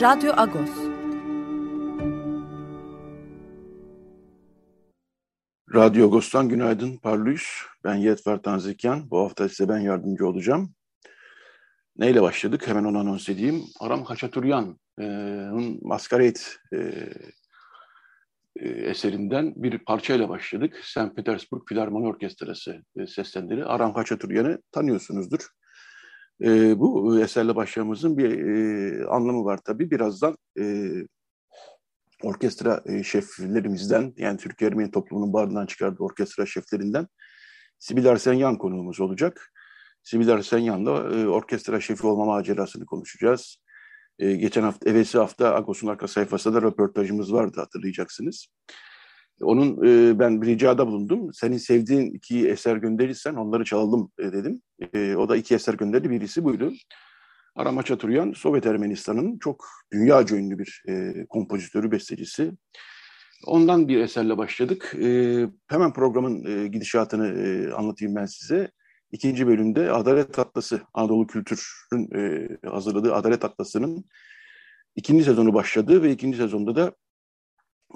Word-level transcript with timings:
Radyo 0.00 0.32
Agos. 0.36 0.70
Radyo 5.74 6.06
Agos'tan 6.06 6.48
günaydın 6.48 6.96
Parlus. 6.96 7.42
Ben 7.84 7.94
Yetver 7.94 8.42
Tanzikyan. 8.42 9.10
Bu 9.10 9.18
hafta 9.18 9.48
size 9.48 9.68
ben 9.68 9.78
yardımcı 9.78 10.26
olacağım. 10.26 10.74
Neyle 11.96 12.22
başladık? 12.22 12.68
Hemen 12.68 12.84
onu 12.84 12.98
anons 12.98 13.28
edeyim. 13.28 13.64
Aram 13.80 14.04
Haçaturyan'ın 14.04 15.78
Masquerade 15.82 16.40
e, 16.72 16.76
e, 18.56 18.68
eserinden 18.68 19.52
bir 19.56 19.78
parçayla 19.78 20.28
başladık. 20.28 20.80
St. 20.84 21.16
Petersburg 21.16 21.62
Filarmoni 21.68 22.06
Orkestrası 22.06 22.82
e, 22.96 23.06
seslendirdi. 23.06 23.64
Aram 23.64 23.94
Haçaturyan'ı 23.94 24.62
tanıyorsunuzdur. 24.72 25.59
E, 26.42 26.78
bu 26.80 27.20
eserle 27.20 27.56
başlamamızın 27.56 28.18
bir 28.18 28.30
e, 28.30 29.06
anlamı 29.06 29.44
var 29.44 29.58
tabii. 29.64 29.90
Birazdan 29.90 30.36
e, 30.60 30.92
orkestra 32.22 32.82
şeflerimizden, 33.04 34.14
yani 34.16 34.38
Türk 34.38 34.62
Ermeni 34.62 34.90
toplumunun 34.90 35.32
bardından 35.32 35.66
çıkardığı 35.66 36.02
orkestra 36.02 36.46
şeflerinden 36.46 37.06
Sibil 37.78 38.10
Arsenyan 38.10 38.58
konuğumuz 38.58 39.00
olacak. 39.00 39.52
Sibil 40.02 40.32
Arsenyan'la 40.32 40.90
e, 40.90 41.28
orkestra 41.28 41.80
şefi 41.80 42.06
olma 42.06 42.24
macerasını 42.24 42.86
konuşacağız. 42.86 43.56
E, 44.18 44.32
geçen 44.32 44.62
hafta, 44.62 44.90
evesi 44.90 45.18
hafta 45.18 45.54
Agos'un 45.54 45.88
arka 45.88 46.08
sayfasında 46.08 46.54
da 46.54 46.62
röportajımız 46.66 47.32
vardı 47.32 47.60
hatırlayacaksınız. 47.60 48.46
Onun 49.40 49.86
e, 49.86 50.18
ben 50.18 50.42
bir 50.42 50.46
ricada 50.46 50.86
bulundum. 50.86 51.32
Senin 51.32 51.56
sevdiğin 51.56 52.10
iki 52.10 52.48
eser 52.48 52.76
gönderirsen 52.76 53.34
onları 53.34 53.64
çalalım 53.64 54.10
e, 54.18 54.32
dedim. 54.32 54.62
E, 54.94 55.16
o 55.16 55.28
da 55.28 55.36
iki 55.36 55.54
eser 55.54 55.74
gönderdi. 55.74 56.10
Birisi 56.10 56.44
buydu. 56.44 56.72
Arama 57.56 57.82
Çaturyan, 57.82 58.32
Sovyet 58.32 58.66
Ermenistan'ın 58.66 59.38
çok 59.38 59.66
dünyaca 59.92 60.36
ünlü 60.36 60.58
bir 60.58 60.82
e, 60.88 61.26
kompozitörü, 61.28 61.90
bestecisi. 61.90 62.52
Ondan 63.46 63.88
bir 63.88 64.00
eserle 64.00 64.38
başladık. 64.38 64.94
E, 65.02 65.46
hemen 65.68 65.92
programın 65.92 66.44
e, 66.44 66.68
gidişatını 66.68 67.26
e, 67.26 67.72
anlatayım 67.72 68.16
ben 68.16 68.26
size. 68.26 68.70
İkinci 69.12 69.46
bölümde 69.46 69.92
Adalet 69.92 70.38
Atlası, 70.38 70.80
Anadolu 70.94 71.26
Kültür'ün 71.26 72.08
e, 72.16 72.48
hazırladığı 72.68 73.14
Adalet 73.14 73.44
Atlası'nın 73.44 74.04
ikinci 74.96 75.24
sezonu 75.24 75.54
başladı 75.54 76.02
ve 76.02 76.12
ikinci 76.12 76.38
sezonda 76.38 76.76
da 76.76 76.92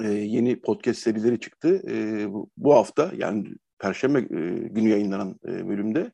e, 0.03 0.09
yeni 0.09 0.61
podcast 0.61 1.01
serileri 1.01 1.41
çıktı. 1.41 1.83
E, 1.89 2.27
bu, 2.33 2.51
bu 2.57 2.75
hafta 2.75 3.13
yani 3.17 3.47
Perşembe 3.79 4.19
e, 4.19 4.69
günü 4.69 4.89
yayınlanan 4.89 5.41
e, 5.49 5.69
bölümde 5.69 6.13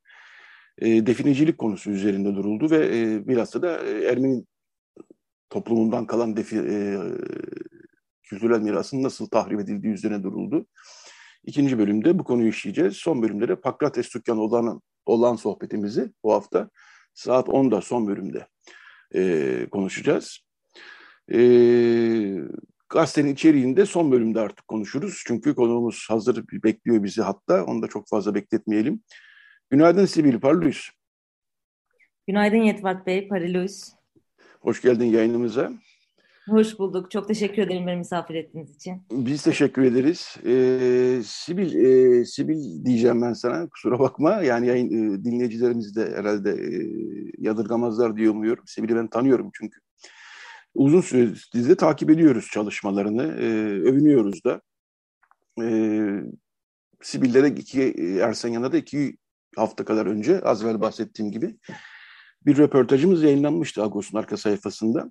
e, 0.78 1.06
definicilik 1.06 1.58
konusu 1.58 1.90
üzerinde 1.90 2.34
duruldu 2.34 2.70
ve 2.70 2.98
e, 2.98 3.28
bilhassa 3.28 3.62
da 3.62 3.86
e, 3.86 4.04
Ermeni 4.04 4.44
toplumundan 5.50 6.06
kalan 6.06 6.36
defi, 6.36 6.56
e, 6.56 6.96
kültürel 8.22 8.60
mirasın 8.60 9.02
nasıl 9.02 9.26
tahrip 9.26 9.60
edildiği 9.60 9.92
üzerine 9.92 10.22
duruldu. 10.22 10.66
İkinci 11.44 11.78
bölümde 11.78 12.18
bu 12.18 12.24
konuyu 12.24 12.48
işleyeceğiz. 12.48 12.96
Son 12.96 13.22
bölümde 13.22 13.48
de 13.48 13.56
Pakrates 13.56 14.08
Tükkan 14.08 14.38
olan, 14.38 14.80
olan 15.06 15.36
sohbetimizi 15.36 16.12
bu 16.24 16.32
hafta 16.32 16.70
saat 17.14 17.48
10'da 17.48 17.80
son 17.80 18.06
bölümde 18.06 18.46
e, 19.14 19.66
konuşacağız. 19.70 20.38
E, 21.32 21.38
gazetenin 22.90 23.32
içeriğinde 23.32 23.86
son 23.86 24.12
bölümde 24.12 24.40
artık 24.40 24.68
konuşuruz. 24.68 25.22
Çünkü 25.26 25.54
konuğumuz 25.54 26.06
hazır 26.08 26.44
bekliyor 26.52 27.02
bizi 27.02 27.22
hatta. 27.22 27.64
Onu 27.64 27.82
da 27.82 27.88
çok 27.88 28.08
fazla 28.08 28.34
bekletmeyelim. 28.34 29.02
Günaydın 29.70 30.04
Sibil 30.04 30.40
Parlus. 30.40 30.90
Günaydın 32.26 32.56
Yetvat 32.56 33.06
Bey, 33.06 33.28
Parlus. 33.28 33.92
Hoş 34.60 34.82
geldin 34.82 35.04
yayınımıza. 35.04 35.72
Hoş 36.48 36.78
bulduk. 36.78 37.10
Çok 37.10 37.28
teşekkür 37.28 37.62
ederim 37.62 37.86
beni 37.86 37.96
misafir 37.96 38.34
ettiğiniz 38.34 38.76
için. 38.76 39.02
Biz 39.12 39.42
teşekkür 39.42 39.82
ederiz. 39.82 40.36
Ee, 40.46 41.22
Sibil, 41.24 41.74
e, 41.74 42.24
Sibil 42.24 42.84
diyeceğim 42.84 43.22
ben 43.22 43.32
sana. 43.32 43.68
Kusura 43.68 43.98
bakma. 43.98 44.32
Yani 44.32 44.66
yayın, 44.66 44.86
e, 44.86 45.24
dinleyicilerimiz 45.24 45.96
de 45.96 46.12
herhalde 46.16 46.50
e, 46.50 46.70
yadırgamazlar 47.38 48.16
diye 48.16 48.30
umuyorum. 48.30 48.64
Sibil'i 48.66 48.96
ben 48.96 49.06
tanıyorum 49.06 49.50
çünkü. 49.54 49.80
Uzun 50.74 51.00
süredir 51.00 51.76
takip 51.76 52.10
ediyoruz 52.10 52.48
çalışmalarını. 52.52 53.22
E, 53.22 53.46
övünüyoruz 53.88 54.44
da. 54.44 54.60
E, 55.62 55.66
Sibillere 57.02 57.48
iki, 57.48 57.82
Ersen 58.22 58.48
Yan'a 58.48 58.72
da 58.72 58.76
iki 58.76 59.16
hafta 59.56 59.84
kadar 59.84 60.06
önce 60.06 60.40
az 60.40 60.64
evvel 60.64 60.80
bahsettiğim 60.80 61.32
gibi 61.32 61.56
bir 62.46 62.58
röportajımız 62.58 63.22
yayınlanmıştı 63.22 63.82
Agos'un 63.82 64.18
arka 64.18 64.36
sayfasında. 64.36 65.10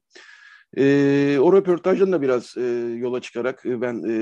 E, 0.78 1.38
o 1.40 1.54
röportajdan 1.54 2.12
da 2.12 2.22
biraz 2.22 2.58
e, 2.58 2.62
yola 2.98 3.22
çıkarak 3.22 3.66
e, 3.66 3.82
ben 3.82 4.04
e, 4.10 4.16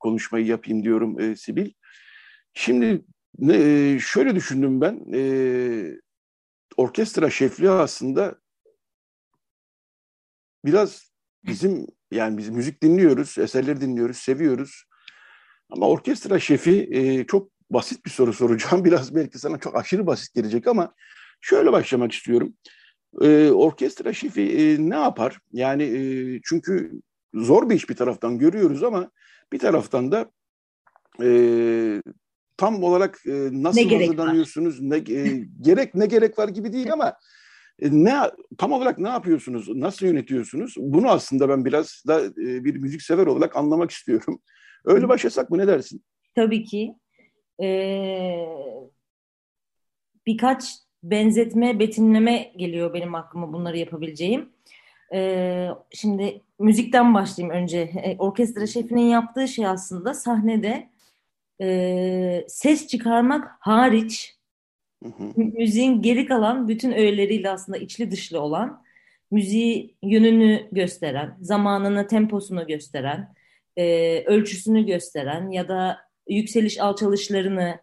konuşmayı 0.00 0.46
yapayım 0.46 0.82
diyorum 0.82 1.20
e, 1.20 1.36
Sibil. 1.36 1.70
Şimdi 2.54 3.04
ne, 3.38 3.56
e, 3.56 3.98
şöyle 3.98 4.34
düşündüm 4.34 4.80
ben, 4.80 5.04
e, 5.14 5.20
orkestra 6.76 7.30
şefliği 7.30 7.70
aslında 7.70 8.34
biraz 10.66 11.12
bizim 11.44 11.86
yani 12.10 12.38
biz 12.38 12.48
müzik 12.48 12.82
dinliyoruz, 12.82 13.38
eserleri 13.38 13.80
dinliyoruz, 13.80 14.16
seviyoruz. 14.16 14.84
Ama 15.70 15.88
orkestra 15.88 16.38
şefi 16.40 16.88
e, 16.92 17.24
çok 17.26 17.50
basit 17.70 18.04
bir 18.04 18.10
soru 18.10 18.32
soracağım. 18.32 18.84
Biraz 18.84 19.14
belki 19.14 19.38
sana 19.38 19.58
çok 19.58 19.76
aşırı 19.76 20.06
basit 20.06 20.34
gelecek 20.34 20.66
ama 20.66 20.94
şöyle 21.40 21.72
başlamak 21.72 22.12
istiyorum. 22.12 22.54
E, 23.22 23.50
orkestra 23.50 24.12
şefi 24.12 24.42
e, 24.42 24.90
ne 24.90 24.96
yapar? 24.96 25.38
Yani 25.52 25.82
e, 25.82 26.00
çünkü 26.44 26.92
zor 27.34 27.70
bir 27.70 27.74
iş 27.74 27.88
bir 27.88 27.96
taraftan 27.96 28.38
görüyoruz 28.38 28.82
ama 28.82 29.10
bir 29.52 29.58
taraftan 29.58 30.12
da 30.12 30.30
e, 31.22 32.02
tam 32.56 32.82
olarak 32.82 33.20
e, 33.26 33.48
nasıl 33.52 33.80
ne 33.80 34.06
hazırlanıyorsunuz, 34.06 34.80
ne 34.80 34.96
e, 34.96 35.46
gerek 35.60 35.94
ne 35.94 36.06
gerek 36.06 36.38
var 36.38 36.48
gibi 36.48 36.72
değil 36.72 36.92
ama 36.92 37.14
ne 37.80 38.16
tam 38.58 38.72
olarak 38.72 38.98
ne 38.98 39.08
yapıyorsunuz, 39.08 39.68
nasıl 39.68 40.06
yönetiyorsunuz? 40.06 40.74
Bunu 40.78 41.10
aslında 41.10 41.48
ben 41.48 41.64
biraz 41.64 42.02
da 42.06 42.24
e, 42.24 42.64
bir 42.64 42.76
müzik 42.76 43.02
sever 43.02 43.26
olarak 43.26 43.56
anlamak 43.56 43.90
istiyorum. 43.90 44.40
Öyle 44.84 45.08
başlasak 45.08 45.50
mı 45.50 45.58
ne 45.58 45.66
dersin? 45.66 46.04
Tabii 46.34 46.64
ki. 46.64 46.94
Ee, 47.62 48.46
birkaç 50.26 50.64
benzetme, 51.02 51.78
betimleme 51.78 52.52
geliyor 52.56 52.94
benim 52.94 53.14
aklıma 53.14 53.52
bunları 53.52 53.78
yapabileceğim. 53.78 54.48
Ee, 55.14 55.68
şimdi 55.90 56.42
müzikten 56.58 57.14
başlayayım 57.14 57.62
önce. 57.62 57.78
E, 57.78 58.16
orkestra 58.18 58.66
şefinin 58.66 59.06
yaptığı 59.08 59.48
şey 59.48 59.66
aslında 59.66 60.14
sahnede 60.14 60.90
e, 61.62 62.44
ses 62.48 62.86
çıkarmak 62.86 63.50
hariç 63.60 64.35
müziğin 65.36 66.02
geri 66.02 66.26
kalan 66.26 66.68
bütün 66.68 66.92
öğeleriyle 66.92 67.50
aslında 67.50 67.78
içli 67.78 68.10
dışlı 68.10 68.40
olan 68.40 68.82
müziği 69.30 69.96
yönünü 70.02 70.68
gösteren, 70.72 71.36
zamanını, 71.40 72.06
temposunu 72.06 72.66
gösteren, 72.66 73.34
e, 73.76 74.24
ölçüsünü 74.26 74.86
gösteren 74.86 75.50
ya 75.50 75.68
da 75.68 75.98
yükseliş 76.28 76.80
alçalışlarını 76.80 77.78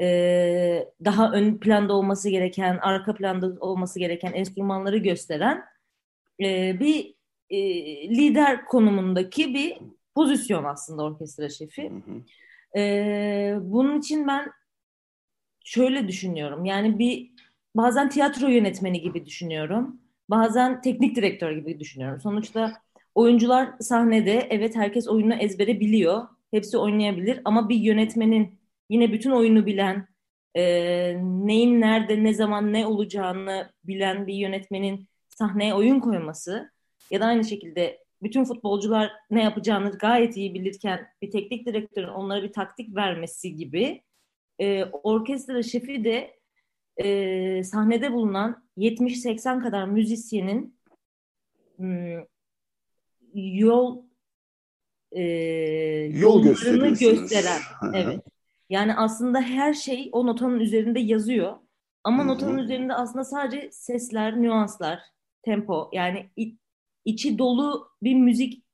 e, 0.00 0.88
daha 1.04 1.32
ön 1.32 1.58
planda 1.58 1.92
olması 1.92 2.28
gereken, 2.30 2.78
arka 2.78 3.14
planda 3.14 3.46
olması 3.60 3.98
gereken 3.98 4.32
enstrümanları 4.32 4.98
gösteren 4.98 5.64
e, 6.40 6.80
bir 6.80 7.14
e, 7.50 7.58
lider 8.08 8.64
konumundaki 8.64 9.54
bir 9.54 9.78
pozisyon 10.14 10.64
aslında 10.64 11.02
orkestra 11.02 11.48
şefi. 11.48 11.92
E, 12.76 13.56
bunun 13.60 13.98
için 13.98 14.28
ben 14.28 14.50
şöyle 15.64 16.08
düşünüyorum. 16.08 16.64
Yani 16.64 16.98
bir 16.98 17.30
bazen 17.74 18.08
tiyatro 18.08 18.48
yönetmeni 18.48 19.00
gibi 19.00 19.26
düşünüyorum. 19.26 20.00
Bazen 20.30 20.80
teknik 20.80 21.16
direktör 21.16 21.52
gibi 21.52 21.80
düşünüyorum. 21.80 22.20
Sonuçta 22.20 22.72
oyuncular 23.14 23.68
sahnede 23.80 24.46
evet 24.50 24.76
herkes 24.76 25.08
oyunu 25.08 25.34
ezbere 25.34 25.80
biliyor. 25.80 26.22
Hepsi 26.50 26.78
oynayabilir 26.78 27.40
ama 27.44 27.68
bir 27.68 27.76
yönetmenin 27.76 28.60
yine 28.90 29.12
bütün 29.12 29.30
oyunu 29.30 29.66
bilen 29.66 30.08
e, 30.54 30.62
neyin 31.22 31.80
nerede, 31.80 32.24
ne 32.24 32.34
zaman, 32.34 32.72
ne 32.72 32.86
olacağını 32.86 33.70
bilen 33.84 34.26
bir 34.26 34.34
yönetmenin 34.34 35.08
sahneye 35.28 35.74
oyun 35.74 36.00
koyması 36.00 36.70
ya 37.10 37.20
da 37.20 37.26
aynı 37.26 37.44
şekilde 37.44 37.98
bütün 38.22 38.44
futbolcular 38.44 39.12
ne 39.30 39.42
yapacağını 39.42 39.90
gayet 39.90 40.36
iyi 40.36 40.54
bilirken 40.54 41.06
bir 41.22 41.30
teknik 41.30 41.66
direktörün 41.66 42.08
onlara 42.08 42.42
bir 42.42 42.52
taktik 42.52 42.96
vermesi 42.96 43.56
gibi 43.56 44.02
e, 44.60 44.84
orkestra 44.84 45.62
şefi 45.62 46.04
de 46.04 46.40
e, 46.96 47.64
sahnede 47.64 48.12
bulunan 48.12 48.64
70-80 48.76 49.62
kadar 49.62 49.84
müzisyenin 49.84 50.76
hmm, 51.76 52.24
yol 53.34 54.02
e, 55.12 55.22
yol 56.14 56.42
gösteren 56.42 57.60
evet. 57.94 58.20
Yani 58.70 58.94
aslında 58.94 59.40
her 59.40 59.74
şey 59.74 60.08
o 60.12 60.26
notanın 60.26 60.60
üzerinde 60.60 61.00
yazıyor. 61.00 61.56
Ama 62.04 62.24
notanın 62.24 62.58
üzerinde 62.58 62.94
aslında 62.94 63.24
sadece 63.24 63.68
sesler, 63.72 64.42
nüanslar, 64.42 65.00
tempo 65.42 65.90
yani 65.92 66.30
içi 67.04 67.38
dolu 67.38 67.88
bir 68.02 68.14
müzik 68.14 68.64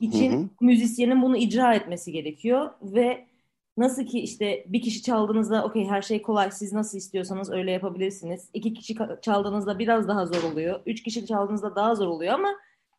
için 0.00 0.32
hı 0.32 0.36
hı. 0.36 0.48
müzisyenin 0.60 1.22
bunu 1.22 1.36
icra 1.36 1.74
etmesi 1.74 2.12
gerekiyor 2.12 2.70
ve 2.82 3.26
nasıl 3.76 4.06
ki 4.06 4.20
işte 4.20 4.64
bir 4.68 4.82
kişi 4.82 5.02
çaldığınızda 5.02 5.64
okey 5.64 5.86
her 5.86 6.02
şey 6.02 6.22
kolay 6.22 6.50
siz 6.50 6.72
nasıl 6.72 6.98
istiyorsanız 6.98 7.52
öyle 7.52 7.70
yapabilirsiniz. 7.70 8.48
İki 8.54 8.74
kişi 8.74 8.96
çaldığınızda 9.22 9.78
biraz 9.78 10.08
daha 10.08 10.26
zor 10.26 10.52
oluyor. 10.52 10.80
Üç 10.86 11.02
kişi 11.02 11.26
çaldığınızda 11.26 11.76
daha 11.76 11.94
zor 11.94 12.06
oluyor 12.06 12.34
ama 12.34 12.48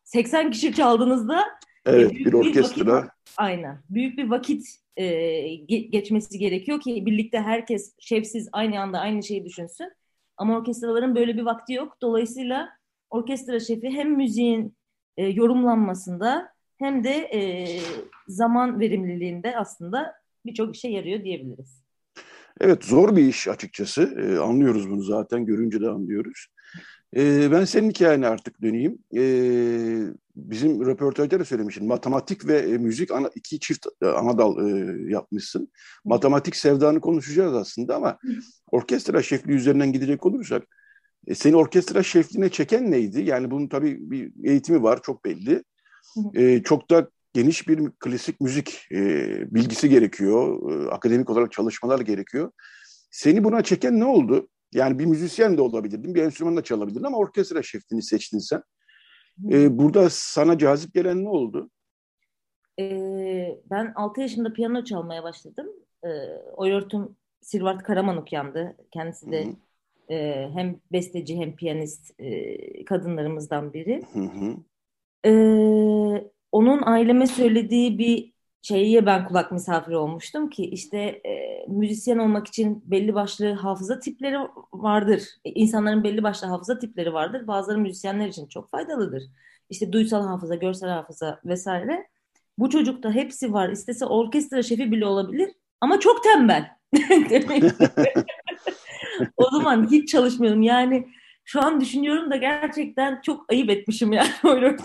80 0.04 0.50
kişi 0.50 0.74
çaldığınızda 0.74 1.44
Evet 1.86 2.10
bir 2.10 2.32
orkestra. 2.32 2.86
Bir 2.86 2.90
vakit, 2.92 3.10
aynen. 3.36 3.78
Büyük 3.90 4.18
bir 4.18 4.30
vakit 4.30 4.66
e, 4.96 5.54
geçmesi 5.80 6.38
gerekiyor 6.38 6.80
ki 6.80 7.06
birlikte 7.06 7.40
herkes 7.40 7.94
şefsiz 7.98 8.48
aynı 8.52 8.80
anda 8.80 8.98
aynı 8.98 9.22
şeyi 9.22 9.44
düşünsün. 9.44 9.92
Ama 10.36 10.56
orkestraların 10.56 11.14
böyle 11.14 11.36
bir 11.36 11.42
vakti 11.42 11.72
yok. 11.72 11.96
Dolayısıyla 12.02 12.68
orkestra 13.10 13.60
şefi 13.60 13.90
hem 13.90 14.16
müziğin 14.16 14.76
e, 15.16 15.26
yorumlanmasında 15.26 16.52
hem 16.78 17.04
de 17.04 17.10
e, 17.10 17.40
zaman 18.28 18.80
verimliliğinde 18.80 19.58
aslında 19.58 20.14
birçok 20.46 20.76
işe 20.76 20.88
yarıyor 20.88 21.24
diyebiliriz. 21.24 21.82
Evet 22.60 22.84
zor 22.84 23.16
bir 23.16 23.22
iş 23.22 23.48
açıkçası. 23.48 24.02
E, 24.02 24.38
anlıyoruz 24.38 24.90
bunu 24.90 25.02
zaten 25.02 25.46
görünce 25.46 25.80
de 25.80 25.88
anlıyoruz. 25.88 26.46
E, 27.16 27.50
ben 27.52 27.64
senin 27.64 27.90
hikayene 27.90 28.26
artık 28.26 28.62
döneyim. 28.62 28.98
E, 29.16 29.22
bizim 30.36 30.86
röportajda 30.86 31.40
da 31.40 31.44
söylemişsin. 31.44 31.86
Matematik 31.86 32.46
ve 32.46 32.58
e, 32.58 32.78
müzik 32.78 33.10
ana, 33.10 33.30
iki 33.34 33.60
çift 33.60 33.86
e, 34.02 34.06
ana 34.06 34.38
dal 34.38 34.68
e, 34.68 35.12
yapmışsın. 35.12 35.68
Matematik 36.04 36.56
sevdanı 36.56 37.00
konuşacağız 37.00 37.54
aslında 37.54 37.96
ama 37.96 38.18
orkestra 38.70 39.22
şefliği 39.22 39.58
üzerinden 39.58 39.92
gidecek 39.92 40.26
olursak 40.26 40.62
e, 41.26 41.34
seni 41.34 41.56
orkestra 41.56 42.02
şefliğine 42.02 42.48
çeken 42.48 42.90
neydi? 42.90 43.22
Yani 43.22 43.50
bunun 43.50 43.68
tabii 43.68 44.10
bir 44.10 44.32
eğitimi 44.44 44.82
var 44.82 45.02
çok 45.02 45.24
belli. 45.24 45.62
E, 46.34 46.62
çok 46.62 46.90
da 46.90 47.10
geniş 47.36 47.68
bir 47.68 47.90
klasik 47.90 48.40
müzik 48.40 48.86
e, 48.92 49.00
bilgisi 49.54 49.88
gerekiyor. 49.88 50.72
E, 50.72 50.90
akademik 50.90 51.30
olarak 51.30 51.52
çalışmalar 51.52 52.00
gerekiyor. 52.00 52.52
Seni 53.10 53.44
buna 53.44 53.62
çeken 53.62 54.00
ne 54.00 54.04
oldu? 54.04 54.48
Yani 54.74 54.98
bir 54.98 55.06
müzisyen 55.06 55.56
de 55.56 55.62
olabilirdin, 55.62 56.14
bir 56.14 56.22
enstrüman 56.22 56.56
da 56.56 56.64
çalabilirdin 56.64 57.04
ama 57.04 57.18
orkestra 57.18 57.62
şefliğini 57.62 58.02
seçtin 58.02 58.38
sen. 58.38 58.62
E, 59.50 59.78
burada 59.78 60.08
sana 60.10 60.58
cazip 60.58 60.94
gelen 60.94 61.24
ne 61.24 61.28
oldu? 61.28 61.70
Ee, 62.80 63.58
ben 63.70 63.92
6 63.96 64.20
yaşında 64.20 64.52
piyano 64.52 64.84
çalmaya 64.84 65.22
başladım. 65.22 65.66
Ee, 66.04 66.08
Oyortum 66.56 67.16
Silvart 67.40 67.82
Karamanukyan'dı. 67.82 68.76
Kendisi 68.92 69.32
de 69.32 69.46
e, 70.10 70.48
hem 70.54 70.80
besteci 70.92 71.36
hem 71.36 71.56
piyanist 71.56 72.20
e, 72.20 72.84
kadınlarımızdan 72.84 73.72
biri. 73.72 74.02
Hı 74.12 74.20
hı. 74.20 74.56
Ee, 75.26 76.35
onun 76.52 76.82
aileme 76.82 77.26
söylediği 77.26 77.98
bir 77.98 78.36
şeye 78.62 79.06
ben 79.06 79.28
kulak 79.28 79.52
misafiri 79.52 79.96
olmuştum 79.96 80.50
ki 80.50 80.64
işte 80.64 80.98
e, 80.98 81.64
müzisyen 81.68 82.18
olmak 82.18 82.46
için 82.46 82.82
belli 82.86 83.14
başlı 83.14 83.52
hafıza 83.52 83.98
tipleri 83.98 84.36
vardır. 84.72 85.22
E, 85.44 85.50
insanların 85.50 86.04
belli 86.04 86.22
başlı 86.22 86.46
hafıza 86.46 86.78
tipleri 86.78 87.12
vardır. 87.12 87.46
Bazıları 87.46 87.78
müzisyenler 87.78 88.28
için 88.28 88.46
çok 88.46 88.70
faydalıdır. 88.70 89.22
İşte 89.70 89.92
duysal 89.92 90.26
hafıza, 90.26 90.54
görsel 90.54 90.90
hafıza 90.90 91.40
vesaire. 91.44 92.06
Bu 92.58 92.70
çocukta 92.70 93.12
hepsi 93.12 93.52
var. 93.52 93.68
İstese 93.68 94.06
orkestra 94.06 94.62
şefi 94.62 94.92
bile 94.92 95.06
olabilir 95.06 95.50
ama 95.80 96.00
çok 96.00 96.22
tembel. 96.24 96.70
o 99.36 99.50
zaman 99.50 99.90
hiç 99.90 100.08
çalışmıyorum. 100.08 100.62
Yani 100.62 101.08
şu 101.44 101.62
an 101.62 101.80
düşünüyorum 101.80 102.30
da 102.30 102.36
gerçekten 102.36 103.20
çok 103.20 103.52
ayıp 103.52 103.70
etmişim 103.70 104.12
yani 104.12 104.28
öyle 104.44 104.76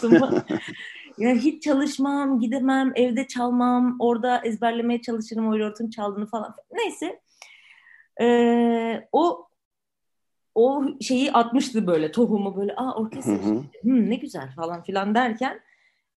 Yani 1.17 1.39
hiç 1.39 1.63
çalışmam, 1.63 2.39
gidemem, 2.39 2.91
evde 2.95 3.27
çalmam, 3.27 3.95
orada 3.99 4.41
ezberlemeye 4.45 5.01
çalışırım 5.01 5.47
o 5.47 5.55
örtün 5.55 5.89
çaldığını 5.89 6.27
falan. 6.27 6.55
Neyse. 6.73 7.19
Ee, 8.21 9.07
o 9.11 9.47
o 10.55 10.83
şeyi 11.01 11.31
atmıştı 11.31 11.87
böyle 11.87 12.11
tohumu 12.11 12.57
böyle 12.57 12.75
aa 12.75 12.95
orkestra 12.95 13.33
hı 13.33 13.63
Hmm, 13.81 14.09
ne 14.09 14.15
güzel 14.15 14.51
falan 14.55 14.83
filan 14.83 15.15
derken 15.15 15.59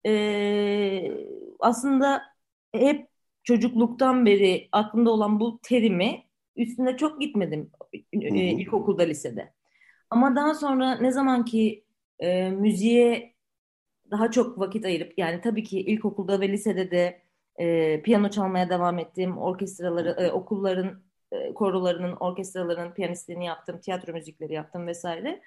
e, 0.05 1.11
aslında 1.59 2.21
hep 2.73 3.07
çocukluktan 3.43 4.25
beri 4.25 4.69
aklımda 4.71 5.11
olan 5.11 5.39
bu 5.39 5.59
terimi 5.63 6.23
üstünde 6.55 6.97
çok 6.97 7.21
gitmedim 7.21 7.71
e, 8.13 8.29
ilkokulda 8.51 9.03
lisede. 9.03 9.53
Ama 10.09 10.35
daha 10.35 10.53
sonra 10.53 10.95
ne 10.95 11.11
zaman 11.11 11.45
ki 11.45 11.83
e, 12.19 12.49
müziğe 12.49 13.34
daha 14.11 14.31
çok 14.31 14.59
vakit 14.59 14.85
ayırıp 14.85 15.13
yani 15.17 15.41
tabii 15.41 15.63
ki 15.63 15.79
ilkokulda 15.79 16.41
ve 16.41 16.49
lisede 16.49 16.91
de 16.91 17.21
e, 17.57 18.01
piyano 18.01 18.29
çalmaya 18.29 18.69
devam 18.69 18.99
ettim. 18.99 19.37
Orkestraları, 19.37 20.09
e, 20.09 20.31
okulların 20.31 21.01
e, 21.31 21.53
korolarının, 21.53 22.15
orkestralarının 22.19 22.93
piyanistliğini 22.93 23.45
yaptım, 23.45 23.79
tiyatro 23.79 24.13
müzikleri 24.13 24.53
yaptım 24.53 24.87
vesaire. 24.87 25.41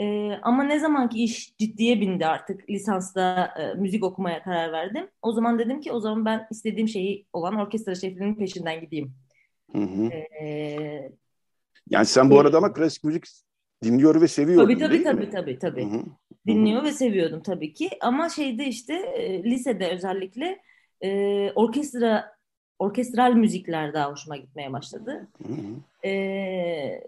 E, 0.00 0.32
ama 0.42 0.64
ne 0.64 0.78
zaman 0.78 1.08
ki 1.08 1.24
iş 1.24 1.56
ciddiye 1.56 2.00
bindi 2.00 2.26
artık 2.26 2.70
lisansta 2.70 3.54
e, 3.58 3.74
müzik 3.74 4.04
okumaya 4.04 4.42
karar 4.42 4.72
verdim. 4.72 5.08
O 5.22 5.32
zaman 5.32 5.58
dedim 5.58 5.80
ki 5.80 5.92
o 5.92 6.00
zaman 6.00 6.24
ben 6.24 6.46
istediğim 6.50 6.88
şeyi 6.88 7.26
olan 7.32 7.56
orkestra 7.56 7.94
şefliğinin 7.94 8.34
peşinden 8.34 8.80
gideyim. 8.80 9.14
Hı 9.72 9.78
hı. 9.78 10.04
E, 10.06 11.10
yani 11.90 12.06
sen 12.06 12.30
bu 12.30 12.40
arada 12.40 12.58
ama 12.58 12.72
klasik 12.72 13.04
müzik 13.04 13.24
dinliyor 13.84 14.20
ve 14.20 14.28
seviyor. 14.28 14.62
Tabii 14.62 14.78
tabii 14.78 15.02
tabii, 15.02 15.30
tabii 15.30 15.58
tabii 15.58 15.58
tabii. 15.58 16.02
Dinliyor 16.46 16.84
ve 16.84 16.92
seviyordum 16.92 17.42
tabii 17.42 17.74
ki. 17.74 17.90
Ama 18.00 18.28
şeyde 18.28 18.66
işte 18.66 18.94
e, 18.94 19.44
lisede 19.44 19.88
özellikle 19.88 20.62
e, 21.04 21.50
orkestra 21.54 22.36
orkestral 22.78 23.32
müzikler 23.32 23.94
daha 23.94 24.10
hoşuma 24.10 24.36
gitmeye 24.36 24.72
başladı. 24.72 25.28
E, 26.04 27.04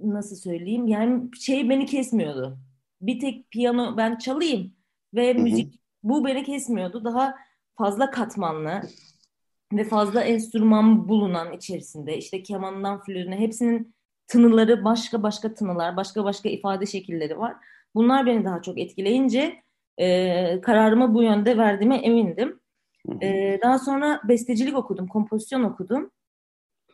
nasıl 0.00 0.36
söyleyeyim? 0.36 0.86
Yani 0.86 1.36
şey 1.40 1.68
beni 1.68 1.86
kesmiyordu. 1.86 2.58
Bir 3.00 3.20
tek 3.20 3.50
piyano 3.50 3.96
ben 3.96 4.16
çalayım 4.16 4.72
ve 5.14 5.32
müzik 5.32 5.80
bu 6.02 6.24
beni 6.24 6.44
kesmiyordu. 6.44 7.04
Daha 7.04 7.34
fazla 7.74 8.10
katmanlı 8.10 8.82
ve 9.72 9.84
fazla 9.84 10.22
enstrüman 10.22 11.08
bulunan 11.08 11.52
içerisinde 11.52 12.18
işte 12.18 12.42
kemanından 12.42 13.00
flütüne 13.00 13.38
hepsinin 13.38 13.95
tınıları 14.26 14.84
başka 14.84 15.22
başka 15.22 15.54
tınılar, 15.54 15.96
başka 15.96 16.24
başka 16.24 16.48
ifade 16.48 16.86
şekilleri 16.86 17.38
var. 17.38 17.54
Bunlar 17.94 18.26
beni 18.26 18.44
daha 18.44 18.62
çok 18.62 18.78
etkileyince 18.78 19.62
e, 19.98 20.60
kararımı 20.60 21.14
bu 21.14 21.22
yönde 21.22 21.58
verdiğime 21.58 21.96
emindim. 21.96 22.60
E, 23.22 23.58
daha 23.62 23.78
sonra 23.78 24.20
bestecilik 24.28 24.76
okudum, 24.76 25.06
kompozisyon 25.06 25.62
okudum. 25.62 26.10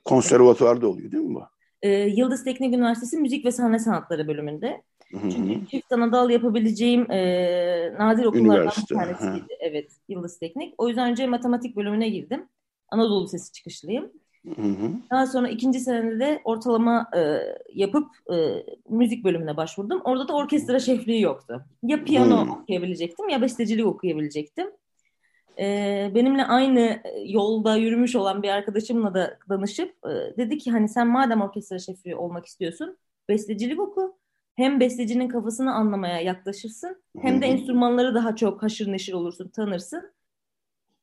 Konservatuvarda 0.04 0.88
oluyor 0.88 1.12
değil 1.12 1.24
mi 1.24 1.34
bu? 1.34 1.42
E, 1.82 1.90
Yıldız 1.90 2.44
Teknik 2.44 2.74
Üniversitesi 2.74 3.16
Müzik 3.16 3.44
ve 3.44 3.52
Sahne 3.52 3.78
Sanatları 3.78 4.28
bölümünde. 4.28 4.82
Çünkü 5.10 5.66
çift 5.66 5.92
ana 5.92 6.12
dal 6.12 6.30
yapabileceğim 6.30 7.10
e, 7.10 7.94
nadir 7.98 8.24
okullardan 8.24 8.72
bir 8.90 8.94
tanesiydi. 8.94 9.56
Evet, 9.60 9.90
Yıldız 10.08 10.38
Teknik. 10.38 10.74
O 10.78 10.88
yüzden 10.88 11.10
önce 11.10 11.26
matematik 11.26 11.76
bölümüne 11.76 12.08
girdim. 12.08 12.48
Anadolu 12.88 13.28
Sesi 13.28 13.52
çıkışlıyım. 13.52 14.12
Hı 14.46 14.62
hı. 14.62 14.90
Daha 15.10 15.26
sonra 15.26 15.48
ikinci 15.48 15.80
senede 15.80 16.18
de 16.18 16.40
ortalama 16.44 17.10
e, 17.16 17.38
yapıp 17.74 18.08
e, 18.32 18.66
müzik 18.88 19.24
bölümüne 19.24 19.56
başvurdum. 19.56 20.00
Orada 20.04 20.28
da 20.28 20.32
orkestra 20.32 20.78
şefliği 20.80 21.20
yoktu. 21.20 21.64
Ya 21.82 22.04
piyano 22.04 22.46
hı. 22.46 22.50
okuyabilecektim 22.52 23.28
ya 23.28 23.42
bestecilik 23.42 23.86
okuyabilecektim. 23.86 24.70
E, 25.58 26.10
benimle 26.14 26.44
aynı 26.44 27.02
yolda 27.26 27.76
yürümüş 27.76 28.16
olan 28.16 28.42
bir 28.42 28.48
arkadaşımla 28.48 29.14
da 29.14 29.38
danışıp 29.48 29.94
e, 30.06 30.36
dedi 30.36 30.58
ki 30.58 30.70
hani 30.70 30.88
sen 30.88 31.06
madem 31.06 31.40
orkestra 31.40 31.78
şefi 31.78 32.16
olmak 32.16 32.46
istiyorsun 32.46 32.96
bestecilik 33.28 33.80
oku. 33.80 34.16
Hem 34.54 34.80
bestecinin 34.80 35.28
kafasını 35.28 35.74
anlamaya 35.74 36.20
yaklaşırsın 36.20 37.02
hem 37.20 37.42
de 37.42 37.46
enstrümanları 37.46 38.14
daha 38.14 38.36
çok 38.36 38.62
haşır 38.62 38.92
neşir 38.92 39.12
olursun, 39.12 39.48
tanırsın. 39.48 40.12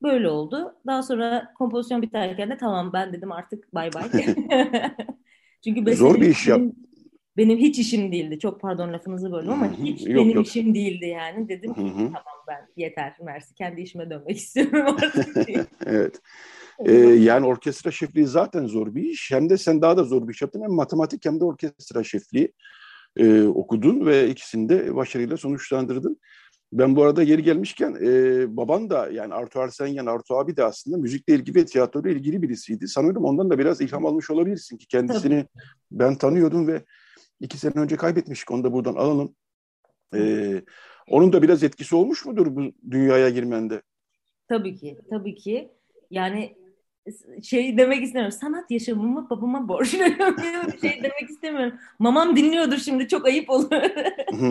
Böyle 0.04 0.30
oldu. 0.30 0.76
Daha 0.88 1.04
sonra 1.04 1.54
kompozisyon 1.58 2.02
biterken 2.02 2.50
de 2.50 2.58
tamam 2.58 2.94
ben 2.94 3.14
dedim 3.14 3.32
artık 3.32 3.74
bay 3.74 3.90
bay. 3.94 4.04
Çünkü 5.64 5.96
Zor 5.96 6.16
bir 6.16 6.30
iş 6.30 6.48
yap. 6.48 6.60
Benim, 6.60 6.76
benim 7.38 7.58
hiç 7.58 7.80
işim 7.80 8.12
değildi. 8.12 8.40
Çok 8.40 8.62
pardon 8.62 8.94
lafınızı 8.94 9.32
böldüm 9.32 9.52
ama 9.52 9.74
hiç 9.74 10.08
yok, 10.08 10.16
benim 10.16 10.36
yok. 10.36 10.48
işim 10.48 10.76
değildi 10.76 11.06
yani. 11.06 11.50
Dedim 11.50 11.74
ki 11.74 11.82
tamam 11.96 12.40
ben 12.48 12.68
yeter 12.78 13.16
Mersi 13.22 13.56
kendi 13.56 13.82
işime 13.82 14.10
dönmek 14.10 14.38
istiyorum 14.38 14.96
artık. 15.04 15.50
evet. 15.86 16.22
Ee, 16.86 16.94
yani 16.98 17.46
orkestra 17.46 17.92
şefliği 17.92 18.26
zaten 18.26 18.66
zor 18.66 18.96
bir 18.96 19.04
iş. 19.04 19.32
Hem 19.32 19.50
de 19.50 19.58
sen 19.58 19.82
daha 19.82 19.98
da 19.98 20.04
zor 20.04 20.28
bir 20.28 20.34
iş 20.34 20.42
yaptın. 20.42 20.62
Hem 20.62 20.72
matematik 20.72 21.26
hem 21.26 21.40
de 21.40 21.46
orkestra 21.46 22.04
şefliği 22.04 22.54
e, 23.18 23.44
okudun 23.44 24.06
ve 24.06 24.30
ikisini 24.30 24.70
de 24.70 24.96
başarıyla 24.96 25.38
sonuçlandırdın. 25.38 26.20
Ben 26.74 26.96
bu 26.96 27.04
arada 27.04 27.24
yeri 27.24 27.44
gelmişken 27.44 27.98
e, 28.02 28.58
baban 28.58 28.90
da 28.90 29.10
yani 29.12 29.34
Artu 29.34 29.60
Arsenyen, 29.60 30.06
Artu 30.06 30.36
abi 30.36 30.58
de 30.58 30.64
aslında 30.64 30.98
müzikle 30.98 31.36
ilgili 31.36 31.56
ve 31.56 31.66
tiyatroyla 31.66 32.12
ilgili 32.12 32.42
birisiydi. 32.42 32.88
Sanıyorum 32.88 33.26
ondan 33.26 33.50
da 33.50 33.60
biraz 33.60 33.82
ilham 33.82 34.06
almış 34.06 34.30
olabilirsin 34.30 34.78
ki 34.78 34.88
kendisini 34.88 35.36
Tabii. 35.44 35.64
ben 35.92 36.16
tanıyordum 36.16 36.68
ve 36.68 36.84
iki 37.40 37.58
sene 37.58 37.74
önce 37.76 37.96
kaybetmiştik. 37.96 38.52
Onu 38.52 38.64
da 38.64 38.74
buradan 38.74 38.96
alalım. 38.96 39.36
E, 40.16 40.62
onun 41.10 41.34
da 41.34 41.42
biraz 41.42 41.64
etkisi 41.64 41.96
olmuş 41.96 42.26
mudur 42.26 42.56
bu 42.56 42.72
dünyaya 42.92 43.30
girmende? 43.30 43.82
Tabii 44.48 44.76
ki, 44.76 44.98
tabii 45.10 45.36
ki. 45.36 45.72
Yani 46.12 46.56
şey 47.44 47.78
demek 47.78 48.04
istemiyorum. 48.04 48.38
Sanat 48.42 48.72
yaşamımı 48.72 49.30
babama 49.30 49.68
borçluyum 49.68 50.14
bir 50.74 50.80
şey 50.90 51.04
demek 51.04 51.30
istemiyorum. 51.30 51.74
Mamam 52.00 52.36
dinliyordur 52.36 52.78
şimdi 52.78 53.08
çok 53.08 53.26
ayıp 53.26 53.50
olur. 53.50 53.72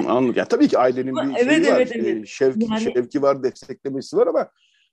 Anladım. 0.09 0.35
Ya 0.37 0.45
tabii 0.45 0.69
ki 0.69 0.79
ailenin 0.79 1.17
bir 1.17 1.37
evet, 1.39 1.65
şeyi 1.65 1.75
evet, 1.75 1.91
var. 1.91 1.97
Evet. 2.01 2.27
Şevki, 2.27 2.67
yani... 2.71 2.81
şevki 2.81 3.23
var, 3.23 3.43
desteklemesi 3.43 4.17
var 4.17 4.27
ama 4.27 4.49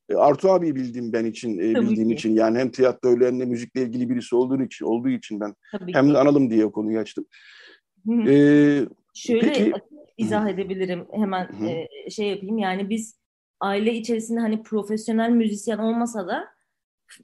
e, 0.09 0.15
Artu 0.15 0.49
abi 0.49 0.75
bildiğim 0.75 1.13
ben 1.13 1.25
için, 1.25 1.59
e, 1.59 1.73
tabii 1.73 1.89
bildiğim 1.89 2.09
ki. 2.09 2.15
için 2.15 2.35
yani 2.35 2.59
hem 2.59 2.71
tiyatroyla 2.71 3.27
hem 3.27 3.39
de 3.39 3.45
müzikle 3.45 3.81
ilgili 3.81 4.09
birisi 4.09 4.35
olduğu 4.35 4.63
için 4.63 4.85
olduğu 4.85 5.09
için 5.09 5.39
ben 5.39 5.55
tabii 5.71 5.93
hem 5.93 6.13
de 6.13 6.17
analım 6.17 6.49
diye 6.49 6.65
o 6.65 6.71
konuyu 6.71 6.99
açtım. 6.99 7.25
ee, 8.27 8.85
Şöyle 9.13 9.47
peki... 9.47 9.73
izah 10.17 10.49
edebilirim 10.49 11.07
hemen 11.11 11.49
e, 11.67 12.09
şey 12.09 12.27
yapayım 12.29 12.57
yani 12.57 12.89
biz 12.89 13.19
aile 13.59 13.93
içerisinde 13.93 14.39
hani 14.39 14.63
profesyonel 14.63 15.29
müzisyen 15.29 15.77
olmasa 15.77 16.27
da 16.27 16.54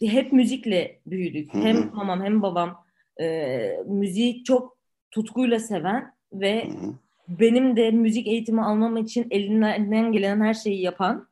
hep 0.01 0.33
müzikle 0.33 1.00
büyüdük. 1.05 1.53
Hı-hı. 1.53 1.61
Hem 1.61 1.91
mamam 1.93 2.23
hem 2.23 2.41
babam 2.41 2.85
e, 3.21 3.77
müziği 3.85 4.43
çok 4.43 4.77
tutkuyla 5.11 5.59
seven 5.59 6.13
ve 6.33 6.65
Hı-hı. 6.65 6.93
benim 7.27 7.75
de 7.75 7.91
müzik 7.91 8.27
eğitimi 8.27 8.61
almam 8.61 8.97
için 8.97 9.27
elinden 9.31 10.11
gelen 10.11 10.41
her 10.41 10.53
şeyi 10.53 10.81
yapan 10.81 11.27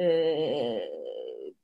e, 0.00 0.06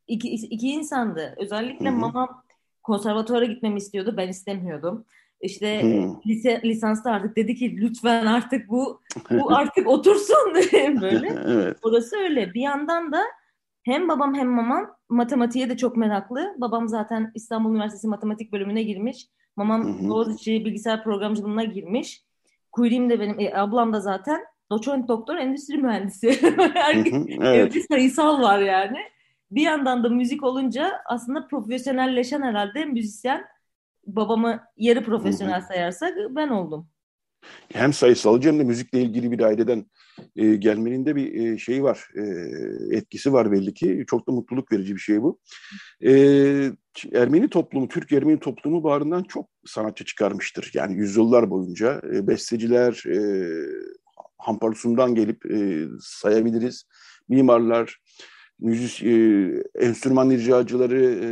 iki, 0.07 0.29
iki 0.29 0.69
insandı. 0.71 1.35
Özellikle 1.37 1.89
Hı-hı. 1.89 1.97
mamam 1.97 2.43
konservatuvara 2.83 3.45
gitmemi 3.45 3.79
istiyordu. 3.79 4.15
Ben 4.17 4.29
istemiyordum. 4.29 5.05
İşte 5.41 5.83
hmm. 5.83 6.21
lise, 6.27 6.61
lisansta 6.65 7.11
artık 7.11 7.37
dedi 7.37 7.55
ki 7.55 7.77
lütfen 7.77 8.27
artık 8.27 8.69
bu 8.69 9.01
bu 9.31 9.53
artık 9.57 9.87
otursun 9.89 10.55
böyle. 11.01 11.29
evet. 11.47 11.77
Orası 11.83 12.17
öyle. 12.17 12.55
Bir 12.55 12.61
yandan 12.61 13.13
da 13.13 13.23
hem 13.89 14.09
babam 14.09 14.35
hem 14.35 14.49
mamam 14.49 14.97
matematiğe 15.09 15.71
de 15.71 15.77
çok 15.77 15.97
meraklı. 15.97 16.55
Babam 16.59 16.89
zaten 16.89 17.33
İstanbul 17.35 17.71
Üniversitesi 17.71 18.09
matematik 18.09 18.53
bölümüne 18.53 18.83
girmiş. 18.83 19.27
Mamam 19.57 20.09
Boğaziçi 20.09 20.65
bilgisayar 20.65 21.05
programcılığına 21.05 21.65
girmiş. 21.65 22.23
Kuyruğum 22.73 23.11
de 23.11 23.21
benim, 23.21 23.41
e, 23.41 23.55
ablam 23.55 23.93
da 23.93 24.01
zaten 24.01 24.41
doçent 24.71 25.09
doktor 25.09 25.37
endüstri 25.37 25.79
mühendisi. 25.79 26.27
evet. 27.41 27.75
Bir 27.75 27.81
sayısal 27.81 28.43
var 28.43 28.59
yani. 28.59 28.99
Bir 29.51 29.63
yandan 29.63 30.05
da 30.05 30.09
müzik 30.09 30.45
olunca 30.45 30.93
aslında 31.07 31.47
profesyonelleşen 31.47 32.43
herhalde 32.43 32.85
müzisyen 32.85 33.45
babamı 34.07 34.61
yarı 34.77 35.05
profesyonel 35.05 35.61
sayarsak 35.61 36.15
ben 36.31 36.49
oldum. 36.49 36.89
Hem 37.73 37.93
sayısalcı 37.93 38.49
hem 38.49 38.59
de 38.59 38.65
müzikle 38.65 39.03
ilgili 39.03 39.33
bir 39.33 39.41
aileden 39.41 39.87
e, 40.37 40.55
gelmenin 40.55 41.07
de 41.07 41.17
bir 41.17 41.35
e, 41.35 41.59
şeyi 41.59 41.83
var, 41.83 42.09
e, 42.17 42.23
etkisi 42.97 43.33
var 43.33 43.53
belli 43.53 43.75
ki. 43.75 44.05
Çok 44.07 44.29
da 44.29 44.33
mutluluk 44.33 44.73
verici 44.73 44.95
bir 44.95 45.01
şey 45.01 45.23
bu. 45.23 45.41
E, 46.05 46.13
Ermeni 47.15 47.49
toplumu, 47.49 47.89
Türk 47.89 48.13
Ermeni 48.13 48.41
toplumu 48.41 48.85
bağrından 48.85 49.23
çok 49.23 49.49
sanatçı 49.67 50.05
çıkarmıştır. 50.05 50.71
Yani 50.75 50.97
yüzyıllar 50.97 51.51
boyunca 51.51 52.03
e, 52.15 52.27
besteciler, 52.27 53.05
e, 53.07 53.19
Hamparsu'ndan 54.39 55.15
gelip 55.15 55.51
e, 55.51 55.85
sayabiliriz. 56.01 56.85
Mimarlar, 57.29 58.01
müzik, 58.59 59.03
e, 59.03 59.13
enstrüman 59.75 60.31
icracıları 60.31 61.03
e, 61.03 61.29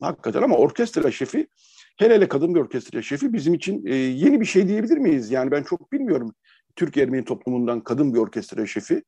hakikaten 0.00 0.42
ama 0.42 0.56
orkestra 0.56 1.10
şefi 1.10 1.48
hele 1.96 2.14
hele 2.14 2.28
kadın 2.28 2.54
bir 2.54 2.60
orkestra 2.60 3.02
şefi 3.02 3.32
bizim 3.32 3.54
için 3.54 3.86
e, 3.86 3.94
yeni 3.94 4.40
bir 4.40 4.46
şey 4.46 4.68
diyebilir 4.68 4.98
miyiz? 4.98 5.30
Yani 5.30 5.50
ben 5.50 5.62
çok 5.62 5.92
bilmiyorum. 5.92 6.34
Türk 6.76 6.96
Ermeni 6.96 7.24
toplumundan 7.24 7.80
kadın 7.80 8.14
bir 8.14 8.18
orkestra 8.18 8.66
şefi. 8.66 9.02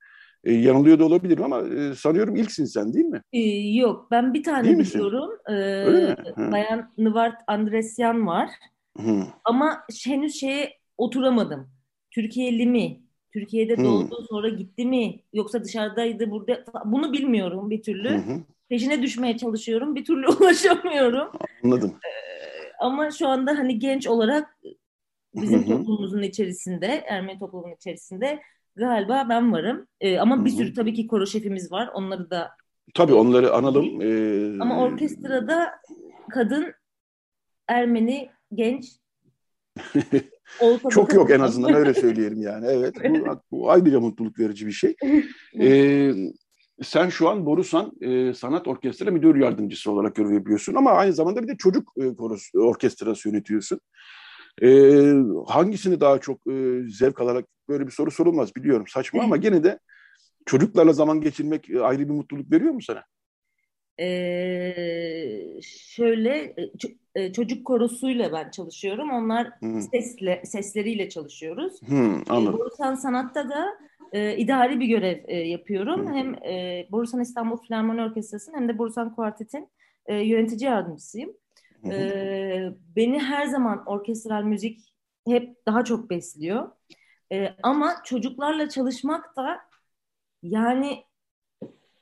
E, 0.45 0.52
yanılıyor 0.52 0.99
da 0.99 1.04
olabilirim 1.04 1.45
ama 1.45 1.61
e, 1.61 1.95
sanıyorum 1.95 2.37
ilksin 2.37 2.64
sen 2.64 2.95
değil 2.95 3.04
mi? 3.04 3.23
E, 3.33 3.40
yok 3.75 4.09
ben 4.11 4.35
bir 4.35 4.42
tane 4.42 4.64
değil 4.64 4.78
biliyorum. 4.78 5.30
E, 5.49 5.52
Öyle 5.52 6.07
mi? 6.37 6.52
Bayan 6.52 6.92
Nıvart 6.99 7.40
Andresyan 7.47 8.26
var. 8.26 8.50
Hı. 8.99 9.25
Ama 9.45 9.80
henüz 10.04 10.35
şeye 10.35 10.73
oturamadım. 10.99 11.71
Türkiye'li 12.11 12.66
mi? 12.66 13.00
Türkiye'de 13.33 13.76
doğdu 13.85 14.26
sonra 14.30 14.49
gitti 14.49 14.87
mi? 14.87 15.21
Yoksa 15.33 15.64
dışarıdaydı 15.64 16.30
burada? 16.30 16.64
Bunu 16.85 17.12
bilmiyorum 17.12 17.71
bir 17.71 17.83
türlü. 17.83 18.11
Hı 18.11 18.16
hı. 18.16 18.40
Peşine 18.68 19.02
düşmeye 19.02 19.37
çalışıyorum. 19.37 19.95
Bir 19.95 20.04
türlü 20.04 20.28
ulaşamıyorum. 20.40 21.28
Anladım. 21.64 21.95
E, 22.82 22.85
ama 22.85 23.11
şu 23.11 23.28
anda 23.28 23.58
hani 23.58 23.78
genç 23.78 24.06
olarak 24.06 24.58
bizim 25.35 25.66
toplumumuzun 25.66 26.23
içerisinde, 26.23 26.87
Ermeni 26.87 27.38
toplumunun 27.38 27.75
içerisinde 27.75 28.40
galiba 28.76 29.26
ben 29.28 29.52
varım. 29.52 29.87
Ee, 30.00 30.18
ama 30.18 30.44
bir 30.44 30.50
sürü 30.50 30.75
tabii 30.75 30.94
ki 30.94 31.06
koro 31.06 31.26
şefimiz 31.26 31.73
var. 31.73 31.90
Onları 31.94 32.30
da 32.30 32.50
Tabii 32.94 33.14
onları 33.14 33.52
analım. 33.52 34.02
Ee... 34.02 34.62
Ama 34.62 34.82
orkestrada 34.82 35.70
kadın, 36.30 36.73
Ermeni, 37.68 38.30
genç 38.54 38.85
Çok 40.90 41.14
yok 41.14 41.30
en 41.30 41.40
azından 41.40 41.75
öyle 41.75 41.94
söyleyelim 41.94 42.42
yani. 42.42 42.66
Evet 42.66 42.94
bu, 43.04 43.40
bu 43.50 43.70
ayrıca 43.70 44.00
mutluluk 44.00 44.38
verici 44.38 44.66
bir 44.66 44.73
şey. 44.73 44.97
ee, 45.61 46.12
sen 46.82 47.08
şu 47.08 47.28
an 47.28 47.47
Borusan 47.47 47.92
e, 48.00 48.35
Sanat 48.35 48.68
Orkestra 48.68 49.11
Müdür 49.11 49.37
Yardımcısı 49.37 49.92
olarak 49.92 50.14
görev 50.14 50.32
yapıyorsun 50.32 50.75
ama 50.75 50.90
aynı 50.90 51.12
zamanda 51.12 51.42
bir 51.42 51.49
de 51.49 51.56
çocuk 51.56 51.92
e, 51.97 52.16
korosu, 52.16 52.58
orkestrası 52.58 53.28
yönetiyorsun. 53.28 53.80
E, 54.62 54.68
hangisini 55.47 56.00
daha 56.00 56.18
çok 56.18 56.47
e, 56.47 56.82
zevk 56.88 57.20
alarak 57.20 57.44
böyle 57.68 57.87
bir 57.87 57.92
soru 57.92 58.11
sorulmaz 58.11 58.56
biliyorum 58.56 58.85
saçma 58.88 59.23
ama 59.23 59.37
gene 59.37 59.64
de 59.64 59.78
çocuklarla 60.47 60.92
zaman 60.92 61.20
geçirmek 61.20 61.70
e, 61.70 61.80
ayrı 61.80 62.08
bir 62.08 62.14
mutluluk 62.14 62.52
veriyor 62.52 62.73
mu 62.73 62.82
sana? 62.82 63.04
Ee, 64.00 65.61
şöyle 65.62 66.54
e, 67.14 67.32
çocuk 67.32 67.66
korosuyla 67.66 68.32
ben 68.32 68.50
çalışıyorum. 68.50 69.11
Onlar 69.11 69.50
hmm. 69.61 69.80
sesle 69.82 70.42
sesleriyle 70.44 71.08
çalışıyoruz. 71.08 71.82
Hmm, 71.82 72.23
anladım. 72.28 72.58
Borusan 72.58 72.94
Sanat'ta 72.94 73.49
da 73.49 73.78
e, 74.12 74.36
idari 74.36 74.80
bir 74.80 74.86
görev 74.86 75.18
e, 75.28 75.36
yapıyorum. 75.36 76.14
Hem 76.14 76.34
e, 76.34 76.86
Borusan 76.90 77.20
İstanbul 77.20 77.56
Filarmoni 77.56 78.02
Orkestrası'nın 78.02 78.56
hem 78.56 78.68
de 78.68 78.78
Borusan 78.78 79.14
Kuartet'in 79.14 79.68
e, 80.06 80.14
yönetici 80.14 80.70
yardımcısıyım. 80.70 81.32
E, 81.84 82.70
beni 82.96 83.18
her 83.18 83.46
zaman 83.46 83.82
orkestral 83.86 84.42
müzik 84.42 84.94
hep 85.26 85.66
daha 85.66 85.84
çok 85.84 86.10
besliyor. 86.10 86.70
E, 87.32 87.54
ama 87.62 87.94
çocuklarla 88.04 88.68
çalışmak 88.68 89.36
da 89.36 89.60
yani 90.42 91.04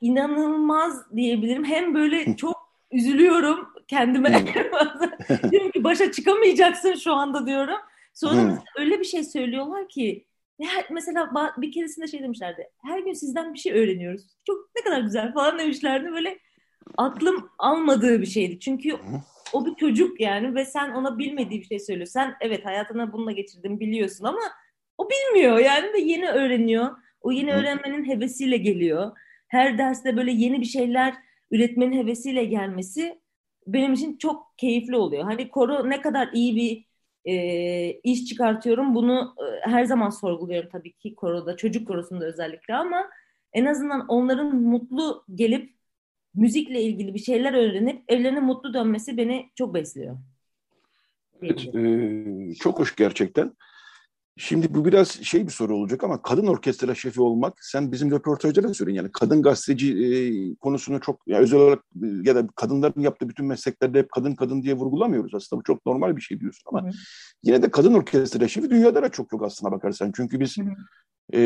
inanılmaz 0.01 1.15
diyebilirim. 1.15 1.63
Hem 1.65 1.93
böyle 1.93 2.35
çok 2.35 2.55
üzülüyorum 2.91 3.67
kendime. 3.87 4.45
diyorum 5.51 5.71
ki 5.71 5.83
başa 5.83 6.11
çıkamayacaksın 6.11 6.93
şu 6.95 7.13
anda 7.13 7.47
diyorum. 7.47 7.77
Sonra 8.13 8.63
öyle 8.77 8.99
bir 8.99 9.05
şey 9.05 9.23
söylüyorlar 9.23 9.87
ki 9.87 10.26
her, 10.61 10.85
mesela 10.89 11.31
bir 11.57 11.71
keresinde 11.71 12.07
şey 12.07 12.23
demişlerdi. 12.23 12.69
Her 12.85 12.99
gün 12.99 13.13
sizden 13.13 13.53
bir 13.53 13.59
şey 13.59 13.73
öğreniyoruz. 13.73 14.37
Çok 14.47 14.57
ne 14.77 14.83
kadar 14.83 15.01
güzel 15.01 15.33
falan 15.33 15.59
demişlerdi. 15.59 16.11
Böyle 16.11 16.39
aklım 16.97 17.49
almadığı 17.59 18.21
bir 18.21 18.25
şeydi. 18.25 18.59
Çünkü 18.59 18.95
o 19.53 19.65
bir 19.65 19.75
çocuk 19.75 20.21
yani 20.21 20.55
ve 20.55 20.65
sen 20.65 20.91
ona 20.91 21.17
bilmediği 21.17 21.61
bir 21.61 21.65
şey 21.65 21.79
söylüyorsun. 21.79 22.13
Sen 22.13 22.35
evet 22.41 22.65
hayatına 22.65 23.13
bununla 23.13 23.31
geçirdin 23.31 23.79
biliyorsun 23.79 24.25
ama 24.25 24.41
o 24.97 25.09
bilmiyor 25.09 25.57
yani 25.57 25.93
ve 25.93 25.99
yeni 25.99 26.29
öğreniyor. 26.29 26.97
O 27.21 27.31
yeni 27.31 27.53
öğrenmenin 27.53 28.05
hevesiyle 28.07 28.57
geliyor. 28.57 29.11
Her 29.47 29.77
derste 29.77 30.17
böyle 30.17 30.31
yeni 30.31 30.61
bir 30.61 30.65
şeyler 30.65 31.13
üretmenin 31.51 31.97
hevesiyle 31.97 32.45
gelmesi 32.45 33.21
benim 33.67 33.93
için 33.93 34.17
çok 34.17 34.57
keyifli 34.57 34.95
oluyor. 34.95 35.23
Hani 35.23 35.49
koro 35.49 35.89
ne 35.89 36.01
kadar 36.01 36.29
iyi 36.33 36.55
bir 36.55 36.86
e, 37.27 37.99
iş 38.03 38.25
çıkartıyorum. 38.25 38.95
Bunu 38.95 39.35
e, 39.39 39.69
her 39.69 39.83
zaman 39.83 40.09
sorguluyorum 40.09 40.69
tabii 40.71 40.93
ki 40.93 41.15
koroda, 41.15 41.57
çocuk 41.57 41.87
korosunda 41.87 42.25
özellikle 42.25 42.75
ama 42.75 43.09
en 43.53 43.65
azından 43.65 44.05
onların 44.07 44.55
mutlu 44.55 45.25
gelip 45.35 45.77
müzikle 46.35 46.81
ilgili 46.81 47.13
bir 47.13 47.19
şeyler 47.19 47.53
öğrenip 47.53 48.03
evlerine 48.07 48.39
mutlu 48.39 48.73
dönmesi 48.73 49.17
beni 49.17 49.49
çok 49.55 49.73
besliyor. 49.73 50.17
Evet, 51.41 51.75
e, 51.75 52.55
çok 52.55 52.79
hoş 52.79 52.95
gerçekten. 52.95 53.53
Şimdi 54.37 54.73
bu 54.73 54.85
biraz 54.85 55.07
şey 55.07 55.45
bir 55.47 55.51
soru 55.51 55.75
olacak 55.75 56.03
ama 56.03 56.21
kadın 56.21 56.47
orkestra 56.47 56.95
şefi 56.95 57.21
olmak, 57.21 57.57
sen 57.61 57.91
bizim 57.91 58.11
röportajda 58.11 58.63
da 58.63 58.73
söyledin 58.73 58.97
yani 58.97 59.11
kadın 59.11 59.41
gazeteci 59.41 60.05
e, 60.05 60.09
konusunu 60.55 60.99
çok 61.01 61.21
yani 61.27 61.41
özel 61.41 61.59
olarak 61.59 61.79
e, 61.79 62.07
ya 62.23 62.35
da 62.35 62.47
kadınların 62.55 63.01
yaptığı 63.01 63.29
bütün 63.29 63.45
mesleklerde 63.45 63.99
hep 63.99 64.11
kadın 64.11 64.35
kadın 64.35 64.63
diye 64.63 64.73
vurgulamıyoruz 64.73 65.35
aslında. 65.35 65.59
Bu 65.59 65.63
çok 65.63 65.85
normal 65.85 66.15
bir 66.15 66.21
şey 66.21 66.39
diyorsun 66.39 66.63
ama 66.65 66.83
hı 66.83 66.89
yine 67.43 67.61
de 67.61 67.71
kadın 67.71 67.93
orkestra 67.93 68.47
şefi 68.47 68.69
dünyada 68.69 69.03
da 69.03 69.09
çok 69.09 69.33
yok 69.33 69.43
aslına 69.43 69.71
bakarsan. 69.71 70.11
Çünkü 70.15 70.39
biz 70.39 70.57
hı. 70.57 70.63
E, 71.33 71.39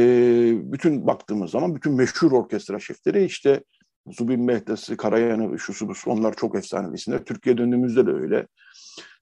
bütün 0.73 1.07
baktığımız 1.07 1.51
zaman 1.51 1.75
bütün 1.75 1.93
meşhur 1.93 2.31
orkestra 2.31 2.79
şefleri 2.79 3.25
işte 3.25 3.63
Zubin 4.07 4.41
Mehdesi, 4.43 4.97
Karayan'ı, 4.97 5.59
şusu 5.59 5.87
busu 5.87 6.11
onlar 6.11 6.33
çok 6.33 6.55
efsane 6.55 6.95
isimler. 6.95 7.25
Türkiye 7.25 7.57
döndüğümüzde 7.57 8.05
de 8.07 8.11
öyle. 8.11 8.47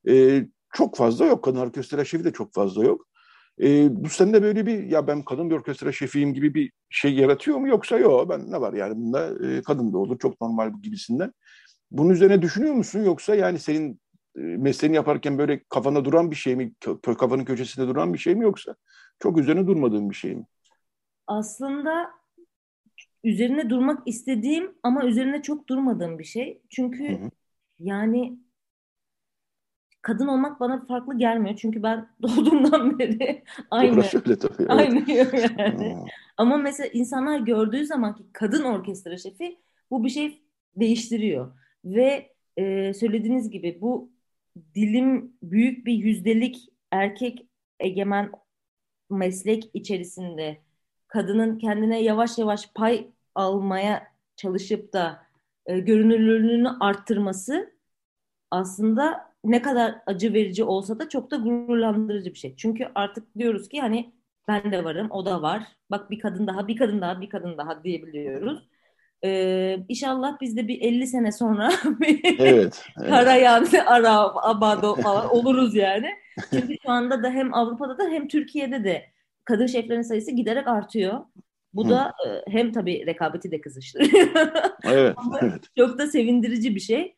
E, 0.09 0.45
çok 0.73 0.97
fazla 0.97 1.25
yok. 1.25 1.43
Kadın 1.43 1.59
orkestra 1.59 2.05
şefi 2.05 2.23
de 2.23 2.33
çok 2.33 2.53
fazla 2.53 2.83
yok. 2.83 3.08
E, 3.63 3.87
bu 4.03 4.09
sende 4.09 4.43
böyle 4.43 4.65
bir 4.65 4.83
ya 4.83 5.07
ben 5.07 5.23
kadın 5.23 5.49
bir 5.49 5.55
orkestra 5.55 5.91
şefiyim 5.91 6.33
gibi 6.33 6.53
bir 6.53 6.71
şey 6.89 7.13
yaratıyor 7.13 7.57
mu 7.57 7.67
yoksa 7.67 7.97
yok 7.97 8.29
ben 8.29 8.51
ne 8.51 8.61
var 8.61 8.73
yani 8.73 8.95
bunda 8.95 9.47
e, 9.47 9.61
kadın 9.61 9.93
da 9.93 9.97
olur 9.97 10.19
çok 10.19 10.41
normal 10.41 10.73
gibisinden. 10.81 11.33
Bunun 11.91 12.09
üzerine 12.09 12.41
düşünüyor 12.41 12.73
musun 12.73 13.03
yoksa 13.03 13.35
yani 13.35 13.59
senin 13.59 14.01
e, 14.35 14.39
mesleğini 14.39 14.95
yaparken 14.95 15.37
böyle 15.37 15.63
kafanda 15.69 16.05
duran 16.05 16.31
bir 16.31 16.35
şey 16.35 16.55
mi 16.55 16.73
kafanın 17.03 17.45
köşesinde 17.45 17.87
duran 17.87 18.13
bir 18.13 18.19
şey 18.19 18.35
mi 18.35 18.43
yoksa 18.43 18.75
çok 19.19 19.37
üzerine 19.37 19.67
durmadığın 19.67 20.09
bir 20.09 20.15
şey 20.15 20.35
mi? 20.35 20.45
Aslında 21.27 22.09
üzerine 23.23 23.69
durmak 23.69 24.07
istediğim 24.07 24.71
ama 24.83 25.05
üzerine 25.05 25.41
çok 25.41 25.67
durmadığım 25.67 26.19
bir 26.19 26.23
şey. 26.23 26.61
Çünkü 26.69 27.09
hı 27.09 27.25
hı. 27.25 27.29
yani 27.79 28.39
kadın 30.01 30.27
olmak 30.27 30.59
bana 30.59 30.85
farklı 30.85 31.17
gelmiyor. 31.17 31.55
Çünkü 31.55 31.83
ben 31.83 32.07
doğduğumdan 32.21 32.99
beri 32.99 33.43
aynı. 33.71 33.93
Orası 33.93 34.17
öyle 34.25 34.39
tabii. 34.39 34.53
Evet. 34.59 34.69
Aynı 34.69 35.11
yani. 35.11 35.95
Hmm. 35.95 36.05
Ama 36.37 36.57
mesela 36.57 36.89
insanlar 36.93 37.39
gördüğü 37.39 37.85
zaman 37.85 38.15
ki 38.15 38.23
kadın 38.33 38.63
orkestra 38.63 39.17
şefi 39.17 39.59
bu 39.91 40.03
bir 40.03 40.09
şey 40.09 40.41
değiştiriyor. 40.75 41.51
Ve 41.85 42.33
e, 42.57 42.93
söylediğiniz 42.93 43.49
gibi 43.49 43.77
bu 43.81 44.11
dilim 44.75 45.33
büyük 45.43 45.85
bir 45.85 45.93
yüzdelik 45.93 46.69
erkek 46.91 47.47
egemen 47.79 48.31
meslek 49.09 49.69
içerisinde 49.73 50.57
kadının 51.07 51.57
kendine 51.57 52.01
yavaş 52.01 52.37
yavaş 52.37 52.69
pay 52.73 53.07
almaya 53.35 54.07
çalışıp 54.35 54.93
da 54.93 55.23
e, 55.65 55.79
görünürlüğünü 55.79 56.69
arttırması 56.79 57.73
aslında 58.51 59.28
ne 59.43 59.61
kadar 59.61 59.95
acı 60.05 60.33
verici 60.33 60.63
olsa 60.63 60.99
da 60.99 61.09
çok 61.09 61.31
da 61.31 61.35
gururlandırıcı 61.35 62.33
bir 62.33 62.39
şey. 62.39 62.55
Çünkü 62.55 62.87
artık 62.95 63.37
diyoruz 63.37 63.69
ki 63.69 63.81
hani 63.81 64.13
ben 64.47 64.71
de 64.71 64.83
varım, 64.83 65.07
o 65.11 65.25
da 65.25 65.41
var. 65.41 65.63
Bak 65.91 66.11
bir 66.11 66.19
kadın 66.19 66.47
daha, 66.47 66.67
bir 66.67 66.77
kadın 66.77 67.01
daha, 67.01 67.21
bir 67.21 67.29
kadın 67.29 67.57
daha 67.57 67.83
diyebiliyoruz. 67.83 68.69
Ee, 69.23 69.77
inşallah 69.89 70.37
biz 70.41 70.57
de 70.57 70.67
bir 70.67 70.81
50 70.81 71.07
sene 71.07 71.31
sonra 71.31 71.71
evet, 72.39 72.85
evet. 72.99 73.09
Karayan, 73.09 73.67
Arap, 73.85 74.37
Abado 74.41 74.95
falan 74.95 75.29
oluruz 75.29 75.75
yani. 75.75 76.09
Çünkü 76.53 76.75
şu 76.85 76.91
anda 76.91 77.23
da 77.23 77.29
hem 77.29 77.53
Avrupa'da 77.53 77.97
da 77.97 78.03
hem 78.03 78.27
Türkiye'de 78.27 78.83
de 78.83 79.05
kadın 79.45 79.67
şeflerin 79.67 80.01
sayısı 80.01 80.31
giderek 80.31 80.67
artıyor. 80.67 81.19
Bu 81.73 81.85
Hı. 81.85 81.89
da 81.89 82.13
e, 82.27 82.51
hem 82.51 82.71
tabii 82.71 83.05
rekabeti 83.05 83.51
de 83.51 83.61
kızıştırıyor. 83.61 84.29
evet, 84.83 85.15
evet. 85.41 85.63
Çok 85.77 85.97
da 85.97 86.07
sevindirici 86.07 86.75
bir 86.75 86.79
şey. 86.79 87.15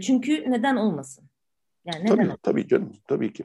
Çünkü 0.00 0.50
neden 0.50 0.76
olmasın? 0.76 1.28
Yani 1.84 2.08
tabii, 2.08 2.24
neden? 2.24 2.36
tabii 2.42 2.68
canım, 2.68 2.92
tabii 3.08 3.32
ki. 3.32 3.44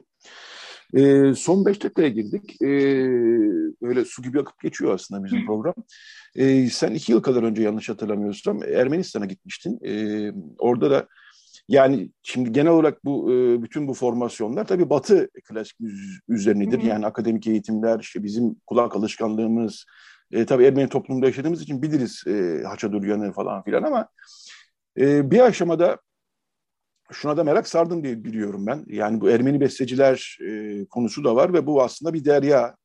E, 0.94 1.34
son 1.34 1.66
beş 1.66 1.82
dakikaya 1.82 2.08
girdik. 2.08 2.62
E, 2.62 2.68
böyle 3.82 4.04
su 4.04 4.22
gibi 4.22 4.40
akıp 4.40 4.60
geçiyor 4.60 4.94
aslında 4.94 5.24
bizim 5.24 5.46
program. 5.46 5.74
E, 6.34 6.66
sen 6.66 6.94
iki 6.94 7.12
yıl 7.12 7.22
kadar 7.22 7.42
önce 7.42 7.62
yanlış 7.62 7.88
hatırlamıyorsam 7.88 8.62
Ermenistan'a 8.62 9.24
gitmiştin. 9.24 9.78
E, 9.84 10.32
orada 10.58 10.90
da 10.90 11.08
yani 11.68 12.10
şimdi 12.22 12.52
genel 12.52 12.72
olarak 12.72 13.04
bu 13.04 13.32
e, 13.32 13.62
bütün 13.62 13.88
bu 13.88 13.94
formasyonlar 13.94 14.66
tabii 14.66 14.90
Batı 14.90 15.30
klasik 15.48 15.76
üzerinedir. 16.28 16.82
Yani 16.82 17.06
akademik 17.06 17.46
eğitimler, 17.46 18.00
işte 18.00 18.22
bizim 18.22 18.56
kulak 18.66 18.96
alışkanlığımız, 18.96 19.84
e, 20.32 20.46
tabii 20.46 20.64
Ermeni 20.64 20.88
toplumunda 20.88 21.26
yaşadığımız 21.26 21.62
için 21.62 21.82
biliriz 21.82 22.24
e, 22.26 22.62
Haçaduryan'ı 22.66 23.32
falan 23.32 23.64
filan 23.64 23.82
ama 23.82 24.08
e, 24.98 25.30
bir 25.30 25.40
aşamada 25.40 25.98
şuna 27.12 27.36
da 27.36 27.44
merak 27.44 27.68
sardım 27.68 28.04
diye 28.04 28.24
biliyorum 28.24 28.66
ben. 28.66 28.84
Yani 28.86 29.20
bu 29.20 29.30
Ermeni 29.30 29.60
besteciler 29.60 30.38
e, 30.46 30.84
konusu 30.86 31.24
da 31.24 31.36
var 31.36 31.52
ve 31.52 31.66
bu 31.66 31.82
aslında 31.82 32.14
bir 32.14 32.24
derya. 32.24 32.76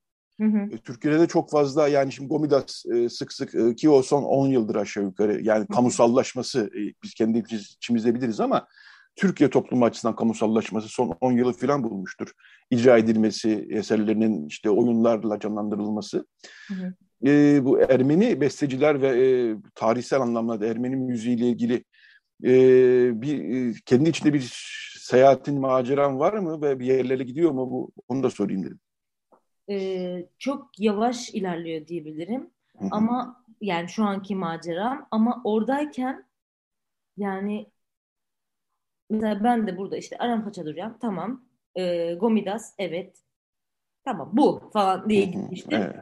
Hı 0.41 0.47
hı. 0.47 0.57
E, 0.57 0.77
Türkiye'de 0.77 1.19
de 1.19 1.27
çok 1.27 1.51
fazla 1.51 1.87
yani 1.87 2.11
şimdi 2.11 2.29
Gomidas 2.29 2.85
e, 2.85 3.09
sık 3.09 3.33
sık 3.33 3.55
e, 3.55 3.75
ki 3.75 3.89
o 3.89 4.01
son 4.01 4.23
10 4.23 4.47
yıldır 4.47 4.75
aşağı 4.75 5.03
yukarı 5.03 5.41
yani 5.43 5.59
hı 5.59 5.63
hı. 5.63 5.67
kamusallaşması 5.67 6.69
e, 6.77 6.93
biz 7.03 7.13
kendi 7.13 7.43
içimizde 7.77 8.15
biliriz 8.15 8.39
ama 8.39 8.67
Türkiye 9.15 9.49
toplumu 9.49 9.85
açısından 9.85 10.15
kamusallaşması 10.15 10.87
son 10.87 11.17
10 11.21 11.31
yılı 11.31 11.53
falan 11.53 11.83
bulmuştur. 11.83 12.31
İcra 12.69 12.97
edilmesi, 12.97 13.67
eserlerinin 13.69 14.47
işte 14.47 14.69
oyunlarla 14.69 15.39
canlandırılması. 15.39 16.25
Hı 16.67 16.73
hı. 16.73 16.93
E, 17.29 17.65
bu 17.65 17.81
Ermeni 17.81 18.41
besteciler 18.41 19.01
ve 19.01 19.07
e, 19.07 19.55
tarihsel 19.75 20.21
anlamda 20.21 20.65
Ermeni 20.67 20.95
müziğiyle 20.95 21.49
ilgili 21.49 21.83
e, 22.43 23.21
bir 23.21 23.81
kendi 23.81 24.09
içinde 24.09 24.33
bir 24.33 24.51
seyahatin, 24.99 25.59
maceran 25.59 26.19
var 26.19 26.33
mı 26.33 26.61
ve 26.61 26.79
bir 26.79 26.85
yerlere 26.85 27.23
gidiyor 27.23 27.51
mu 27.51 27.71
bu? 27.71 27.91
Onu 28.07 28.23
da 28.23 28.29
sorayım 28.29 28.63
dedim. 28.63 28.79
Ee, 29.69 30.27
çok 30.39 30.79
yavaş 30.79 31.29
ilerliyor 31.29 31.87
diyebilirim. 31.87 32.49
Hı-hı. 32.77 32.87
Ama 32.91 33.43
yani 33.61 33.89
şu 33.89 34.03
anki 34.03 34.35
maceram 34.35 35.07
ama 35.11 35.41
oradayken 35.43 36.25
yani 37.17 37.71
mesela 39.09 39.43
ben 39.43 39.67
de 39.67 39.77
burada 39.77 39.97
işte 39.97 40.17
Aram 40.17 40.43
Haçaduryan 40.43 40.99
tamam 40.99 41.45
e, 41.75 42.13
Gomidas 42.13 42.73
evet 42.77 43.17
tamam 44.05 44.29
bu 44.33 44.69
falan 44.73 45.09
diye 45.09 45.25
gitmiştim. 45.25 45.81
Evet. 45.81 45.95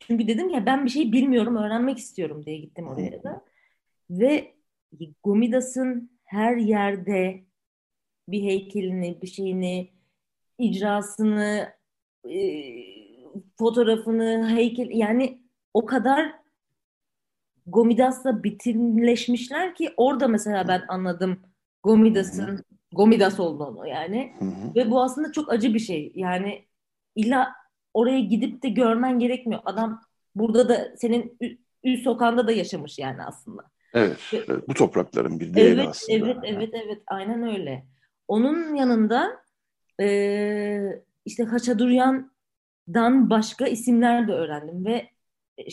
Çünkü 0.00 0.28
dedim 0.28 0.50
ya 0.50 0.66
ben 0.66 0.84
bir 0.84 0.90
şey 0.90 1.12
bilmiyorum 1.12 1.56
öğrenmek 1.56 1.98
istiyorum 1.98 2.46
diye 2.46 2.58
gittim 2.58 2.88
oraya 2.88 3.22
da. 3.22 3.44
Ve 4.10 4.55
Gomidas'ın 5.22 6.10
her 6.24 6.56
yerde 6.56 7.44
bir 8.28 8.42
heykelini, 8.42 9.22
bir 9.22 9.26
şeyini, 9.26 9.90
icrasını, 10.58 11.72
e, 12.30 12.40
fotoğrafını, 13.58 14.50
heykel 14.50 14.90
yani 14.90 15.42
o 15.74 15.86
kadar 15.86 16.32
Gomidas'la 17.66 18.44
bitimleşmişler 18.44 19.74
ki 19.74 19.94
orada 19.96 20.28
mesela 20.28 20.68
ben 20.68 20.84
anladım 20.88 21.40
Gomidas'ın 21.82 22.64
Gomidas 22.92 23.40
olduğunu 23.40 23.88
yani. 23.88 24.32
Hı 24.38 24.44
hı. 24.44 24.74
Ve 24.74 24.90
bu 24.90 25.02
aslında 25.02 25.32
çok 25.32 25.52
acı 25.52 25.74
bir 25.74 25.78
şey. 25.78 26.12
Yani 26.14 26.64
illa 27.14 27.52
oraya 27.94 28.20
gidip 28.20 28.62
de 28.62 28.68
görmen 28.68 29.18
gerekmiyor. 29.18 29.62
Adam 29.64 30.00
burada 30.34 30.68
da 30.68 30.96
senin 30.96 31.38
ül 31.84 32.02
sokağında 32.02 32.46
da 32.46 32.52
yaşamış 32.52 32.98
yani 32.98 33.22
aslında. 33.22 33.62
Evet, 33.96 34.18
evet 34.32 34.68
bu 34.68 34.74
toprakların 34.74 35.40
bir 35.40 35.54
değeri 35.54 35.80
evet, 35.80 35.88
aslında. 35.88 36.26
Evet, 36.26 36.36
evet, 36.44 36.70
evet, 36.72 37.02
aynen 37.06 37.42
öyle. 37.42 37.86
Onun 38.28 38.74
yanında 38.74 39.42
e, 40.00 41.02
işte 41.24 41.44
Haçaduryan'dan 41.44 43.30
başka 43.30 43.66
isimler 43.66 44.28
de 44.28 44.32
öğrendim 44.32 44.84
ve 44.84 45.08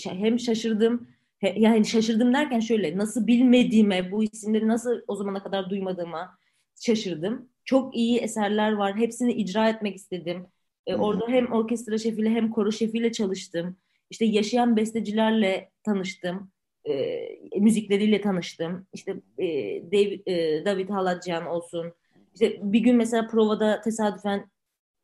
hem 0.03 0.39
şaşırdım, 0.39 1.07
yani 1.55 1.85
şaşırdım 1.85 2.33
derken 2.33 2.59
şöyle 2.59 2.97
nasıl 2.97 3.27
bilmediğime, 3.27 4.11
bu 4.11 4.23
isimleri 4.23 4.67
nasıl 4.67 5.01
o 5.07 5.15
zamana 5.15 5.43
kadar 5.43 5.69
duymadığıma 5.69 6.37
şaşırdım. 6.81 7.49
Çok 7.65 7.95
iyi 7.95 8.19
eserler 8.19 8.71
var, 8.71 8.95
hepsini 8.97 9.33
icra 9.33 9.69
etmek 9.69 9.95
istedim. 9.95 10.45
E, 10.87 10.95
orada 10.95 11.27
hem 11.27 11.51
orkestra 11.51 11.97
şefiyle 11.97 12.29
hem 12.29 12.49
koro 12.49 12.71
şefiyle 12.71 13.11
çalıştım. 13.11 13.77
İşte 14.09 14.25
yaşayan 14.25 14.77
bestecilerle 14.77 15.71
tanıştım 15.83 16.52
e, 16.89 17.59
müzikleriyle 17.59 18.21
tanıştım. 18.21 18.87
İşte 18.93 19.15
e, 19.37 19.47
David, 19.91 20.27
e, 20.27 20.65
David 20.65 20.89
Haladjian 20.89 21.45
olsun. 21.45 21.93
İşte 22.33 22.59
bir 22.61 22.79
gün 22.79 22.95
mesela 22.95 23.27
provada 23.27 23.81
tesadüfen 23.81 24.49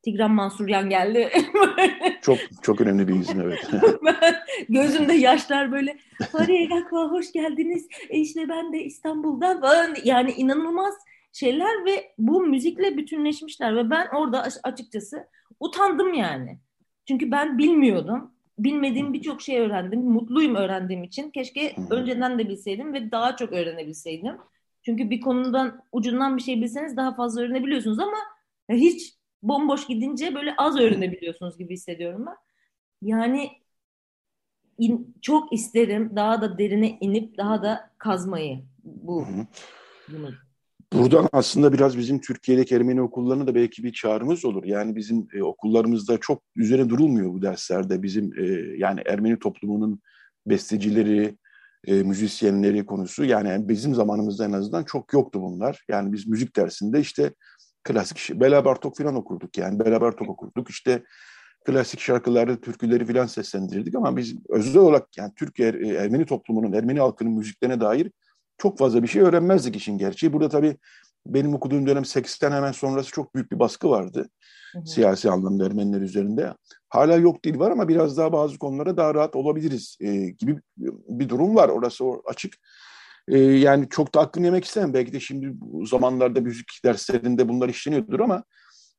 Tigran 0.01 0.31
Mansuryan 0.31 0.89
geldi. 0.89 1.29
çok 2.21 2.37
çok 2.61 2.81
önemli 2.81 3.07
bir 3.07 3.15
isim 3.15 3.41
evet. 3.41 3.69
gözümde 4.69 5.13
yaşlar 5.13 5.71
böyle 5.71 5.97
Fariye 6.31 6.65
Gakva 6.65 7.11
hoş 7.11 7.31
geldiniz. 7.31 7.87
E 8.09 8.17
işte 8.19 8.49
ben 8.49 8.73
de 8.73 8.83
İstanbul'dan 8.83 9.61
falan 9.61 9.95
yani 10.03 10.31
inanılmaz 10.31 10.93
şeyler 11.33 11.85
ve 11.85 12.13
bu 12.17 12.41
müzikle 12.41 12.97
bütünleşmişler 12.97 13.75
ve 13.75 13.89
ben 13.89 14.07
orada 14.07 14.47
açıkçası 14.63 15.27
utandım 15.59 16.13
yani. 16.13 16.59
Çünkü 17.07 17.31
ben 17.31 17.57
bilmiyordum 17.57 18.31
bilmediğim 18.63 19.13
birçok 19.13 19.41
şey 19.41 19.59
öğrendim. 19.59 19.99
Mutluyum 19.99 20.55
öğrendiğim 20.55 21.03
için. 21.03 21.29
Keşke 21.29 21.75
önceden 21.89 22.39
de 22.39 22.49
bilseydim 22.49 22.93
ve 22.93 23.11
daha 23.11 23.35
çok 23.35 23.51
öğrenebilseydim. 23.53 24.37
Çünkü 24.85 25.09
bir 25.09 25.21
konudan 25.21 25.81
ucundan 25.91 26.37
bir 26.37 26.41
şey 26.41 26.61
bilseniz 26.61 26.97
daha 26.97 27.15
fazla 27.15 27.41
öğrenebiliyorsunuz 27.41 27.99
ama 27.99 28.17
hiç 28.69 29.13
bomboş 29.43 29.87
gidince 29.87 30.35
böyle 30.35 30.55
az 30.57 30.79
öğrenebiliyorsunuz 30.79 31.57
gibi 31.57 31.73
hissediyorum 31.73 32.25
ben. 32.25 32.35
Yani 33.01 33.49
in, 34.77 35.15
çok 35.21 35.53
isterim 35.53 36.11
daha 36.15 36.41
da 36.41 36.57
derine 36.57 36.97
inip 37.01 37.37
daha 37.37 37.63
da 37.63 37.91
kazmayı 37.97 38.63
bu. 38.83 39.25
Bunu. 40.07 40.33
Buradan 40.93 41.29
aslında 41.31 41.73
biraz 41.73 41.97
bizim 41.97 42.21
Türkiye'deki 42.21 42.75
Ermeni 42.75 43.01
okullarına 43.01 43.47
da 43.47 43.55
belki 43.55 43.83
bir 43.83 43.93
çağrımız 43.93 44.45
olur. 44.45 44.63
Yani 44.63 44.95
bizim 44.95 45.27
e, 45.33 45.43
okullarımızda 45.43 46.17
çok 46.17 46.43
üzerine 46.55 46.89
durulmuyor 46.89 47.33
bu 47.33 47.41
derslerde. 47.41 48.03
Bizim 48.03 48.39
e, 48.39 48.43
yani 48.77 49.01
Ermeni 49.05 49.39
toplumunun 49.39 50.01
bestecileri, 50.45 51.37
e, 51.87 52.03
müzisyenleri 52.03 52.85
konusu. 52.85 53.25
Yani 53.25 53.69
bizim 53.69 53.95
zamanımızda 53.95 54.45
en 54.45 54.51
azından 54.51 54.83
çok 54.83 55.13
yoktu 55.13 55.41
bunlar. 55.41 55.85
Yani 55.89 56.13
biz 56.13 56.27
müzik 56.27 56.55
dersinde 56.55 56.99
işte 56.99 57.33
klasik 57.83 58.17
şey, 58.17 58.39
Bela 58.39 58.65
Bartok 58.65 58.97
falan 58.97 59.15
okurduk 59.15 59.57
yani. 59.57 59.79
Bela 59.79 60.01
Bartok 60.01 60.29
okurduk. 60.29 60.69
İşte 60.69 61.03
klasik 61.65 61.99
şarkıları, 61.99 62.61
türküleri 62.61 63.05
falan 63.05 63.25
seslendirirdik 63.25 63.95
ama 63.95 64.17
biz 64.17 64.35
özel 64.49 64.77
olarak 64.77 65.17
yani 65.17 65.31
Türkiye 65.35 65.69
e, 65.69 65.87
Ermeni 65.87 66.25
toplumunun, 66.25 66.73
Ermeni 66.73 66.99
halkının 66.99 67.33
müziklerine 67.33 67.81
dair 67.81 68.11
çok 68.59 68.77
fazla 68.77 69.03
bir 69.03 69.07
şey 69.07 69.21
öğrenmezdik 69.21 69.75
işin 69.75 69.97
gerçeği. 69.97 70.33
Burada 70.33 70.49
tabii 70.49 70.77
benim 71.25 71.53
okuduğum 71.53 71.87
dönem 71.87 72.05
80 72.05 72.51
hemen 72.51 72.71
sonrası 72.71 73.11
çok 73.11 73.35
büyük 73.35 73.51
bir 73.51 73.59
baskı 73.59 73.89
vardı. 73.89 74.29
Hı 74.73 74.79
hı. 74.79 74.85
Siyasi 74.85 75.31
anlamda 75.31 75.65
Ermeniler 75.65 76.01
üzerinde. 76.01 76.53
Hala 76.89 77.15
yok 77.15 77.45
değil 77.45 77.59
var 77.59 77.71
ama 77.71 77.87
biraz 77.87 78.17
daha 78.17 78.33
bazı 78.33 78.57
konulara 78.57 78.97
daha 78.97 79.15
rahat 79.15 79.35
olabiliriz 79.35 79.97
e, 80.01 80.29
gibi 80.29 80.59
bir 81.07 81.29
durum 81.29 81.55
var. 81.55 81.69
Orası 81.69 82.05
açık. 82.25 82.53
E, 83.27 83.37
yani 83.39 83.89
çok 83.89 84.15
da 84.15 84.21
hakkını 84.21 84.45
yemek 84.45 84.65
istemem. 84.65 84.93
Belki 84.93 85.13
de 85.13 85.19
şimdi 85.19 85.51
bu 85.53 85.85
zamanlarda 85.85 86.41
müzik 86.41 86.67
derslerinde 86.85 87.49
bunlar 87.49 87.69
işleniyordur 87.69 88.19
ama 88.19 88.43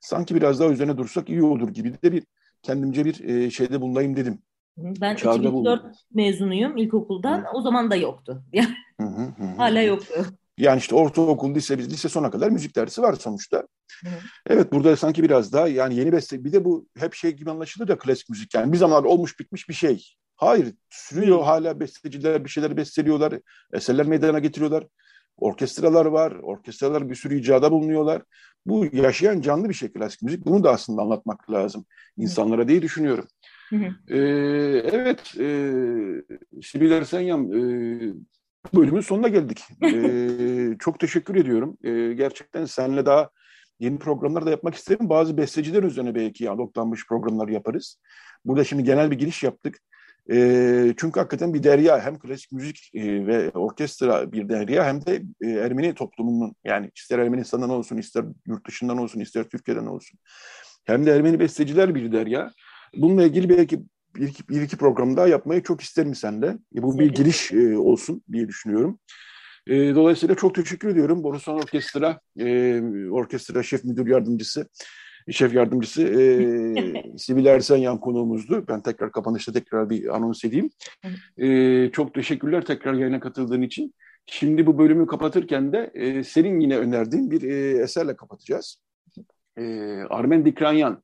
sanki 0.00 0.34
biraz 0.34 0.60
daha 0.60 0.68
üzerine 0.68 0.96
dursak 0.96 1.28
iyi 1.28 1.42
olur 1.42 1.68
gibi 1.68 2.02
de 2.02 2.12
bir 2.12 2.22
kendimce 2.62 3.04
bir 3.04 3.24
e, 3.24 3.50
şeyde 3.50 3.80
bulunayım 3.80 4.16
dedim. 4.16 4.38
Ben 4.76 5.16
Çağrıda 5.16 5.48
2004 5.48 5.82
buldum. 5.82 5.92
mezunuyum 6.14 6.76
ilkokuldan. 6.76 7.38
Hı. 7.38 7.44
O 7.54 7.62
zaman 7.62 7.90
da 7.90 7.96
yoktu. 7.96 8.44
hı 9.02 9.06
hı, 9.06 9.44
hı. 9.44 9.56
Hala 9.56 9.82
yoktu. 9.82 10.26
Yani 10.58 10.78
işte 10.78 10.94
ortaokul, 10.94 11.54
lise, 11.54 11.78
biz 11.78 11.92
lise 11.92 12.08
sona 12.08 12.30
kadar 12.30 12.50
müzik 12.50 12.76
dersi 12.76 13.02
var 13.02 13.14
sonuçta. 13.14 13.66
Hı. 14.04 14.08
Evet 14.46 14.72
burada 14.72 14.96
sanki 14.96 15.22
biraz 15.22 15.52
daha 15.52 15.68
yani 15.68 15.94
yeni 15.94 16.12
beste 16.12 16.44
bir 16.44 16.52
de 16.52 16.64
bu 16.64 16.86
hep 16.98 17.14
şey 17.14 17.30
gibi 17.30 17.50
anlaşılır 17.50 17.88
da 17.88 17.98
klasik 17.98 18.28
müzik 18.28 18.54
yani 18.54 18.72
bir 18.72 18.78
zamanlar 18.78 19.04
olmuş 19.04 19.40
bitmiş 19.40 19.68
bir 19.68 19.74
şey. 19.74 20.14
Hayır 20.36 20.74
sürüyor 20.90 21.38
Hı. 21.38 21.42
hala 21.42 21.80
besteciler 21.80 22.44
bir 22.44 22.50
şeyler 22.50 22.76
besteliyorlar, 22.76 23.34
eserler 23.72 24.06
meydana 24.06 24.38
getiriyorlar. 24.38 24.86
Orkestralar 25.36 26.06
var, 26.06 26.32
orkestralar 26.32 27.10
bir 27.10 27.14
sürü 27.14 27.38
icada 27.40 27.72
bulunuyorlar. 27.72 28.22
Bu 28.66 28.86
yaşayan 28.92 29.40
canlı 29.40 29.68
bir 29.68 29.74
şey 29.74 29.92
klasik 29.92 30.22
müzik. 30.22 30.46
Bunu 30.46 30.64
da 30.64 30.70
aslında 30.70 31.02
anlatmak 31.02 31.50
lazım 31.50 31.84
insanlara 32.16 32.68
diye 32.68 32.82
düşünüyorum. 32.82 33.28
Hı 33.68 33.76
hı. 33.76 34.14
Ee, 34.14 34.18
evet, 34.92 35.20
e, 35.38 35.46
Sibil 36.62 36.90
Ersenyam, 36.90 37.52
e, 37.52 37.60
bölümün 38.74 39.00
sonuna 39.00 39.28
geldik. 39.28 39.64
e, 39.84 40.78
çok 40.78 41.00
teşekkür 41.00 41.34
ediyorum. 41.34 41.78
E, 41.84 42.12
gerçekten 42.14 42.64
seninle 42.64 43.06
daha 43.06 43.30
yeni 43.80 43.98
programlar 43.98 44.46
da 44.46 44.50
yapmak 44.50 44.74
isterim. 44.74 45.08
Bazı 45.08 45.36
besteciler 45.36 45.82
üzerine 45.82 46.14
belki 46.14 46.50
adoplanmış 46.50 47.06
programlar 47.06 47.48
yaparız. 47.48 47.96
Burada 48.44 48.64
şimdi 48.64 48.84
genel 48.84 49.10
bir 49.10 49.18
giriş 49.18 49.42
yaptık. 49.42 49.78
E, 50.32 50.94
çünkü 50.96 51.20
hakikaten 51.20 51.54
bir 51.54 51.62
derya 51.62 52.00
hem 52.00 52.18
klasik 52.18 52.52
müzik 52.52 52.90
e, 52.94 53.26
ve 53.26 53.50
orkestra 53.50 54.32
bir 54.32 54.48
derya 54.48 54.84
hem 54.84 55.06
de 55.06 55.22
e, 55.40 55.50
Ermeni 55.50 55.94
toplumunun 55.94 56.54
yani 56.64 56.90
ister 56.96 57.18
Ermenistan'dan 57.18 57.70
olsun 57.70 57.96
ister 57.96 58.24
yurt 58.46 58.68
dışından 58.68 58.98
olsun 58.98 59.20
ister 59.20 59.44
Türkiye'den 59.44 59.86
olsun 59.86 60.18
hem 60.84 61.06
de 61.06 61.10
Ermeni 61.10 61.40
besteciler 61.40 61.94
bir 61.94 62.12
derya. 62.12 62.50
Bununla 62.96 63.24
ilgili 63.24 63.48
belki 63.48 63.80
bir 64.16 64.28
iki, 64.28 64.48
bir 64.48 64.62
iki 64.62 64.76
program 64.76 65.16
daha 65.16 65.28
yapmayı 65.28 65.62
çok 65.62 65.80
isterim 65.80 66.14
sende. 66.14 66.58
E, 66.76 66.82
bu 66.82 66.98
bir 66.98 67.14
giriş 67.14 67.52
e, 67.52 67.78
olsun 67.78 68.22
diye 68.32 68.48
düşünüyorum. 68.48 68.98
E, 69.66 69.94
dolayısıyla 69.94 70.34
çok 70.34 70.54
teşekkür 70.54 70.88
ediyorum. 70.88 71.22
Borusan 71.22 71.54
Orkestra, 71.54 72.20
e, 72.38 72.80
orkestra 73.10 73.62
şef 73.62 73.84
müdür 73.84 74.06
yardımcısı, 74.06 74.68
şef 75.30 75.54
yardımcısı 75.54 76.02
e, 76.02 77.18
Sibel 77.18 77.44
Ersenyan 77.44 78.00
konuğumuzdu. 78.00 78.64
Ben 78.68 78.82
tekrar 78.82 79.12
kapanışta 79.12 79.52
tekrar 79.52 79.90
bir 79.90 80.16
anons 80.16 80.44
edeyim. 80.44 80.70
E, 81.38 81.90
çok 81.92 82.14
teşekkürler 82.14 82.64
tekrar 82.64 82.94
yayına 82.94 83.20
katıldığın 83.20 83.62
için. 83.62 83.94
Şimdi 84.26 84.66
bu 84.66 84.78
bölümü 84.78 85.06
kapatırken 85.06 85.72
de 85.72 85.90
e, 85.94 86.24
senin 86.24 86.60
yine 86.60 86.78
önerdiğin 86.78 87.30
bir 87.30 87.42
e, 87.42 87.82
eserle 87.82 88.16
kapatacağız. 88.16 88.82
E, 89.58 89.62
Armen 90.10 90.44
Dikranyan 90.44 91.02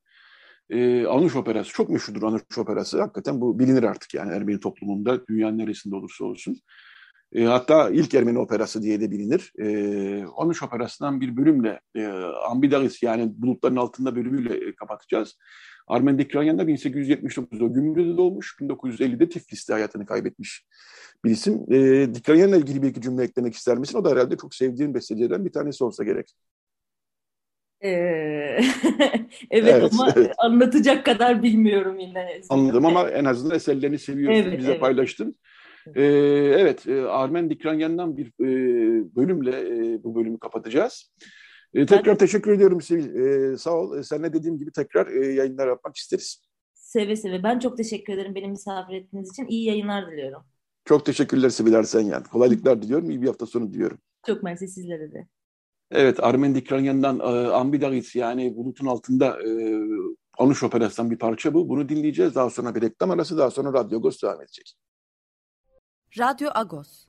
e, 0.70 1.06
Anuş 1.06 1.36
Operası 1.36 1.72
çok 1.72 1.90
meşhurdur 1.90 2.22
Anuş 2.22 2.58
Operası. 2.58 3.00
Hakikaten 3.00 3.40
bu 3.40 3.58
bilinir 3.58 3.82
artık 3.82 4.14
yani 4.14 4.32
Ermeni 4.32 4.60
toplumunda 4.60 5.26
dünyanın 5.26 5.58
neresinde 5.58 5.96
olursa 5.96 6.24
olsun. 6.24 6.60
E, 7.32 7.44
hatta 7.44 7.90
ilk 7.90 8.14
Ermeni 8.14 8.38
operası 8.38 8.82
diye 8.82 9.00
de 9.00 9.10
bilinir. 9.10 9.52
E, 9.58 10.24
Anuş 10.36 10.62
Operası'ndan 10.62 11.20
bir 11.20 11.36
bölümle 11.36 11.80
e, 11.94 12.06
Ambidalis 12.50 13.02
yani 13.02 13.32
bulutların 13.36 13.76
altında 13.76 14.16
bölümüyle 14.16 14.68
e, 14.68 14.74
kapatacağız. 14.74 15.36
Armen 15.86 16.18
Dikranyan 16.18 16.58
da 16.58 16.62
1879'da 16.62 17.66
Gümrü'de 17.66 18.16
doğmuş, 18.16 18.56
1950'de 18.60 19.28
Tiflis'te 19.28 19.72
hayatını 19.72 20.06
kaybetmiş 20.06 20.66
bir 21.24 21.30
isim. 21.30 21.72
E, 21.72 22.14
Dikranyan'la 22.14 22.56
ilgili 22.56 22.82
bir 22.82 22.88
iki 22.88 23.00
cümle 23.00 23.22
eklemek 23.22 23.54
ister 23.54 23.78
misin? 23.78 23.98
O 23.98 24.04
da 24.04 24.10
herhalde 24.10 24.36
çok 24.36 24.54
sevdiğin 24.54 24.94
bestecilerden 24.94 25.44
bir 25.44 25.52
tanesi 25.52 25.84
olsa 25.84 26.04
gerek. 26.04 26.34
Evet, 29.50 29.74
evet 29.74 29.92
ama 29.92 30.12
evet. 30.16 30.32
anlatacak 30.38 31.04
kadar 31.04 31.42
bilmiyorum 31.42 31.98
yine. 31.98 32.40
Anladım 32.48 32.86
ama 32.86 33.10
en 33.10 33.24
azından 33.24 33.56
eserlerini 33.56 33.98
seviyorsun, 33.98 34.42
evet, 34.42 34.58
bize 34.58 34.70
evet. 34.70 34.80
paylaştın. 34.80 35.36
Ee, 35.94 36.02
evet, 36.58 36.86
Armen 37.08 37.50
Dikranyan'dan 37.50 38.16
bir 38.16 38.26
e, 38.26 38.46
bölümle 39.16 39.60
e, 39.60 40.04
bu 40.04 40.14
bölümü 40.14 40.38
kapatacağız. 40.38 41.12
E, 41.74 41.86
tekrar 41.86 42.06
ben... 42.06 42.16
teşekkür 42.16 42.52
ediyorum 42.52 42.80
Sevil. 42.80 43.14
E, 43.14 43.56
sağ 43.58 43.70
ol. 43.70 43.98
E, 43.98 44.02
seninle 44.02 44.32
dediğim 44.32 44.58
gibi 44.58 44.72
tekrar 44.72 45.06
e, 45.06 45.32
yayınlar 45.32 45.68
yapmak 45.68 45.96
isteriz. 45.96 46.42
Seve 46.74 47.16
seve. 47.16 47.42
Ben 47.42 47.58
çok 47.58 47.76
teşekkür 47.76 48.12
ederim 48.12 48.34
beni 48.34 48.48
misafir 48.48 48.94
ettiğiniz 48.94 49.30
için. 49.30 49.46
İyi 49.46 49.64
yayınlar 49.64 50.10
diliyorum. 50.10 50.42
Çok 50.84 51.06
teşekkürler 51.06 51.48
Sevil 51.48 51.72
Ersenyan. 51.72 52.24
Kolaylıklar 52.24 52.82
diliyorum. 52.82 53.10
İyi 53.10 53.22
bir 53.22 53.26
hafta 53.26 53.46
sonu 53.46 53.72
diliyorum. 53.72 53.98
Çok 54.26 54.42
mersi 54.42 54.68
sizlere 54.68 55.12
de. 55.12 55.26
Evet, 55.90 56.24
Armen 56.24 56.54
Dikranyan'dan 56.54 57.18
e, 57.20 57.48
Ambidaris 57.52 58.16
yani 58.16 58.56
bulutun 58.56 58.86
altında 58.86 59.42
e, 59.42 59.80
Anuş 60.38 60.62
Operası'ndan 60.62 61.10
bir 61.10 61.18
parça 61.18 61.54
bu. 61.54 61.68
Bunu 61.68 61.88
dinleyeceğiz. 61.88 62.34
Daha 62.34 62.50
sonra 62.50 62.74
bir 62.74 62.82
reklam 62.82 63.10
arası, 63.10 63.38
daha 63.38 63.50
sonra 63.50 63.72
Radyo 63.72 63.98
Agos 63.98 64.22
devam 64.22 64.42
edecek. 64.42 64.74
Radyo 66.18 66.50
Agos. 66.54 67.06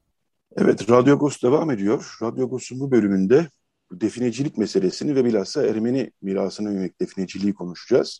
Evet, 0.57 0.89
Radyo 0.89 1.13
Agos 1.13 1.43
devam 1.43 1.71
ediyor. 1.71 2.17
Radyo 2.21 2.45
Agos'un 2.45 2.79
bu 2.79 2.91
bölümünde 2.91 3.47
definecilik 3.91 4.57
meselesini 4.57 5.15
ve 5.15 5.25
bilhassa 5.25 5.67
Ermeni 5.67 6.11
mirasına 6.21 6.71
yönelik 6.71 7.01
defineciliği 7.01 7.53
konuşacağız. 7.53 8.19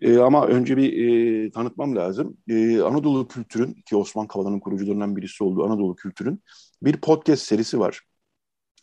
E, 0.00 0.18
ama 0.18 0.46
önce 0.46 0.76
bir 0.76 0.92
e, 0.92 1.50
tanıtmam 1.50 1.96
lazım. 1.96 2.36
E, 2.48 2.80
Anadolu 2.82 3.28
Kültür'ün, 3.28 3.72
ki 3.72 3.96
Osman 3.96 4.26
Kavala'nın 4.26 4.60
kurucularından 4.60 5.16
birisi 5.16 5.44
olduğu 5.44 5.64
Anadolu 5.64 5.96
Kültür'ün 5.96 6.42
bir 6.82 6.96
podcast 6.96 7.42
serisi 7.42 7.78
var. 7.78 8.00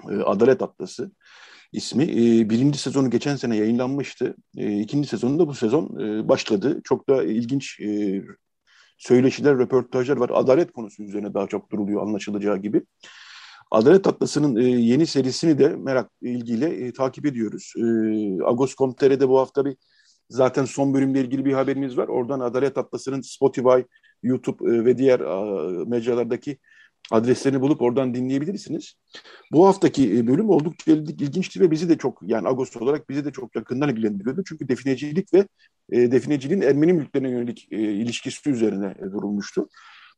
E, 0.09 0.15
Adalet 0.15 0.61
Atlası 0.61 1.11
ismi. 1.71 2.03
E, 2.03 2.49
birinci 2.49 2.79
sezonu 2.79 3.09
geçen 3.09 3.35
sene 3.35 3.57
yayınlanmıştı. 3.57 4.35
E, 4.57 4.79
ikinci 4.79 5.07
sezonu 5.09 5.39
da 5.39 5.47
bu 5.47 5.53
sezon 5.53 5.89
başladı. 6.29 6.81
Çok 6.83 7.09
da 7.09 7.23
ilginç 7.23 7.79
söyleşiler, 8.97 9.57
röportajlar 9.57 10.17
var. 10.17 10.31
Adalet 10.33 10.71
konusu 10.71 11.03
üzerine 11.03 11.33
daha 11.33 11.47
çok 11.47 11.71
duruluyor 11.71 12.01
anlaşılacağı 12.01 12.57
gibi. 12.57 12.81
Adalet 13.71 14.07
Atlası'nın 14.07 14.61
yeni 14.61 15.05
serisini 15.05 15.59
de 15.59 15.67
merak 15.67 16.11
ilgiyle 16.21 16.93
takip 16.93 17.25
ediyoruz. 17.25 17.73
Agos.com.tr'de 18.45 19.29
bu 19.29 19.39
hafta 19.39 19.65
bir 19.65 19.75
zaten 20.29 20.65
son 20.65 20.93
bölümle 20.93 21.21
ilgili 21.21 21.45
bir 21.45 21.53
haberimiz 21.53 21.97
var. 21.97 22.07
Oradan 22.07 22.39
Adalet 22.39 22.77
Atlası'nın 22.77 23.21
Spotify, 23.21 23.79
YouTube 24.23 24.85
ve 24.85 24.97
diğer 24.97 25.19
mecralardaki 25.87 26.57
adreslerini 27.11 27.61
bulup 27.61 27.81
oradan 27.81 28.13
dinleyebilirsiniz. 28.13 28.93
Bu 29.51 29.67
haftaki 29.67 30.17
e, 30.17 30.27
bölüm 30.27 30.49
oldukça 30.49 30.91
ilginçti 30.91 31.59
ve 31.59 31.71
bizi 31.71 31.89
de 31.89 31.97
çok 31.97 32.19
yani 32.23 32.47
Agos 32.47 32.77
olarak 32.77 33.09
bizi 33.09 33.25
de 33.25 33.31
çok 33.31 33.55
yakından 33.55 33.89
ilgilendiriyordu. 33.89 34.43
Çünkü 34.47 34.67
definecilik 34.67 35.33
ve 35.33 35.47
e, 35.91 36.11
defineciliğin 36.11 36.61
Ermeni 36.61 36.93
mülklerine 36.93 37.29
yönelik 37.29 37.67
e, 37.71 37.77
ilişkisi 37.77 38.49
üzerine 38.49 38.95
e, 38.99 39.03
durulmuştu. 39.03 39.69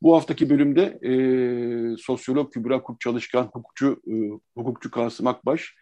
Bu 0.01 0.15
haftaki 0.15 0.49
bölümde 0.49 0.83
e, 0.83 1.13
sosyolog 1.97 2.53
Kübra 2.53 2.83
Kurt 2.83 2.99
Çalışkan, 2.99 3.43
hukukçu, 3.43 4.01
e, 4.07 4.13
hukukçu 4.57 4.91
Kasım 4.91 5.27
Akbaş 5.27 5.75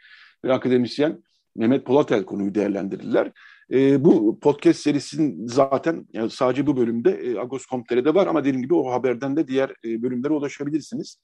ve 0.45 0.53
akademisyen 0.53 1.23
Mehmet 1.55 1.85
Polatel 1.85 2.25
konuyu 2.25 2.55
değerlendirirler. 2.55 3.31
E, 3.71 4.05
bu 4.05 4.39
podcast 4.39 4.79
serisinin 4.79 5.47
zaten 5.47 6.07
yani 6.13 6.29
sadece 6.29 6.67
bu 6.67 6.77
bölümde 6.77 7.11
e, 7.11 7.37
Agos.com.tr'de 7.39 8.13
var 8.13 8.27
ama 8.27 8.43
dediğim 8.43 8.61
gibi 8.61 8.73
o 8.73 8.91
haberden 8.91 9.37
de 9.37 9.47
diğer 9.47 9.69
e, 9.69 10.01
bölümlere 10.01 10.33
ulaşabilirsiniz. 10.33 11.17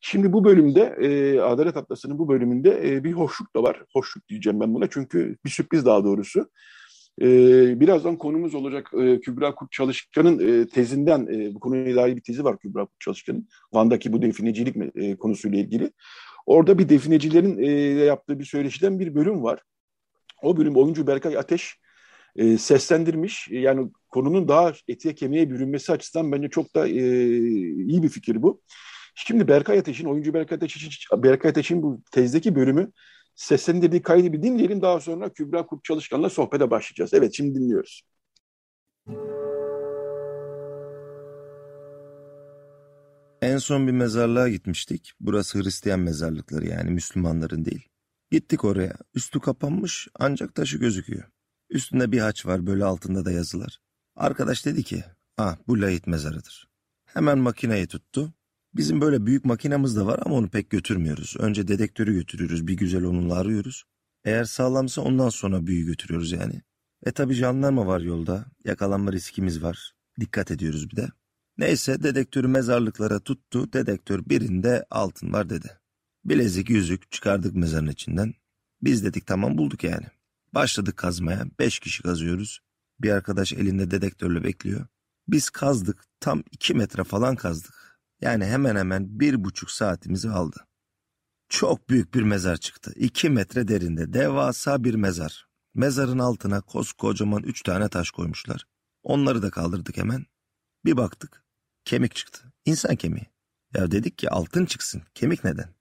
Şimdi 0.00 0.32
bu 0.32 0.44
bölümde 0.44 0.96
e, 1.00 1.40
Adalet 1.40 1.76
Atlası'nın 1.76 2.18
bu 2.18 2.28
bölümünde 2.28 2.90
e, 2.90 3.04
bir 3.04 3.12
hoşluk 3.12 3.56
da 3.56 3.62
var. 3.62 3.82
Hoşluk 3.92 4.28
diyeceğim 4.28 4.60
ben 4.60 4.74
buna 4.74 4.86
çünkü 4.90 5.36
bir 5.44 5.50
sürpriz 5.50 5.86
daha 5.86 6.04
doğrusu. 6.04 6.50
E, 7.22 7.26
birazdan 7.80 8.18
konumuz 8.18 8.54
olacak 8.54 8.90
e, 9.00 9.20
Kübra 9.20 9.54
Kurt 9.54 9.72
Çalışkan'ın 9.72 10.38
e, 10.38 10.66
tezinden, 10.68 11.26
e, 11.26 11.54
bu 11.54 11.60
konuyla 11.60 12.02
dair 12.02 12.16
bir 12.16 12.22
tezi 12.22 12.44
var 12.44 12.58
Kübra 12.58 12.86
Kurt 12.86 13.00
Çalışkan'ın. 13.00 13.48
Van'daki 13.72 14.12
bu 14.12 14.22
definecilik 14.22 14.76
e, 14.94 15.16
konusuyla 15.16 15.58
ilgili. 15.58 15.90
Orada 16.46 16.78
bir 16.78 16.88
definecilerin 16.88 17.58
e, 17.58 17.70
yaptığı 18.04 18.38
bir 18.38 18.44
söyleşiden 18.44 18.98
bir 18.98 19.14
bölüm 19.14 19.42
var. 19.42 19.60
O 20.42 20.56
bölüm 20.56 20.76
oyuncu 20.76 21.06
Berkay 21.06 21.38
Ateş 21.38 21.78
e, 22.36 22.58
seslendirmiş. 22.58 23.48
Yani 23.50 23.90
konunun 24.08 24.48
daha 24.48 24.72
etiye 24.88 25.14
kemiğe 25.14 25.50
bürünmesi 25.50 25.92
açısından 25.92 26.32
bence 26.32 26.48
çok 26.48 26.74
da 26.74 26.88
e, 26.88 26.92
iyi 27.68 28.02
bir 28.02 28.08
fikir 28.08 28.42
bu. 28.42 28.60
Şimdi 29.14 29.48
Berkay 29.48 29.78
Ateş'in, 29.78 30.04
oyuncu 30.04 30.34
Berkay 30.34 30.56
Ateş'in, 30.56 30.90
Berkay 31.22 31.50
Ateş'in 31.50 31.82
bu 31.82 32.02
tezdeki 32.12 32.54
bölümü 32.54 32.92
seslendirdiği 33.34 34.02
kaydı 34.02 34.32
bir 34.32 34.42
dinleyelim. 34.42 34.82
Daha 34.82 35.00
sonra 35.00 35.32
Kübra 35.32 35.66
Kurt 35.66 35.84
Çalışkan'la 35.84 36.30
sohbete 36.30 36.70
başlayacağız. 36.70 37.14
Evet 37.14 37.34
şimdi 37.34 37.54
dinliyoruz. 37.54 38.02
En 43.42 43.58
son 43.58 43.86
bir 43.86 43.92
mezarlığa 43.92 44.48
gitmiştik. 44.48 45.12
Burası 45.20 45.58
Hristiyan 45.62 46.00
mezarlıkları 46.00 46.66
yani 46.66 46.90
Müslümanların 46.90 47.64
değil. 47.64 47.88
Gittik 48.30 48.64
oraya. 48.64 48.96
Üstü 49.14 49.40
kapanmış 49.40 50.08
ancak 50.18 50.54
taşı 50.54 50.78
gözüküyor. 50.78 51.33
Üstünde 51.74 52.12
bir 52.12 52.20
haç 52.20 52.46
var 52.46 52.66
böyle 52.66 52.84
altında 52.84 53.24
da 53.24 53.30
yazılar. 53.30 53.78
Arkadaş 54.16 54.66
dedi 54.66 54.82
ki 54.82 55.04
ah 55.38 55.56
bu 55.68 55.80
layit 55.80 56.06
mezarıdır. 56.06 56.68
Hemen 57.04 57.38
makineyi 57.38 57.86
tuttu. 57.86 58.32
Bizim 58.74 59.00
böyle 59.00 59.26
büyük 59.26 59.44
makinamız 59.44 59.96
da 59.96 60.06
var 60.06 60.20
ama 60.24 60.34
onu 60.34 60.48
pek 60.48 60.70
götürmüyoruz. 60.70 61.36
Önce 61.38 61.68
dedektörü 61.68 62.14
götürüyoruz 62.14 62.66
bir 62.66 62.76
güzel 62.76 63.04
onunla 63.04 63.34
arıyoruz. 63.34 63.84
Eğer 64.24 64.44
sağlamsa 64.44 65.02
ondan 65.02 65.28
sonra 65.28 65.66
büyü 65.66 65.86
götürüyoruz 65.86 66.32
yani. 66.32 66.62
E 67.06 67.12
tabi 67.12 67.34
jandarma 67.34 67.86
var 67.86 68.00
yolda. 68.00 68.46
Yakalanma 68.64 69.12
riskimiz 69.12 69.62
var. 69.62 69.92
Dikkat 70.20 70.50
ediyoruz 70.50 70.90
bir 70.90 70.96
de. 70.96 71.08
Neyse 71.58 72.02
dedektörü 72.02 72.48
mezarlıklara 72.48 73.20
tuttu. 73.20 73.72
Dedektör 73.72 74.22
birinde 74.26 74.84
altın 74.90 75.32
var 75.32 75.50
dedi. 75.50 75.78
Bilezik 76.24 76.70
yüzük 76.70 77.12
çıkardık 77.12 77.54
mezarın 77.54 77.88
içinden. 77.88 78.34
Biz 78.82 79.04
dedik 79.04 79.26
tamam 79.26 79.58
bulduk 79.58 79.84
yani. 79.84 80.06
Başladık 80.54 80.96
kazmaya. 80.96 81.46
Beş 81.58 81.78
kişi 81.78 82.02
kazıyoruz. 82.02 82.60
Bir 83.00 83.10
arkadaş 83.10 83.52
elinde 83.52 83.90
dedektörle 83.90 84.44
bekliyor. 84.44 84.86
Biz 85.28 85.50
kazdık. 85.50 86.04
Tam 86.20 86.42
iki 86.50 86.74
metre 86.74 87.04
falan 87.04 87.36
kazdık. 87.36 87.98
Yani 88.20 88.44
hemen 88.44 88.76
hemen 88.76 89.20
bir 89.20 89.44
buçuk 89.44 89.70
saatimizi 89.70 90.30
aldı. 90.30 90.66
Çok 91.48 91.88
büyük 91.88 92.14
bir 92.14 92.22
mezar 92.22 92.56
çıktı. 92.56 92.92
İki 92.96 93.30
metre 93.30 93.68
derinde 93.68 94.12
devasa 94.12 94.84
bir 94.84 94.94
mezar. 94.94 95.48
Mezarın 95.74 96.18
altına 96.18 96.60
koskocaman 96.60 97.42
üç 97.42 97.62
tane 97.62 97.88
taş 97.88 98.10
koymuşlar. 98.10 98.64
Onları 99.02 99.42
da 99.42 99.50
kaldırdık 99.50 99.96
hemen. 99.96 100.26
Bir 100.84 100.96
baktık. 100.96 101.44
Kemik 101.84 102.14
çıktı. 102.14 102.52
İnsan 102.64 102.96
kemiği. 102.96 103.26
Ya 103.74 103.90
dedik 103.90 104.18
ki 104.18 104.30
altın 104.30 104.66
çıksın. 104.66 105.02
Kemik 105.14 105.44
neden? 105.44 105.74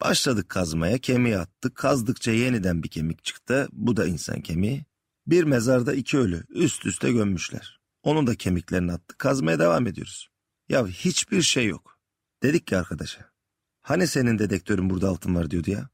Başladık 0.00 0.48
kazmaya, 0.48 0.98
kemiği 0.98 1.38
attık. 1.38 1.74
Kazdıkça 1.74 2.32
yeniden 2.32 2.82
bir 2.82 2.88
kemik 2.88 3.24
çıktı. 3.24 3.68
Bu 3.72 3.96
da 3.96 4.06
insan 4.06 4.40
kemiği. 4.40 4.84
Bir 5.26 5.44
mezarda 5.44 5.94
iki 5.94 6.18
ölü 6.18 6.44
üst 6.48 6.86
üste 6.86 7.12
gömmüşler. 7.12 7.80
Onun 8.02 8.26
da 8.26 8.34
kemiklerini 8.34 8.92
attık. 8.92 9.18
Kazmaya 9.18 9.58
devam 9.58 9.86
ediyoruz. 9.86 10.28
Ya 10.68 10.86
hiçbir 10.86 11.42
şey 11.42 11.66
yok. 11.66 11.98
Dedik 12.42 12.66
ki 12.66 12.76
arkadaşa. 12.76 13.30
Hani 13.80 14.06
senin 14.06 14.38
dedektörün 14.38 14.90
burada 14.90 15.08
altın 15.08 15.34
var 15.34 15.50
diyordu 15.50 15.70
ya. 15.70 15.88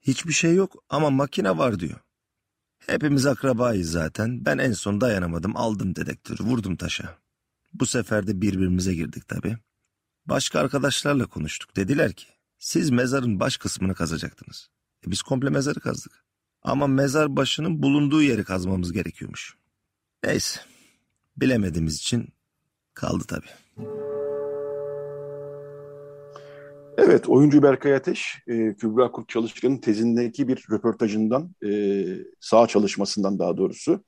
Hiçbir 0.00 0.32
şey 0.32 0.54
yok 0.54 0.84
ama 0.88 1.10
makine 1.10 1.58
var 1.58 1.80
diyor. 1.80 2.00
Hepimiz 2.78 3.26
akrabayız 3.26 3.90
zaten. 3.90 4.44
Ben 4.44 4.58
en 4.58 4.72
son 4.72 5.00
dayanamadım 5.00 5.56
aldım 5.56 5.96
dedektörü 5.96 6.42
vurdum 6.42 6.76
taşa. 6.76 7.18
Bu 7.72 7.86
sefer 7.86 8.26
de 8.26 8.40
birbirimize 8.40 8.94
girdik 8.94 9.28
tabii. 9.28 9.58
Başka 10.26 10.60
arkadaşlarla 10.60 11.26
konuştuk. 11.26 11.76
Dediler 11.76 12.12
ki 12.12 12.33
siz 12.64 12.90
mezarın 12.90 13.40
baş 13.40 13.56
kısmını 13.56 13.94
kazacaktınız. 13.94 14.68
E 15.06 15.10
biz 15.10 15.22
komple 15.22 15.50
mezarı 15.50 15.80
kazdık. 15.80 16.24
Ama 16.62 16.86
mezar 16.86 17.36
başının 17.36 17.82
bulunduğu 17.82 18.22
yeri 18.22 18.44
kazmamız 18.44 18.92
gerekiyormuş. 18.92 19.56
Neyse. 20.24 20.60
Bilemediğimiz 21.36 21.96
için 21.96 22.28
kaldı 22.94 23.24
tabii. 23.28 23.86
Evet, 26.98 27.28
oyuncu 27.28 27.62
Berkay 27.62 27.94
Ateş, 27.94 28.42
e, 28.46 28.74
Kübra 28.74 29.10
Kurt 29.12 29.28
Çalışkan'ın 29.28 29.78
tezindeki 29.78 30.48
bir 30.48 30.66
röportajından, 30.70 31.54
e, 31.66 32.04
sağ 32.40 32.66
çalışmasından 32.66 33.38
daha 33.38 33.56
doğrusu 33.56 34.04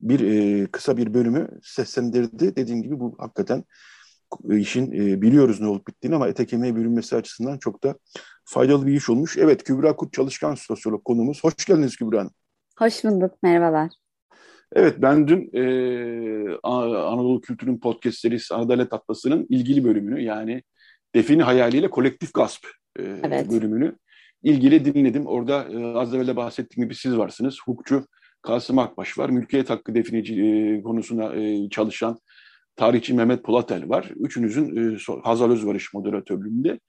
bir 0.00 0.20
e, 0.20 0.66
kısa 0.66 0.96
bir 0.96 1.14
bölümü 1.14 1.48
seslendirdi. 1.62 2.56
Dediğim 2.56 2.82
gibi 2.82 3.00
bu 3.00 3.16
hakikaten 3.18 3.64
işin 4.50 4.92
e, 4.92 5.22
biliyoruz 5.22 5.60
ne 5.60 5.66
olup 5.66 5.88
bittiğini 5.88 6.16
ama 6.16 6.28
ete 6.28 6.46
kemiğe 6.46 6.76
bürünmesi 6.76 7.16
açısından 7.16 7.58
çok 7.58 7.84
da 7.84 7.94
faydalı 8.44 8.86
bir 8.86 8.92
iş 8.92 9.10
olmuş. 9.10 9.36
Evet 9.38 9.64
Kübra 9.64 9.96
Kurt 9.96 10.12
Çalışkan 10.12 10.54
sosyolog 10.54 11.04
konumuz. 11.04 11.44
Hoş 11.44 11.64
geldiniz 11.66 11.96
Kübra 11.96 12.18
Hanım. 12.18 12.32
Hoş 12.78 13.04
bulduk, 13.04 13.42
merhabalar. 13.42 13.90
Evet 14.72 14.94
ben 14.98 15.28
dün 15.28 15.50
e, 15.52 15.62
Anadolu 16.62 17.40
Kültür'ün 17.40 17.78
podcast 17.78 18.18
serisi 18.18 18.54
Adalet 18.54 18.92
Atlası'nın 18.92 19.46
ilgili 19.48 19.84
bölümünü 19.84 20.22
yani 20.22 20.62
Defini 21.14 21.42
Hayaliyle 21.42 21.90
Kolektif 21.90 22.34
Gasp 22.34 22.66
e, 22.98 23.02
evet. 23.02 23.50
bölümünü 23.50 23.96
ilgili 24.42 24.84
dinledim. 24.84 25.26
Orada 25.26 25.64
e, 25.64 25.84
az 25.84 26.14
evvel 26.14 26.26
de 26.26 26.36
bahsettiğim 26.36 26.88
gibi 26.88 26.94
siz 26.94 27.16
varsınız. 27.16 27.58
Hukukçu 27.66 28.06
Kasım 28.42 28.78
Akbaş 28.78 29.18
var. 29.18 29.30
Mülkiyet 29.30 29.70
hakkı 29.70 29.94
definici 29.94 30.42
e, 30.42 30.82
konusuna 30.82 31.34
e, 31.34 31.68
çalışan 31.68 32.18
tarihçi 32.76 33.14
Mehmet 33.14 33.44
Polatel 33.44 33.88
var. 33.88 34.10
Üçünüzün 34.16 34.94
e, 34.94 34.98
Hazal 35.22 35.50
Özvarış 35.50 35.94
moderatörlüğünde 35.94 36.80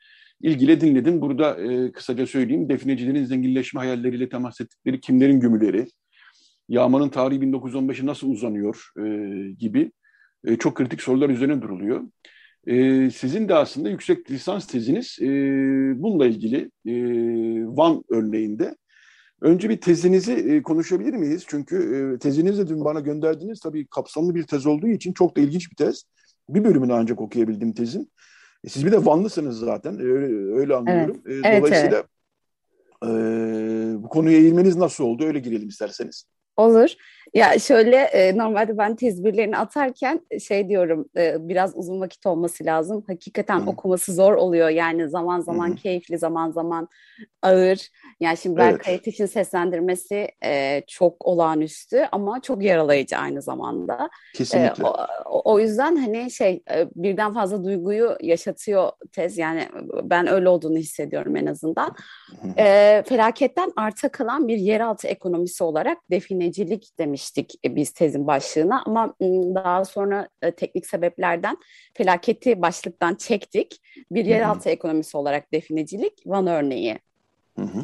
ilgili 0.42 0.82
dinledim. 0.82 1.22
Burada 1.22 1.62
e, 1.62 1.92
kısaca 1.92 2.28
söyleyeyim. 2.28 2.70
Definecilerin 2.70 3.26
zenginleşme 3.26 3.80
hayalleriyle 3.80 4.30
temas 4.30 4.62
ettikleri 4.62 5.00
kimlerin 5.00 5.40
gümüleri, 5.40 5.88
yağmanın 6.70 7.10
tarihi 7.10 7.40
1915'i 7.40 8.06
nasıl 8.06 8.30
uzanıyor 8.30 8.92
e, 9.00 9.08
gibi 9.52 9.92
e, 10.46 10.56
çok 10.56 10.76
kritik 10.76 11.02
sorular 11.02 11.30
üzerine 11.30 11.62
duruluyor. 11.62 12.04
E, 12.68 13.10
sizin 13.10 13.50
de 13.50 13.56
aslında 13.56 13.90
yüksek 13.90 14.32
lisans 14.32 14.68
teziniz 14.68 15.18
e, 15.22 15.28
bununla 16.02 16.26
ilgili 16.26 16.72
e, 16.86 16.94
Van 17.78 18.04
örneğinde 18.10 18.76
Önce 19.42 19.70
bir 19.70 19.82
tezinizi 19.82 20.34
e, 20.34 20.62
konuşabilir 20.62 21.14
miyiz? 21.14 21.44
Çünkü 21.48 21.76
e, 22.16 22.20
tezinizi 22.20 22.68
dün 22.68 22.86
bana 22.86 23.00
gönderdiniz. 23.00 23.60
Tabii 23.60 23.88
kapsamlı 23.88 24.36
bir 24.36 24.44
tez 24.44 24.66
olduğu 24.66 24.88
için 24.88 25.14
çok 25.14 25.38
da 25.38 25.42
ilginç 25.42 25.72
bir 25.72 25.76
tez. 25.76 26.04
Bir 26.50 26.64
bölümünü 26.64 26.94
ancak 26.94 27.22
okuyabildim 27.22 27.74
tezin. 27.74 28.12
E, 28.64 28.70
siz 28.70 28.86
bir 28.86 28.92
de 28.92 29.06
Vanlısınız 29.06 29.60
zaten. 29.60 30.00
Öyle, 30.00 30.56
öyle 30.60 30.76
anlıyorum. 30.76 31.22
Evet, 31.26 31.44
dolayısıyla 31.44 31.98
evet. 31.98 32.06
E, 33.04 34.04
bu 34.04 34.10
konuya 34.10 34.38
eğilmeniz 34.38 34.76
nasıl 34.76 35.04
oldu? 35.04 35.26
Öyle 35.26 35.40
girelim 35.40 35.68
isterseniz. 35.68 36.26
Olur. 36.58 36.96
Ya 37.36 37.60
şöyle 37.60 37.98
e, 37.98 38.38
normalde 38.38 38.78
ben 38.78 38.96
tezbirlerini 38.96 39.58
atarken 39.58 40.22
şey 40.40 40.70
diyorum 40.70 41.10
e, 41.18 41.48
biraz 41.48 41.78
uzun 41.78 42.02
vakit 42.02 42.26
olması 42.26 42.66
lazım. 42.66 43.04
Hakikaten 43.08 43.60
Hı. 43.60 43.70
okuması 43.70 44.14
zor 44.14 44.34
oluyor. 44.34 44.70
Yani 44.70 45.10
zaman 45.10 45.40
zaman 45.40 45.72
Hı. 45.72 45.76
keyifli, 45.76 46.18
zaman 46.18 46.52
zaman 46.52 46.88
ağır. 47.42 47.90
Yani 48.20 48.38
şimdi 48.38 48.58
Berkay 48.58 48.94
evet. 48.94 49.02
Ateş'in 49.02 49.26
seslendirmesi 49.26 50.28
e, 50.46 50.82
çok 50.88 51.26
olağanüstü 51.26 52.08
ama 52.12 52.42
çok 52.42 52.64
yaralayıcı 52.64 53.18
aynı 53.18 53.42
zamada. 53.42 54.10
Kesinlikle. 54.34 54.84
E, 54.84 54.88
o, 55.26 55.54
o 55.54 55.60
yüzden 55.60 55.96
hani 55.96 56.32
şey 56.32 56.64
e, 56.72 56.88
birden 56.96 57.34
fazla 57.34 57.64
duyguyu 57.64 58.18
yaşatıyor 58.22 58.92
tez. 59.12 59.38
Yani 59.38 59.68
ben 60.04 60.28
öyle 60.28 60.50
olduğunu 60.50 60.78
hissediyorum 60.78 61.36
en 61.36 61.46
azından. 61.46 61.96
E, 62.58 63.04
felaketten 63.08 63.72
arta 63.76 64.10
kalan 64.10 64.48
bir 64.48 64.58
yeraltı 64.58 65.08
ekonomisi 65.08 65.64
olarak 65.64 65.98
definecilik 66.46 67.00
demiştik 67.00 67.54
e, 67.66 67.76
biz 67.76 67.92
tezin 67.92 68.28
başlığına 68.28 68.84
ama 68.86 69.14
daha 69.56 69.86
sonra 69.86 70.30
e, 70.42 70.52
teknik 70.52 70.86
sebeplerden 70.86 71.58
felaketi 71.94 72.62
başlıktan 72.62 73.16
çektik. 73.16 73.82
Bir 74.12 74.26
yeraltı 74.26 74.70
ekonomisi 74.70 75.18
olarak 75.18 75.54
definecilik 75.54 76.14
Van 76.26 76.48
örneği 76.48 77.00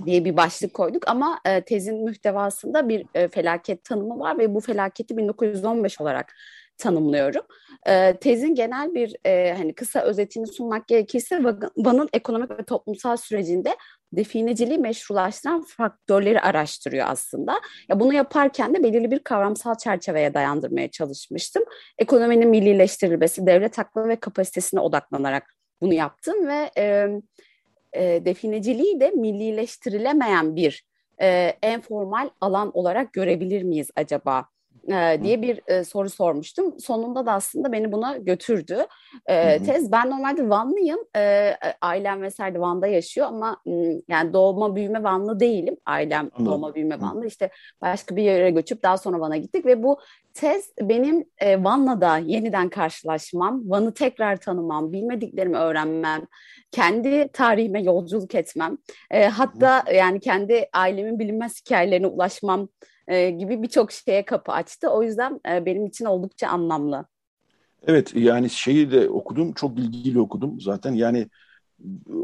diye 0.05 0.25
bir 0.25 0.37
başlık 0.37 0.73
koyduk 0.73 1.07
ama 1.07 1.39
e, 1.45 1.61
tezin 1.61 2.03
muhtevasında 2.03 2.89
bir 2.89 3.05
e, 3.13 3.27
felaket 3.27 3.83
tanımı 3.83 4.19
var 4.19 4.37
ve 4.37 4.55
bu 4.55 4.59
felaketi 4.59 5.17
1915 5.17 6.01
olarak 6.01 6.33
tanımlıyorum. 6.77 7.41
E, 7.87 8.17
tezin 8.17 8.55
genel 8.55 8.93
bir 8.93 9.15
e, 9.25 9.53
hani 9.57 9.73
kısa 9.73 10.01
özetini 10.01 10.47
sunmak 10.47 10.87
gerekirse 10.87 11.43
Van'ın 11.77 12.09
ekonomik 12.13 12.51
ve 12.51 12.63
toplumsal 12.63 13.17
sürecinde 13.17 13.75
defineciliği 14.13 14.77
meşrulaştıran 14.77 15.63
faktörleri 15.63 16.41
araştırıyor 16.41 17.07
aslında. 17.09 17.61
Ya 17.89 17.99
bunu 17.99 18.13
yaparken 18.13 18.73
de 18.75 18.83
belirli 18.83 19.11
bir 19.11 19.19
kavramsal 19.19 19.75
çerçeveye 19.75 20.33
dayandırmaya 20.33 20.91
çalışmıştım. 20.91 21.63
Ekonominin 21.97 22.49
millileştirilmesi, 22.49 23.45
devlet 23.45 23.77
hakları 23.77 24.07
ve 24.07 24.15
kapasitesine 24.15 24.79
odaklanarak 24.79 25.55
bunu 25.81 25.93
yaptım 25.93 26.47
ve 26.47 26.71
e, 26.77 27.07
e, 27.93 28.25
defineciliği 28.25 28.99
de 28.99 29.09
millileştirilemeyen 29.09 30.55
bir 30.55 30.85
e, 31.21 31.53
en 31.61 31.81
formal 31.81 32.29
alan 32.41 32.71
olarak 32.73 33.13
görebilir 33.13 33.63
miyiz 33.63 33.89
acaba 33.95 34.45
diye 35.23 35.41
bir 35.41 35.83
soru 35.83 36.09
sormuştum. 36.09 36.79
Sonunda 36.79 37.25
da 37.25 37.31
aslında 37.31 37.71
beni 37.71 37.91
buna 37.91 38.17
götürdü. 38.17 38.85
Tez 39.65 39.91
ben 39.91 40.09
normalde 40.09 40.49
Vanlıyım. 40.49 40.99
E, 41.15 41.53
ailem 41.81 42.21
vesaire 42.21 42.59
Van'da 42.59 42.87
yaşıyor 42.87 43.27
ama 43.27 43.57
yani 44.07 44.33
doğma 44.33 44.75
büyüme 44.75 45.03
Vanlı 45.03 45.39
değilim. 45.39 45.77
Ailem 45.85 46.19
Anladım. 46.19 46.45
doğma 46.45 46.75
büyüme 46.75 47.01
Vanlı. 47.01 47.27
İşte 47.27 47.49
başka 47.81 48.15
bir 48.15 48.23
yere 48.23 48.51
göçüp 48.51 48.83
daha 48.83 48.97
sonra 48.97 49.19
Van'a 49.19 49.37
gittik 49.37 49.65
ve 49.65 49.83
bu 49.83 49.99
tez 50.33 50.73
benim 50.81 51.25
e, 51.37 51.63
Van'la 51.63 52.01
da 52.01 52.17
yeniden 52.17 52.69
karşılaşmam, 52.69 53.69
Van'ı 53.69 53.93
tekrar 53.93 54.37
tanımam, 54.37 54.91
bilmediklerimi 54.91 55.57
öğrenmem, 55.57 56.21
kendi 56.71 57.27
tarihime 57.33 57.81
yolculuk 57.81 58.35
etmem, 58.35 58.77
e, 59.11 59.27
hatta 59.27 59.83
yani 59.93 60.19
kendi 60.19 60.69
ailemin 60.73 61.19
bilinmez 61.19 61.61
hikayelerine 61.61 62.07
ulaşmam 62.07 62.69
e, 63.07 63.29
gibi 63.29 63.63
birçok 63.63 63.91
şeye 63.91 64.25
kapı 64.25 64.51
açtı. 64.51 64.89
O 64.89 65.03
yüzden 65.03 65.39
e, 65.49 65.65
benim 65.65 65.85
için 65.85 66.05
oldukça 66.05 66.47
anlamlı. 66.47 67.05
Evet 67.87 68.15
yani 68.15 68.49
şeyi 68.49 68.91
de 68.91 69.09
okudum 69.09 69.53
çok 69.53 69.79
ilgili 69.79 70.19
okudum 70.19 70.61
zaten 70.61 70.93
yani 70.93 71.27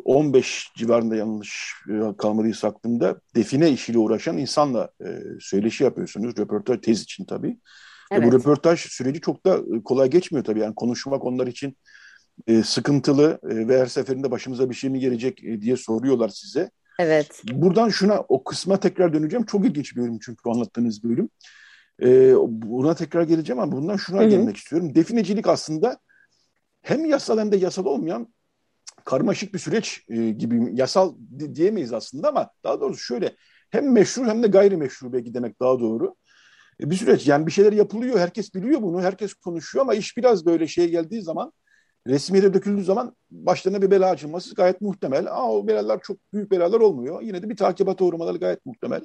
15 0.06 0.72
civarında 0.76 1.16
yanlış 1.16 1.74
e, 1.90 2.18
kalmadıysa 2.18 2.68
aklımda 2.68 3.22
define 3.36 3.72
işiyle 3.72 3.98
uğraşan 3.98 4.38
insanla 4.38 4.90
e, 5.06 5.22
söyleşi 5.40 5.84
yapıyorsunuz. 5.84 6.38
Röportaj 6.38 6.82
tez 6.82 7.02
için 7.02 7.26
tabii. 7.26 7.58
Evet. 8.12 8.24
E, 8.24 8.28
bu 8.28 8.34
röportaj 8.34 8.80
süreci 8.80 9.22
çok 9.22 9.46
da 9.46 9.60
kolay 9.84 10.10
geçmiyor 10.10 10.46
tabii. 10.46 10.60
Yani 10.60 10.76
konuşmak 10.76 11.26
onlar 11.26 11.48
için 11.48 11.78
e, 12.48 12.64
sıkıntılı 12.64 13.40
e, 13.44 13.68
ve 13.68 13.80
her 13.80 13.86
seferinde 13.86 14.32
başımıza 14.32 14.70
bir 14.70 14.76
şey 14.76 14.90
mi 14.90 15.00
gelecek 15.00 15.44
e, 15.44 15.62
diye 15.62 15.78
soruyorlar 15.78 16.30
size. 16.30 16.72
Evet. 17.00 17.42
Buradan 17.52 17.90
şuna 17.90 18.20
o 18.20 18.44
kısma 18.44 18.80
tekrar 18.80 19.14
döneceğim. 19.14 19.46
Çok 19.46 19.66
ilginç 19.66 19.96
bir 19.96 20.02
bölüm 20.02 20.20
çünkü 20.20 20.50
anlattığınız 20.50 21.04
bölüm. 21.04 21.30
Ee, 22.02 22.34
buna 22.48 22.96
tekrar 22.96 23.24
geleceğim 23.24 23.60
ama 23.60 23.72
bundan 23.72 23.96
şuna 23.96 24.22
Hı-hı. 24.22 24.30
gelmek 24.30 24.58
istiyorum. 24.58 24.96
Definecilik 24.96 25.48
aslında 25.48 26.00
hem 26.82 27.06
yasal 27.06 27.40
hem 27.40 27.52
de 27.52 27.58
yasal 27.58 27.86
olmayan 27.86 28.34
karmaşık 29.06 29.54
bir 29.54 29.60
süreç 29.60 30.06
e, 30.10 30.30
gibi 30.30 30.70
yasal 30.74 31.16
diyemeyiz 31.56 31.94
aslında 31.94 32.30
ama 32.30 32.52
daha 32.64 32.82
doğrusu 32.82 33.00
şöyle 33.00 33.36
hem 33.70 33.92
meşru 33.92 34.26
hem 34.26 34.44
de 34.44 34.48
gayrimeşru 34.48 35.14
belki 35.14 35.34
demek 35.34 35.60
daha 35.60 35.80
doğru. 35.80 36.16
E, 36.82 36.90
bir 36.90 36.96
süreç 36.96 37.28
yani 37.28 37.48
bir 37.48 37.52
şeyler 37.52 37.74
yapılıyor 37.74 38.20
herkes 38.20 38.56
biliyor 38.56 38.82
bunu 38.82 39.02
herkes 39.02 39.34
konuşuyor 39.34 39.86
ama 39.86 39.94
iş 39.94 40.18
biraz 40.18 40.46
böyle 40.46 40.68
şeye 40.68 40.88
geldiği 40.88 41.22
zaman 41.22 41.54
resmiyete 42.08 42.54
döküldüğü 42.54 42.84
zaman 42.84 43.16
başlarına 43.32 43.82
bir 43.82 43.92
bela 43.92 44.10
açılması 44.10 44.56
gayet 44.56 44.82
muhtemel. 44.82 45.28
Ama 45.32 45.52
o 45.52 45.68
belalar 45.68 46.02
çok 46.02 46.18
büyük 46.34 46.52
belalar 46.52 46.80
olmuyor. 46.80 47.22
Yine 47.22 47.44
de 47.44 47.50
bir 47.50 47.56
takibata 47.56 48.06
uğramaları 48.06 48.38
gayet 48.38 48.66
muhtemel. 48.66 49.02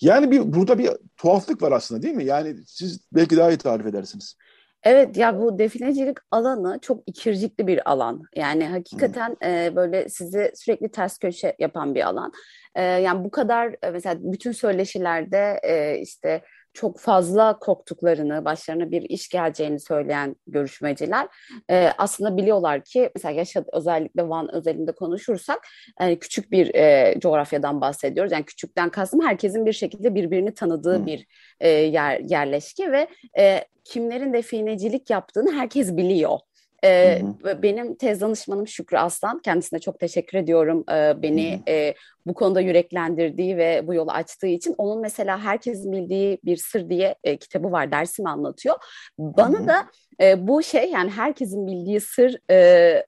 Yani 0.00 0.30
bir 0.30 0.52
burada 0.52 0.78
bir 0.78 0.90
tuhaflık 1.16 1.62
var 1.62 1.72
aslında 1.72 2.02
değil 2.02 2.14
mi? 2.14 2.24
Yani 2.24 2.56
siz 2.66 3.00
belki 3.12 3.36
daha 3.36 3.50
iyi 3.50 3.58
tarif 3.58 3.86
edersiniz. 3.86 4.36
Evet 4.82 5.16
ya 5.16 5.40
bu 5.40 5.58
definecilik 5.58 6.18
alanı 6.30 6.78
çok 6.82 7.02
ikircikli 7.06 7.66
bir 7.66 7.90
alan. 7.90 8.22
Yani 8.36 8.66
hakikaten 8.66 9.36
e, 9.44 9.76
böyle 9.76 10.08
sizi 10.08 10.52
sürekli 10.54 10.90
ters 10.90 11.18
köşe 11.18 11.56
yapan 11.58 11.94
bir 11.94 12.06
alan. 12.06 12.32
E, 12.74 12.82
yani 12.82 13.24
bu 13.24 13.30
kadar 13.30 13.76
e, 13.82 13.90
mesela 13.90 14.16
bütün 14.18 14.52
söyleşilerde 14.52 15.60
e, 15.62 15.98
işte 16.00 16.42
çok 16.76 16.98
fazla 16.98 17.58
korktuklarını, 17.58 18.44
başlarına 18.44 18.90
bir 18.90 19.02
iş 19.02 19.28
geleceğini 19.28 19.80
söyleyen 19.80 20.36
görüşmeciler 20.46 21.28
e, 21.70 21.90
aslında 21.98 22.36
biliyorlar 22.36 22.84
ki 22.84 23.10
mesela 23.14 23.34
yaşadı 23.34 23.68
özellikle 23.72 24.28
Van 24.28 24.54
özelinde 24.54 24.92
konuşursak 24.92 25.66
e, 26.00 26.18
küçük 26.18 26.52
bir 26.52 26.74
e, 26.74 27.14
coğrafyadan 27.20 27.80
bahsediyoruz. 27.80 28.32
Yani 28.32 28.44
küçükten 28.44 28.88
kastım 28.88 29.26
herkesin 29.26 29.66
bir 29.66 29.72
şekilde 29.72 30.14
birbirini 30.14 30.54
tanıdığı 30.54 30.98
hmm. 30.98 31.06
bir 31.06 31.26
e, 31.60 31.68
yer 31.68 32.20
yerleşke 32.20 32.92
ve 32.92 33.08
e, 33.38 33.64
kimlerin 33.84 34.32
definecilik 34.32 35.10
yaptığını 35.10 35.52
herkes 35.52 35.96
biliyor. 35.96 36.38
Ee, 36.84 37.22
Benim 37.62 37.94
tez 37.94 38.20
danışmanım 38.20 38.68
Şükrü 38.68 38.96
Aslan. 38.96 39.38
Kendisine 39.38 39.78
çok 39.78 40.00
teşekkür 40.00 40.38
ediyorum. 40.38 40.84
Ee, 40.92 41.22
beni 41.22 41.62
e, 41.68 41.94
bu 42.26 42.34
konuda 42.34 42.60
yüreklendirdiği 42.60 43.56
ve 43.56 43.86
bu 43.86 43.94
yolu 43.94 44.10
açtığı 44.10 44.46
için. 44.46 44.74
Onun 44.78 45.00
mesela 45.00 45.40
herkesin 45.40 45.92
bildiği 45.92 46.38
bir 46.44 46.56
sır 46.56 46.90
diye 46.90 47.14
e, 47.24 47.36
kitabı 47.36 47.72
var. 47.72 47.92
Dersimi 47.92 48.28
anlatıyor. 48.28 48.76
Bana 49.18 49.58
Hı-hı. 49.58 49.68
da 49.68 49.86
e, 50.20 50.48
bu 50.48 50.62
şey 50.62 50.90
yani 50.90 51.10
herkesin 51.10 51.66
bildiği 51.66 52.00
sır 52.00 52.50
e, 52.50 53.06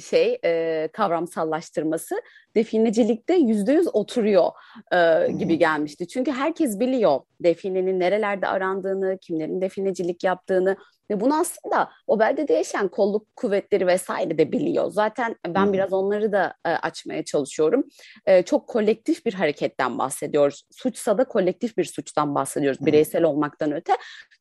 şey 0.00 0.38
e, 0.44 0.88
kavramsallaştırması 0.92 2.14
definecilikte 2.54 3.34
yüzde 3.34 3.72
yüz 3.72 3.94
oturuyor 3.94 4.50
e, 4.92 5.32
gibi 5.32 5.58
gelmişti. 5.58 6.08
Çünkü 6.08 6.32
herkes 6.32 6.80
biliyor 6.80 7.20
definenin 7.40 8.00
nerelerde 8.00 8.46
arandığını, 8.46 9.18
kimlerin 9.18 9.60
definecilik 9.60 10.24
yaptığını 10.24 10.76
ve 11.10 11.20
bunu 11.20 11.40
aslında 11.40 11.90
o 12.06 12.18
beldede 12.18 12.52
yaşayan 12.52 12.88
kolluk 12.88 13.36
kuvvetleri 13.36 13.86
vesaire 13.86 14.38
de 14.38 14.52
biliyor. 14.52 14.90
Zaten 14.90 15.36
ben 15.46 15.72
biraz 15.72 15.92
onları 15.92 16.32
da 16.32 16.54
e, 16.66 16.68
açmaya 16.68 17.24
çalışıyorum. 17.24 17.84
E, 18.26 18.42
çok 18.42 18.68
kolektif 18.68 19.26
bir 19.26 19.34
hareketten 19.34 19.98
bahsediyoruz. 19.98 20.62
Suçsa 20.70 21.18
da 21.18 21.24
kolektif 21.24 21.76
bir 21.76 21.84
suçtan 21.84 22.34
bahsediyoruz. 22.34 22.86
Bireysel 22.86 23.24
olmaktan 23.24 23.72
öte. 23.72 23.92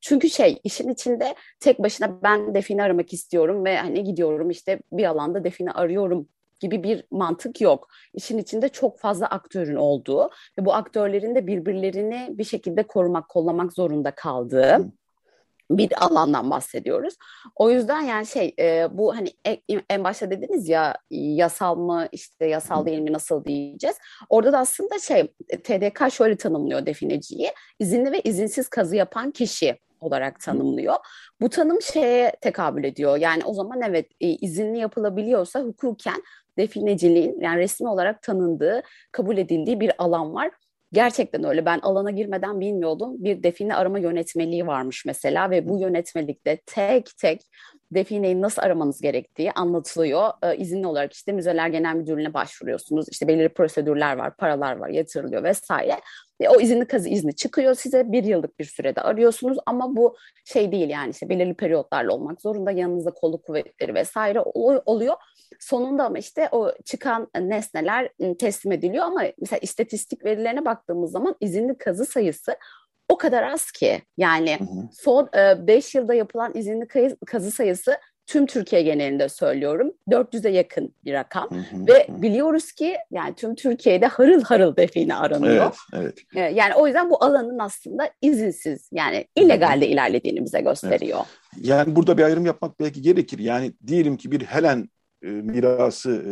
Çünkü 0.01 0.29
şey 0.29 0.59
işin 0.63 0.89
içinde 0.89 1.35
tek 1.59 1.79
başına 1.83 2.23
ben 2.23 2.55
define 2.55 2.83
aramak 2.83 3.13
istiyorum 3.13 3.65
ve 3.65 3.77
hani 3.77 4.03
gidiyorum 4.03 4.49
işte 4.49 4.79
bir 4.91 5.05
alanda 5.05 5.43
define 5.43 5.71
arıyorum 5.71 6.27
gibi 6.59 6.83
bir 6.83 7.03
mantık 7.11 7.61
yok. 7.61 7.87
İşin 8.13 8.37
içinde 8.37 8.69
çok 8.69 8.99
fazla 8.99 9.27
aktörün 9.27 9.75
olduğu 9.75 10.29
ve 10.59 10.65
bu 10.65 10.73
aktörlerin 10.73 11.35
de 11.35 11.47
birbirlerini 11.47 12.27
bir 12.31 12.43
şekilde 12.43 12.83
korumak, 12.83 13.29
kollamak 13.29 13.73
zorunda 13.73 14.11
kaldığı 14.11 14.91
bir 15.71 16.05
alandan 16.05 16.51
bahsediyoruz. 16.51 17.15
O 17.55 17.69
yüzden 17.69 18.01
yani 18.01 18.25
şey 18.25 18.55
e, 18.59 18.87
bu 18.91 19.15
hani 19.15 19.29
en, 19.45 19.81
en 19.89 20.03
başta 20.03 20.31
dediniz 20.31 20.69
ya 20.69 20.95
yasal 21.11 21.75
mı 21.75 22.07
işte 22.11 22.45
yasal 22.45 22.85
değil 22.85 22.99
mi 22.99 23.13
nasıl 23.13 23.45
diyeceğiz. 23.45 23.97
Orada 24.29 24.53
da 24.53 24.59
aslında 24.59 24.99
şey 24.99 25.27
TDK 25.63 26.11
şöyle 26.11 26.35
tanımlıyor 26.35 26.85
defineciyi. 26.85 27.51
izinli 27.79 28.11
ve 28.11 28.21
izinsiz 28.21 28.69
kazı 28.69 28.95
yapan 28.95 29.31
kişi 29.31 29.77
olarak 29.99 30.39
tanımlıyor. 30.39 30.95
Bu 31.41 31.49
tanım 31.49 31.81
şeye 31.81 32.31
tekabül 32.41 32.83
ediyor. 32.83 33.17
Yani 33.17 33.43
o 33.45 33.53
zaman 33.53 33.81
evet 33.81 34.07
e, 34.21 34.27
izinli 34.27 34.77
yapılabiliyorsa 34.77 35.61
hukuken 35.61 36.23
defineciliğin 36.57 37.39
yani 37.41 37.59
resmi 37.59 37.89
olarak 37.89 38.21
tanındığı, 38.21 38.83
kabul 39.11 39.37
edildiği 39.37 39.79
bir 39.79 39.91
alan 39.97 40.33
var. 40.33 40.51
Gerçekten 40.91 41.43
öyle. 41.43 41.65
Ben 41.65 41.79
alana 41.79 42.11
girmeden 42.11 42.59
bilmiyordum. 42.59 43.15
Bir 43.23 43.43
define 43.43 43.75
arama 43.75 43.99
yönetmeliği 43.99 44.67
varmış 44.67 45.05
mesela 45.05 45.49
ve 45.49 45.69
bu 45.69 45.79
yönetmelikte 45.79 46.61
tek 46.65 47.17
tek 47.17 47.41
defineyi 47.95 48.41
nasıl 48.41 48.61
aramanız 48.61 49.01
gerektiği 49.01 49.51
anlatılıyor. 49.51 50.29
Ee, 50.43 50.57
izinli 50.57 50.87
olarak 50.87 51.13
işte 51.13 51.31
Müzeler 51.31 51.67
Genel 51.67 51.95
Müdürlüğü'ne 51.95 52.33
başvuruyorsunuz. 52.33 53.05
İşte 53.11 53.27
belirli 53.27 53.49
prosedürler 53.49 54.15
var, 54.17 54.37
paralar 54.37 54.77
var, 54.77 54.89
yatırılıyor 54.89 55.43
vesaire. 55.43 55.99
Ve 56.41 56.49
o 56.49 56.59
izinli 56.61 56.85
kazı 56.85 57.09
izni 57.09 57.35
çıkıyor 57.35 57.75
size. 57.75 58.11
Bir 58.11 58.23
yıllık 58.23 58.59
bir 58.59 58.65
sürede 58.65 59.01
arıyorsunuz 59.01 59.57
ama 59.65 59.95
bu 59.95 60.15
şey 60.45 60.71
değil 60.71 60.89
yani 60.89 61.11
işte 61.11 61.29
belirli 61.29 61.53
periyotlarla 61.53 62.13
olmak 62.13 62.41
zorunda. 62.41 62.71
Yanınızda 62.71 63.11
kolluk 63.11 63.43
kuvvetleri 63.43 63.93
vesaire 63.93 64.39
oluyor. 64.85 65.15
Sonunda 65.59 66.03
ama 66.03 66.17
işte 66.17 66.49
o 66.51 66.71
çıkan 66.85 67.27
nesneler 67.39 68.09
ıı, 68.21 68.37
teslim 68.37 68.71
ediliyor 68.71 69.05
ama 69.05 69.23
mesela 69.39 69.59
istatistik 69.61 70.25
verilerine 70.25 70.65
baktığımız 70.65 71.11
zaman 71.11 71.35
izinli 71.41 71.77
kazı 71.77 72.05
sayısı 72.05 72.55
o 73.09 73.17
kadar 73.17 73.43
az 73.43 73.71
ki. 73.71 74.01
Yani 74.17 74.59
hı 74.59 74.63
hı. 74.63 74.89
son 74.91 75.29
5 75.67 75.95
e, 75.95 75.99
yılda 75.99 76.13
yapılan 76.13 76.51
izinli 76.55 76.87
kazı 77.25 77.51
sayısı 77.51 77.97
tüm 78.27 78.45
Türkiye 78.45 78.81
genelinde 78.81 79.29
söylüyorum 79.29 79.91
400'e 80.09 80.51
yakın 80.51 80.93
bir 81.05 81.13
rakam 81.13 81.49
hı 81.51 81.55
hı, 81.55 81.87
ve 81.87 82.07
hı. 82.07 82.21
biliyoruz 82.21 82.71
ki 82.71 82.97
yani 83.11 83.35
tüm 83.35 83.55
Türkiye'de 83.55 84.05
harıl 84.05 84.41
harıl 84.41 84.75
define 84.75 85.15
aranıyor. 85.15 85.75
Evet, 85.93 86.03
evet. 86.03 86.19
E, 86.35 86.39
yani 86.39 86.73
o 86.75 86.87
yüzden 86.87 87.09
bu 87.09 87.23
alanın 87.23 87.59
aslında 87.59 88.09
izinsiz 88.21 88.89
yani 88.91 89.27
illegalde 89.35 89.87
ilerlediğini 89.87 90.45
bize 90.45 90.61
gösteriyor. 90.61 91.19
Evet. 91.55 91.67
Yani 91.67 91.95
burada 91.95 92.17
bir 92.17 92.23
ayrım 92.23 92.45
yapmak 92.45 92.79
belki 92.79 93.01
gerekir. 93.01 93.39
Yani 93.39 93.73
diyelim 93.87 94.17
ki 94.17 94.31
bir 94.31 94.41
Helen 94.41 94.89
e, 95.23 95.27
mirası 95.27 96.11
e, 96.11 96.31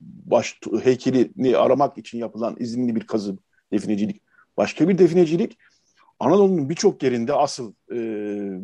baş 0.00 0.60
heykelini 0.82 1.56
aramak 1.56 1.98
için 1.98 2.18
yapılan 2.18 2.56
izinli 2.58 2.96
bir 2.96 3.06
kazı 3.06 3.36
definecilik. 3.72 4.22
Başka 4.56 4.88
bir 4.88 4.98
definecilik 4.98 5.58
Anadolu'nun 6.20 6.68
birçok 6.68 7.02
yerinde 7.02 7.32
asıl 7.32 7.72
e, 7.92 7.96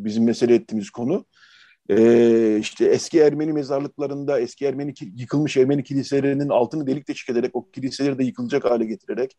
bizim 0.05 0.23
mesele 0.23 0.55
ettiğimiz 0.55 0.89
konu 0.89 1.25
Ee, 1.89 2.57
işte 2.59 2.85
eski 2.85 3.19
Ermeni 3.19 3.53
mezarlıklarında 3.53 4.39
eski 4.39 4.65
Ermeni 4.65 4.93
yıkılmış 5.15 5.57
Ermeni 5.57 5.83
kiliselerinin 5.83 6.49
altını 6.49 6.87
delik 6.87 7.07
deşik 7.07 7.29
ederek 7.29 7.55
o 7.55 7.71
kiliseleri 7.71 8.19
de 8.19 8.23
yıkılacak 8.23 8.65
hale 8.65 8.85
getirerek 8.85 9.37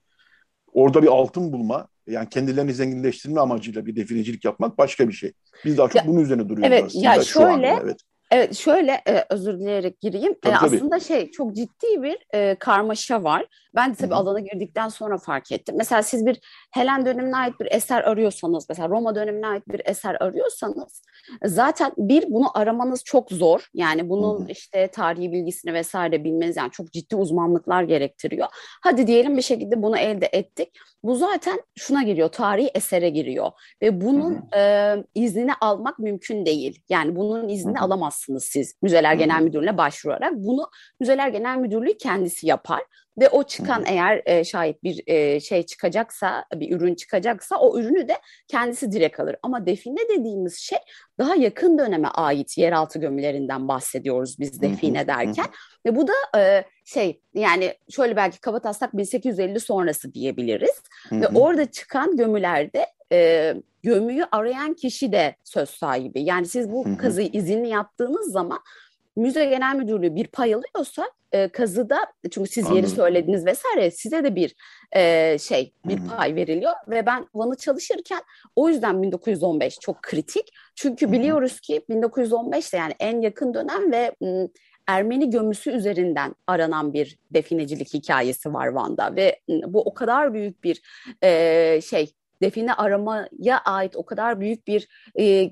orada 0.72 1.02
bir 1.02 1.08
altın 1.08 1.52
bulma 1.52 1.88
yani 2.06 2.28
kendilerini 2.28 2.74
zenginleştirme 2.74 3.40
amacıyla 3.40 3.86
bir 3.86 3.96
definecilik 3.96 4.44
yapmak 4.44 4.78
başka 4.78 5.08
bir 5.08 5.12
şey. 5.12 5.32
Biz 5.64 5.78
daha 5.78 5.88
çok 5.88 5.96
ya, 5.96 6.06
bunun 6.06 6.20
üzerine 6.20 6.48
duruyoruz 6.48 6.72
evet, 6.72 6.84
aslında. 6.84 7.04
Ya 7.04 7.22
şöyle, 7.22 7.72
anda, 7.72 7.80
evet. 7.84 8.00
Evet 8.30 8.56
şöyle 8.56 8.92
e, 9.08 9.24
özür 9.30 9.60
dileyerek 9.60 10.00
gireyim. 10.00 10.34
Tabii, 10.42 10.54
e, 10.54 10.56
aslında 10.56 11.00
şey 11.00 11.30
çok 11.30 11.56
ciddi 11.56 12.02
bir 12.02 12.18
e, 12.34 12.54
karmaşa 12.54 13.24
var. 13.24 13.46
Ben 13.74 13.90
de 13.90 13.94
tabii 13.94 14.10
Hı-hı. 14.10 14.18
alana 14.18 14.40
girdikten 14.40 14.88
sonra 14.88 15.18
fark 15.18 15.52
ettim. 15.52 15.74
Mesela 15.78 16.02
siz 16.02 16.26
bir 16.26 16.40
Helen 16.70 17.06
dönemine 17.06 17.36
ait 17.36 17.60
bir 17.60 17.68
eser 17.70 18.02
arıyorsanız, 18.02 18.66
mesela 18.68 18.88
Roma 18.88 19.14
dönemine 19.14 19.46
ait 19.46 19.68
bir 19.68 19.82
eser 19.84 20.16
arıyorsanız 20.20 21.02
zaten 21.44 21.92
bir 21.98 22.24
bunu 22.28 22.58
aramanız 22.58 23.04
çok 23.04 23.30
zor. 23.30 23.68
Yani 23.74 24.08
bunun 24.08 24.40
Hı-hı. 24.40 24.50
işte 24.50 24.86
tarihi 24.86 25.32
bilgisini 25.32 25.74
vesaire 25.74 26.24
bilmeniz 26.24 26.56
yani 26.56 26.70
çok 26.70 26.92
ciddi 26.92 27.16
uzmanlıklar 27.16 27.82
gerektiriyor. 27.82 28.48
Hadi 28.82 29.06
diyelim 29.06 29.36
bir 29.36 29.42
şekilde 29.42 29.82
bunu 29.82 29.98
elde 29.98 30.28
ettik. 30.32 30.68
Bu 31.02 31.14
zaten 31.16 31.60
şuna 31.76 32.02
giriyor, 32.02 32.28
tarihi 32.28 32.70
esere 32.74 33.08
giriyor 33.10 33.50
ve 33.82 34.00
bunun 34.00 34.40
e, 34.56 34.94
iznini 35.14 35.52
almak 35.60 35.98
mümkün 35.98 36.46
değil. 36.46 36.82
Yani 36.88 37.16
bunun 37.16 37.48
iznini 37.48 37.76
Hı-hı. 37.76 37.84
Alamazsınız 38.18 38.44
siz 38.44 38.74
Müzeler. 38.82 39.14
Genel 39.14 39.42
Müdürlüğü'ne 39.42 39.78
başvurarak. 39.78 40.32
Bunu 40.34 40.70
Müzeler 41.00 41.28
Genel 41.28 41.56
Müdürlüğü 41.56 41.96
kendisi 41.98 42.46
yapar 42.46 42.80
ve 43.18 43.28
o 43.28 43.42
çıkan 43.42 43.84
eğer 43.86 44.22
e, 44.26 44.44
şayet 44.44 44.82
bir 44.84 45.02
e, 45.06 45.40
şey 45.40 45.62
çıkacaksa, 45.62 46.44
bir 46.54 46.76
ürün 46.76 46.94
çıkacaksa 46.94 47.56
o 47.56 47.78
ürünü 47.78 48.08
de 48.08 48.18
kendisi 48.48 48.92
direkt 48.92 49.20
alır. 49.20 49.36
Ama 49.42 49.66
define 49.66 50.08
dediğimiz 50.08 50.58
şey 50.58 50.78
daha 51.18 51.34
yakın 51.34 51.78
döneme 51.78 52.08
ait 52.08 52.58
yeraltı 52.58 52.98
gömülerinden 52.98 53.68
bahsediyoruz 53.68 54.36
biz 54.38 54.62
define 54.62 55.06
derken. 55.06 55.46
Ve 55.86 55.96
bu 55.96 56.08
da 56.08 56.38
e, 56.38 56.64
şey 56.84 57.20
yani 57.34 57.74
şöyle 57.90 58.16
belki 58.16 58.40
kabataslak 58.40 58.96
1850 58.96 59.60
sonrası 59.60 60.14
diyebiliriz. 60.14 60.82
Ve 61.12 61.28
orada 61.28 61.70
çıkan 61.70 62.16
gömülerde 62.16 62.86
e, 63.12 63.54
gömüyü 63.82 64.24
arayan 64.32 64.74
kişi 64.74 65.12
de 65.12 65.36
söz 65.44 65.70
sahibi. 65.70 66.22
Yani 66.22 66.46
siz 66.46 66.70
bu 66.70 66.84
kazıyı 66.98 67.30
izinli 67.32 67.68
yaptığınız 67.68 68.32
zaman 68.32 68.58
müze 69.16 69.44
genel 69.44 69.76
müdürlüğü 69.76 70.14
bir 70.14 70.26
pay 70.26 70.54
alıyorsa 70.54 71.10
e, 71.32 71.48
kazıda 71.48 71.98
çünkü 72.30 72.50
siz 72.50 72.64
Anladım. 72.64 72.76
yeri 72.76 72.90
söylediniz 72.90 73.46
vesaire 73.46 73.90
size 73.90 74.24
de 74.24 74.34
bir 74.34 74.54
e, 74.96 75.36
şey 75.38 75.72
bir 75.84 75.98
pay 76.06 76.34
veriliyor. 76.34 76.72
Ve 76.88 77.06
ben 77.06 77.26
Van'ı 77.34 77.56
çalışırken 77.56 78.20
o 78.56 78.68
yüzden 78.68 79.02
1915 79.02 79.78
çok 79.78 80.02
kritik. 80.02 80.52
Çünkü 80.74 81.12
biliyoruz 81.12 81.60
ki 81.60 81.84
1915'te 81.90 82.76
yani 82.76 82.92
en 83.00 83.20
yakın 83.20 83.54
dönem 83.54 83.92
ve 83.92 84.14
m, 84.20 84.48
Ermeni 84.86 85.30
gömüsü 85.30 85.70
üzerinden 85.70 86.34
aranan 86.46 86.92
bir 86.92 87.18
definecilik 87.30 87.94
hikayesi 87.94 88.52
var 88.52 88.66
Van'da. 88.66 89.16
Ve 89.16 89.40
bu 89.48 89.80
o 89.80 89.94
kadar 89.94 90.34
büyük 90.34 90.64
bir 90.64 90.82
e, 91.22 91.80
şey 91.80 92.12
define 92.42 92.74
aramaya 92.74 93.58
ait 93.64 93.96
o 93.96 94.06
kadar 94.06 94.40
büyük 94.40 94.66
bir 94.66 94.88
e, 95.18 95.50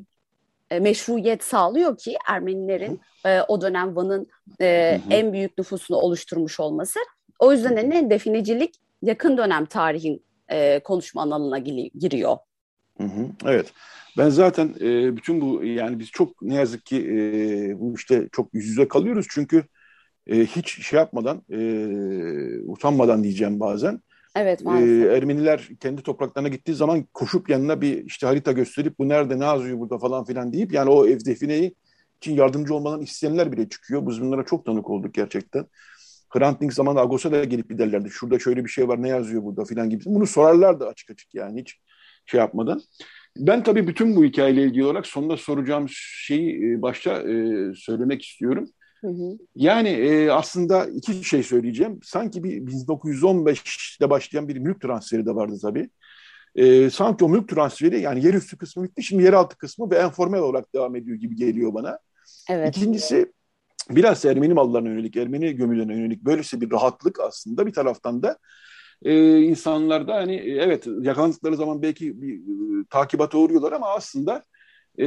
meşruiyet 0.81 1.45
sağlıyor 1.45 1.99
ki 1.99 2.17
Ermenilerin 2.29 3.01
e, 3.27 3.41
o 3.41 3.61
dönem 3.61 3.97
Van'ın 3.97 4.27
e, 4.61 5.01
en 5.11 5.33
büyük 5.33 5.59
nüfusunu 5.59 5.97
oluşturmuş 5.97 6.61
olması. 6.61 6.99
O 7.39 7.53
yüzden 7.53 7.77
de 7.77 7.91
ne 7.91 8.11
definecilik 8.11 8.75
yakın 9.03 9.39
dönem 9.39 9.67
tarihin 9.67 10.23
e, 10.49 10.81
konuşma 10.81 11.23
alanına 11.23 11.59
giriyor. 11.59 12.37
Hı 12.99 13.05
hı, 13.05 13.27
evet. 13.45 13.73
Ben 14.19 14.29
zaten 14.29 14.75
e, 14.81 15.17
bütün 15.17 15.41
bu 15.41 15.65
yani 15.65 15.99
biz 15.99 16.11
çok 16.11 16.43
ne 16.43 16.55
yazık 16.55 16.87
ki 16.87 16.97
e, 16.97 17.17
bu 17.81 17.95
işte 17.95 18.29
çok 18.33 18.55
yüz 18.55 18.67
yüze 18.67 18.89
kalıyoruz 18.89 19.27
çünkü 19.31 19.65
e, 20.27 20.47
hiç 20.47 20.87
şey 20.87 20.99
yapmadan 20.99 21.43
e, 21.51 21.59
utanmadan 22.67 23.25
diyeceğim 23.25 23.61
bazen 23.61 24.01
Evet 24.37 24.65
maalesef. 24.65 24.89
Ee, 24.89 25.17
Ermeniler 25.17 25.69
kendi 25.81 26.03
topraklarına 26.03 26.49
gittiği 26.49 26.75
zaman 26.75 27.07
koşup 27.15 27.51
yanına 27.51 27.81
bir 27.81 28.05
işte 28.05 28.27
harita 28.27 28.53
gösterip 28.53 28.99
bu 28.99 29.09
nerede 29.09 29.41
ne 29.41 29.45
yazıyor 29.45 29.79
burada 29.79 29.99
falan 29.99 30.25
filan 30.25 30.53
deyip 30.53 30.73
yani 30.73 30.91
o 30.91 31.07
ev 31.07 31.19
defineyi 31.25 31.75
için 32.17 32.35
yardımcı 32.35 32.75
olmadan 32.75 33.01
isteyenler 33.01 33.53
bile 33.53 33.69
çıkıyor. 33.69 34.07
Biz 34.07 34.21
bunlara 34.21 34.45
çok 34.45 34.67
tanık 34.67 34.91
olduk 34.91 35.15
gerçekten. 35.15 35.67
Hrant 36.31 36.61
Dink 36.61 36.73
zamanında 36.73 37.03
Agos'a 37.03 37.33
da 37.33 37.45
gelip 37.45 37.71
giderlerdi. 37.71 38.11
Şurada 38.11 38.39
şöyle 38.39 38.65
bir 38.65 38.71
şey 38.71 38.89
var 38.89 39.03
ne 39.03 39.09
yazıyor 39.09 39.43
burada 39.43 39.65
filan 39.65 39.91
gibi. 39.91 40.05
Bunu 40.07 40.27
sorarlardı 40.27 40.87
açık 40.87 41.11
açık 41.11 41.35
yani 41.35 41.61
hiç 41.61 41.81
şey 42.27 42.41
yapmadan. 42.41 42.81
Ben 43.37 43.63
tabii 43.63 43.89
bütün 43.89 44.17
bu 44.17 44.25
hikayeyle 44.25 44.63
ilgili 44.63 44.85
olarak 44.85 45.07
sonunda 45.07 45.37
soracağım 45.37 45.87
şeyi 45.91 46.73
e, 46.73 46.83
başta 46.83 47.11
e, 47.11 47.35
söylemek 47.75 48.23
istiyorum. 48.23 48.69
Yani 49.55 49.89
e, 49.89 50.31
aslında 50.31 50.87
iki 50.87 51.25
şey 51.25 51.43
söyleyeceğim. 51.43 52.01
Sanki 52.03 52.45
bir 52.45 52.53
1915'te 52.53 54.11
başlayan 54.11 54.49
bir 54.49 54.57
mülk 54.57 54.81
transferi 54.81 55.27
de 55.27 55.35
vardı 55.35 55.59
tabii. 55.63 55.91
E, 56.55 56.91
sanki 56.91 57.25
o 57.25 57.29
mülk 57.29 57.49
transferi 57.49 58.01
yani 58.01 58.27
yerüstü 58.27 58.59
kısmı 58.59 58.85
bitti. 58.85 59.03
Şimdi 59.03 59.23
yeraltı 59.23 59.59
kısmı 59.59 59.91
ve 59.91 59.97
enformel 59.97 60.41
olarak 60.41 60.75
devam 60.75 60.97
ediyor 60.97 61.17
gibi 61.17 61.37
geliyor 61.37 61.75
bana. 61.75 61.99
Evet. 62.51 62.77
İkincisi 62.77 63.33
biraz 63.91 64.25
Ermeni 64.25 64.55
mallarına 64.55 64.89
yönelik, 64.89 65.17
Ermeni 65.17 65.53
gömülerine 65.53 65.95
yönelik 65.95 66.23
böylesi 66.23 66.61
bir 66.61 66.71
rahatlık 66.71 67.21
aslında 67.21 67.67
bir 67.67 67.73
taraftan 67.73 68.23
da 68.23 68.39
e, 69.03 69.41
insanlarda 69.41 70.15
hani 70.15 70.37
evet 70.37 70.87
yakalandıkları 71.01 71.57
zaman 71.57 71.83
belki 71.83 72.23
bir 72.23 72.35
e, 72.37 72.85
takibata 72.91 73.39
uğruyorlar 73.39 73.73
ama 73.73 73.89
aslında 73.89 74.45
e, 74.99 75.07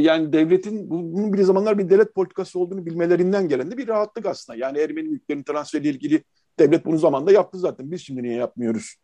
yani 0.00 0.32
devletin 0.32 0.90
bunun 0.90 1.32
bir 1.32 1.42
zamanlar 1.42 1.78
bir 1.78 1.90
devlet 1.90 2.14
politikası 2.14 2.58
olduğunu 2.58 2.86
bilmelerinden 2.86 3.48
gelen 3.48 3.70
de 3.70 3.76
bir 3.76 3.88
rahatlık 3.88 4.26
aslında. 4.26 4.58
Yani 4.58 4.78
Ermeni 4.78 5.08
mülklerin 5.08 5.42
transferiyle 5.42 5.90
ilgili 5.90 6.24
devlet 6.58 6.84
bunu 6.84 6.98
zamanda 6.98 7.32
yaptı 7.32 7.58
zaten. 7.58 7.90
Biz 7.90 8.00
şimdi 8.00 8.22
niye 8.22 8.34
yapmıyoruz 8.34 8.96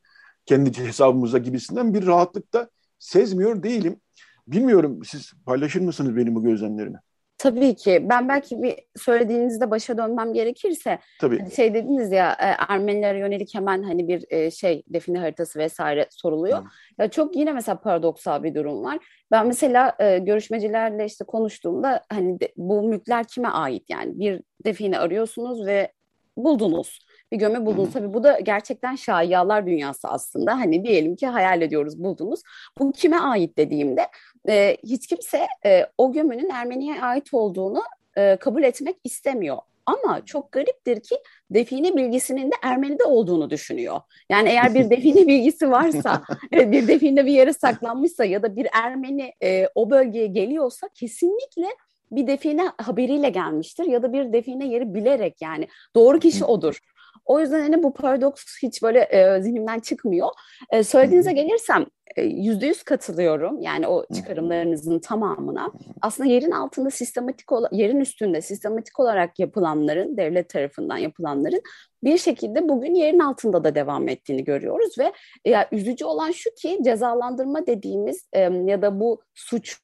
kendi 0.46 0.78
hesabımıza 0.78 1.38
gibisinden 1.38 1.94
bir 1.94 2.06
rahatlık 2.06 2.52
da 2.52 2.70
sezmiyor 2.98 3.62
değilim. 3.62 4.00
Bilmiyorum 4.48 5.00
siz 5.04 5.32
paylaşır 5.46 5.80
mısınız 5.80 6.16
benim 6.16 6.34
bu 6.34 6.42
gözlemlerimi? 6.42 6.98
Tabii 7.44 7.74
ki. 7.74 8.06
Ben 8.08 8.28
belki 8.28 8.62
bir 8.62 8.74
söylediğinizde 8.96 9.70
başa 9.70 9.98
dönmem 9.98 10.32
gerekirse 10.32 10.98
Tabii. 11.20 11.38
Hani 11.38 11.50
şey 11.50 11.74
dediniz 11.74 12.12
ya 12.12 12.32
e, 12.32 12.72
Ermenilere 12.72 13.18
yönelik 13.18 13.54
hemen 13.54 13.82
hani 13.82 14.08
bir 14.08 14.24
e, 14.30 14.50
şey 14.50 14.82
define 14.88 15.18
haritası 15.18 15.58
vesaire 15.58 16.06
soruluyor. 16.10 16.58
Hı. 16.58 16.64
Ya 16.98 17.08
çok 17.08 17.36
yine 17.36 17.52
mesela 17.52 17.80
paradoksal 17.80 18.42
bir 18.42 18.54
durum 18.54 18.84
var. 18.84 18.98
Ben 19.30 19.46
mesela 19.46 19.96
e, 19.98 20.18
görüşmecilerle 20.18 21.04
işte 21.04 21.24
konuştuğumda 21.24 22.02
hani 22.12 22.38
bu 22.56 22.82
mülkler 22.82 23.24
kime 23.24 23.48
ait 23.48 23.90
yani 23.90 24.18
bir 24.18 24.42
define 24.64 24.98
arıyorsunuz 24.98 25.66
ve 25.66 25.92
buldunuz 26.36 26.98
bir 27.34 27.38
gömme 27.38 27.66
buldunuz. 27.66 27.92
Tabii 27.92 28.14
bu 28.14 28.24
da 28.24 28.40
gerçekten 28.40 28.96
şayialar 28.96 29.66
dünyası 29.66 30.08
aslında. 30.08 30.52
Hani 30.52 30.84
diyelim 30.84 31.16
ki 31.16 31.26
hayal 31.26 31.62
ediyoruz 31.62 32.04
buldunuz. 32.04 32.40
Bu 32.78 32.92
kime 32.92 33.16
ait 33.16 33.58
dediğimde 33.58 34.06
e, 34.48 34.76
hiç 34.84 35.06
kimse 35.06 35.46
e, 35.66 35.86
o 35.98 36.12
gömünün 36.12 36.50
Ermeniye 36.50 37.02
ait 37.02 37.34
olduğunu 37.34 37.82
e, 38.16 38.36
kabul 38.36 38.62
etmek 38.62 38.96
istemiyor. 39.04 39.58
Ama 39.86 40.24
çok 40.24 40.52
gariptir 40.52 41.00
ki 41.00 41.16
define 41.50 41.96
bilgisinin 41.96 42.50
de 42.50 42.54
Ermeni'de 42.62 43.04
olduğunu 43.04 43.50
düşünüyor. 43.50 44.00
Yani 44.30 44.48
eğer 44.48 44.74
bir 44.74 44.90
define 44.90 45.26
bilgisi 45.26 45.70
varsa, 45.70 46.22
bir 46.52 46.88
define 46.88 47.26
bir 47.26 47.32
yere 47.32 47.52
saklanmışsa 47.52 48.24
ya 48.24 48.42
da 48.42 48.56
bir 48.56 48.68
Ermeni 48.84 49.32
e, 49.42 49.68
o 49.74 49.90
bölgeye 49.90 50.26
geliyorsa 50.26 50.88
kesinlikle 50.94 51.66
bir 52.10 52.26
define 52.26 52.70
haberiyle 52.82 53.28
gelmiştir 53.28 53.84
ya 53.84 54.02
da 54.02 54.12
bir 54.12 54.32
define 54.32 54.66
yeri 54.66 54.94
bilerek 54.94 55.42
yani 55.42 55.68
doğru 55.94 56.18
kişi 56.18 56.44
odur. 56.54 56.78
O 57.24 57.40
yüzden 57.40 57.60
hani 57.60 57.82
bu 57.82 57.94
paradoks 57.94 58.44
hiç 58.62 58.82
böyle 58.82 59.00
e, 59.00 59.42
zihnimden 59.42 59.80
çıkmıyor. 59.80 60.28
E, 60.70 60.84
söylediğinize 60.84 61.32
gelirsem 61.32 61.86
e, 62.16 62.22
yüzde 62.22 62.66
yüz 62.66 62.82
katılıyorum. 62.82 63.60
Yani 63.60 63.88
o 63.88 64.06
çıkarımlarınızın 64.14 64.98
tamamına. 64.98 65.72
Aslında 66.02 66.28
yerin 66.28 66.50
altında 66.50 66.90
sistematik 66.90 67.46
yerin 67.72 68.00
üstünde 68.00 68.40
sistematik 68.40 69.00
olarak 69.00 69.38
yapılanların 69.38 70.16
devlet 70.16 70.48
tarafından 70.48 70.96
yapılanların 70.96 71.62
bir 72.04 72.18
şekilde 72.18 72.68
bugün 72.68 72.94
yerin 72.94 73.18
altında 73.18 73.64
da 73.64 73.74
devam 73.74 74.08
ettiğini 74.08 74.44
görüyoruz 74.44 74.98
ve 74.98 75.12
ya 75.44 75.68
üzücü 75.72 76.04
olan 76.04 76.30
şu 76.30 76.50
ki 76.54 76.78
cezalandırma 76.84 77.66
dediğimiz 77.66 78.28
e, 78.32 78.40
ya 78.40 78.82
da 78.82 79.00
bu 79.00 79.22
suçun 79.34 79.80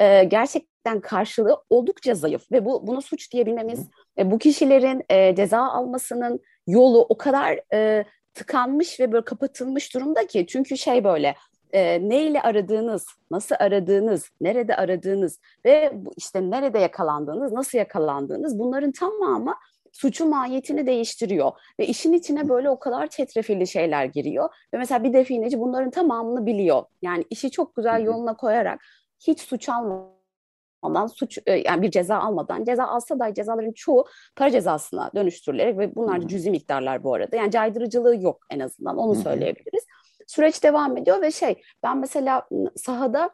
e, 0.00 0.24
gerçekten 0.24 1.00
karşılığı 1.00 1.56
oldukça 1.70 2.14
zayıf 2.14 2.52
ve 2.52 2.64
bu 2.64 2.86
bunu 2.86 3.02
suç 3.02 3.32
diyebilmemiz 3.32 3.88
e, 4.18 4.30
bu 4.30 4.38
kişilerin 4.38 5.02
e, 5.08 5.36
ceza 5.36 5.60
almasının 5.60 6.40
yolu 6.66 7.06
o 7.08 7.18
kadar 7.18 7.60
e, 7.74 8.04
tıkanmış 8.34 9.00
ve 9.00 9.12
böyle 9.12 9.24
kapatılmış 9.24 9.94
durumda 9.94 10.26
ki 10.26 10.46
çünkü 10.48 10.76
şey 10.76 11.04
böyle 11.04 11.34
e, 11.72 12.08
neyle 12.08 12.42
aradığınız, 12.42 13.06
nasıl 13.30 13.54
aradığınız, 13.58 14.30
nerede 14.40 14.76
aradığınız 14.76 15.40
ve 15.64 15.90
bu 15.94 16.12
işte 16.16 16.50
nerede 16.50 16.78
yakalandığınız, 16.78 17.52
nasıl 17.52 17.78
yakalandığınız 17.78 18.58
bunların 18.58 18.92
tamamı 18.92 19.54
suçun 19.92 20.28
mahiyetini 20.28 20.86
değiştiriyor. 20.86 21.52
Ve 21.80 21.86
işin 21.86 22.12
içine 22.12 22.48
böyle 22.48 22.70
o 22.70 22.78
kadar 22.78 23.06
çetrefilli 23.06 23.66
şeyler 23.66 24.04
giriyor. 24.04 24.48
Ve 24.74 24.78
mesela 24.78 25.04
bir 25.04 25.12
defineci 25.12 25.60
bunların 25.60 25.90
tamamını 25.90 26.46
biliyor. 26.46 26.84
Yani 27.02 27.24
işi 27.30 27.50
çok 27.50 27.76
güzel 27.76 28.02
yoluna 28.04 28.36
koyarak 28.36 28.80
hiç 29.26 29.40
suç 29.40 29.68
almadan 29.68 31.06
suç 31.06 31.38
e, 31.46 31.52
yani 31.52 31.82
bir 31.82 31.90
ceza 31.90 32.18
almadan 32.18 32.64
ceza 32.64 32.84
alsa 32.84 33.18
da 33.18 33.34
cezaların 33.34 33.72
çoğu 33.72 34.04
para 34.36 34.50
cezasına 34.50 35.10
dönüştürülerek 35.14 35.78
ve 35.78 35.94
bunlar 35.94 36.22
da 36.22 36.28
cüzi 36.28 36.50
miktarlar 36.50 37.04
bu 37.04 37.14
arada. 37.14 37.36
Yani 37.36 37.50
caydırıcılığı 37.50 38.22
yok 38.22 38.40
en 38.50 38.60
azından 38.60 38.96
onu 38.96 39.14
söyleyebiliriz. 39.14 39.84
Süreç 40.26 40.62
devam 40.62 40.96
ediyor 40.96 41.22
ve 41.22 41.30
şey 41.30 41.62
ben 41.82 41.98
mesela 41.98 42.48
sahada 42.76 43.30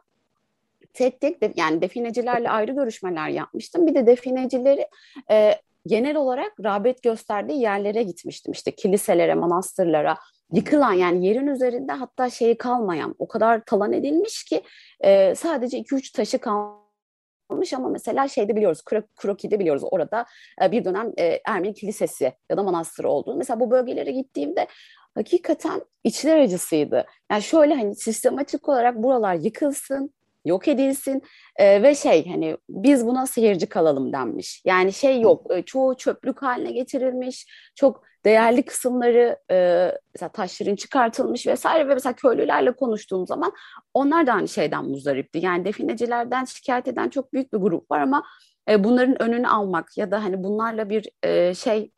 tek 0.93 1.21
tek 1.21 1.41
de, 1.41 1.53
yani 1.55 1.81
definecilerle 1.81 2.49
ayrı 2.49 2.71
görüşmeler 2.71 3.29
yapmıştım. 3.29 3.87
Bir 3.87 3.95
de 3.95 4.07
definecileri 4.07 4.87
e, 5.31 5.51
genel 5.85 6.15
olarak 6.15 6.53
rağbet 6.63 7.03
gösterdiği 7.03 7.61
yerlere 7.61 8.03
gitmiştim. 8.03 8.51
İşte 8.51 8.71
kiliselere, 8.71 9.33
manastırlara, 9.33 10.17
yıkılan 10.53 10.93
yani 10.93 11.27
yerin 11.27 11.47
üzerinde 11.47 11.91
hatta 11.91 12.29
şeyi 12.29 12.57
kalmayan 12.57 13.15
o 13.19 13.27
kadar 13.27 13.65
talan 13.65 13.93
edilmiş 13.93 14.43
ki 14.43 14.63
e, 14.99 15.35
sadece 15.35 15.79
2-3 15.79 16.11
taşı 16.11 16.37
kalmış 16.37 17.73
ama 17.73 17.89
mesela 17.89 18.27
şeyde 18.27 18.55
biliyoruz 18.55 18.83
Kroki'de 19.15 19.59
biliyoruz 19.59 19.83
orada 19.91 20.25
e, 20.63 20.71
bir 20.71 20.85
dönem 20.85 21.13
e, 21.17 21.39
Ermeni 21.45 21.73
kilisesi 21.73 22.33
ya 22.49 22.57
da 22.57 22.63
manastırı 22.63 23.09
olduğunu. 23.09 23.37
Mesela 23.37 23.59
bu 23.59 23.71
bölgelere 23.71 24.11
gittiğimde 24.11 24.67
hakikaten 25.15 25.81
içler 26.03 26.39
acısıydı. 26.39 27.05
Yani 27.31 27.41
şöyle 27.43 27.75
hani 27.75 27.95
sistematik 27.95 28.69
olarak 28.69 28.95
buralar 29.03 29.35
yıkılsın, 29.35 30.13
yok 30.47 30.67
edilsin 30.67 31.21
e, 31.55 31.83
ve 31.83 31.95
şey 31.95 32.29
hani 32.29 32.57
biz 32.69 33.05
buna 33.05 33.25
seyirci 33.25 33.65
kalalım 33.65 34.13
denmiş. 34.13 34.61
Yani 34.65 34.93
şey 34.93 35.21
yok 35.21 35.45
e, 35.53 35.61
çoğu 35.61 35.97
çöplük 35.97 36.41
haline 36.41 36.71
getirilmiş 36.71 37.47
çok 37.75 38.03
değerli 38.25 38.65
kısımları 38.65 39.37
e, 39.51 39.91
mesela 40.15 40.29
taşların 40.29 40.75
çıkartılmış 40.75 41.47
vesaire 41.47 41.89
ve 41.89 41.93
mesela 41.93 42.13
köylülerle 42.13 42.71
konuştuğum 42.71 43.27
zaman 43.27 43.51
onlar 43.93 44.27
da 44.27 44.33
aynı 44.33 44.47
şeyden 44.47 44.85
muzdaripti. 44.85 45.39
Yani 45.39 45.65
definecilerden 45.65 46.45
şikayet 46.45 46.87
eden 46.87 47.09
çok 47.09 47.33
büyük 47.33 47.53
bir 47.53 47.57
grup 47.57 47.91
var 47.91 47.99
ama 48.01 48.23
e, 48.69 48.83
bunların 48.83 49.21
önünü 49.21 49.47
almak 49.47 49.97
ya 49.97 50.11
da 50.11 50.23
hani 50.23 50.43
bunlarla 50.43 50.89
bir 50.89 51.09
e, 51.23 51.53
şey 51.53 51.91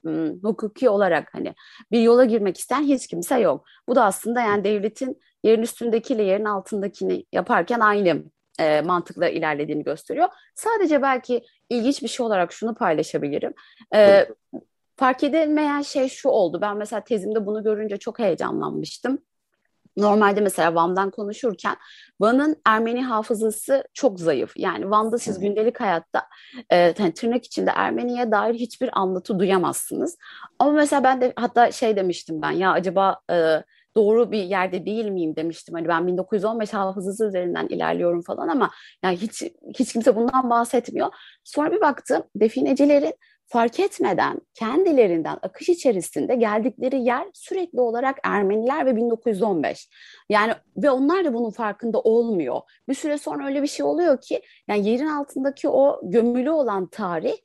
hukuki 0.43 0.89
olarak 0.89 1.30
hani 1.34 1.54
bir 1.91 2.02
yola 2.02 2.26
girmek 2.26 2.58
isteyen 2.58 2.84
hiç 2.84 3.08
kimse 3.08 3.39
yok. 3.39 3.66
Bu 3.88 3.95
da 3.95 4.06
aslında 4.06 4.41
yani 4.41 4.64
devletin 4.64 5.22
yerin 5.43 5.62
üstündekiyle 5.62 6.24
yerin 6.24 6.45
altındakini 6.45 7.26
yaparken 7.32 7.80
aynı 7.80 8.24
e, 8.60 8.82
mantıkla 8.82 9.30
ilerlediğini 9.30 9.84
gösteriyor. 9.84 10.30
Sadece 10.55 11.01
belki 11.01 11.41
ilginç 11.70 12.03
bir 12.03 12.07
şey 12.07 12.26
olarak 12.26 12.53
şunu 12.53 12.76
paylaşabilirim. 12.76 13.53
E, 13.95 14.28
fark 14.95 15.24
edilmeyen 15.24 15.82
şey 15.82 16.10
şu 16.10 16.30
oldu. 16.30 16.62
Ben 16.62 16.78
mesela 16.78 17.03
tezimde 17.03 17.45
bunu 17.45 17.64
görünce 17.64 17.97
çok 17.97 18.20
heyecanlanmıştım. 18.20 19.20
Normalde 19.97 20.41
mesela 20.41 20.76
Van'dan 20.76 21.12
konuşurken 21.12 21.76
Van'ın 22.20 22.55
Ermeni 22.66 23.03
hafızası 23.03 23.84
çok 23.93 24.20
zayıf. 24.20 24.53
Yani 24.57 24.91
Van'da 24.91 25.18
siz 25.18 25.39
gündelik 25.39 25.80
hayatta 25.82 26.26
e, 26.70 26.78
yani 26.78 27.14
tırnak 27.14 27.45
içinde 27.45 27.72
Ermeniye 27.76 28.32
dair 28.32 28.53
hiçbir 28.53 28.89
anlatı 28.99 29.39
duyamazsınız. 29.39 30.18
Ama 30.60 30.72
mesela 30.72 31.03
ben 31.03 31.22
de 31.22 31.34
hatta 31.36 31.72
şey 31.72 31.95
demiştim 31.95 32.41
ben 32.41 32.51
ya 32.51 32.72
acaba 32.72 33.20
e, 33.32 33.64
doğru 33.96 34.32
bir 34.32 34.44
yerde 34.44 34.86
değil 34.86 35.06
miyim 35.06 35.36
demiştim. 35.36 35.76
Hani 35.76 35.88
ben 35.88 36.08
1915 36.08 36.74
hafızası 36.74 37.28
üzerinden 37.28 37.68
ilerliyorum 37.68 38.22
falan 38.22 38.48
ama 38.48 38.70
yani 39.04 39.18
hiç 39.18 39.44
hiç 39.80 39.94
kimse 39.94 40.16
bundan 40.16 40.50
bahsetmiyor. 40.50 41.08
Sonra 41.44 41.72
bir 41.72 41.82
baktım 41.82 42.24
definecilerin 42.36 43.14
fark 43.50 43.80
etmeden 43.80 44.40
kendilerinden 44.54 45.38
akış 45.42 45.70
içerisinde 45.70 46.36
geldikleri 46.36 47.02
yer 47.02 47.28
sürekli 47.34 47.82
olarak 47.82 48.18
Ermeniler 48.24 48.86
ve 48.86 48.96
1915. 48.96 49.90
Yani 50.30 50.54
ve 50.78 50.90
onlar 50.90 51.26
da 51.26 51.34
bunun 51.34 51.52
farkında 51.52 52.00
olmuyor. 52.00 52.62
Bir 52.90 52.94
süre 52.94 53.18
sonra 53.18 53.48
öyle 53.48 53.62
bir 53.62 53.68
şey 53.68 53.86
oluyor 53.86 54.22
ki 54.22 54.42
yani 54.68 54.90
yerin 54.90 55.08
altındaki 55.08 55.70
o 55.70 56.02
gömülü 56.04 56.52
olan 56.52 56.88
tarih 56.88 57.36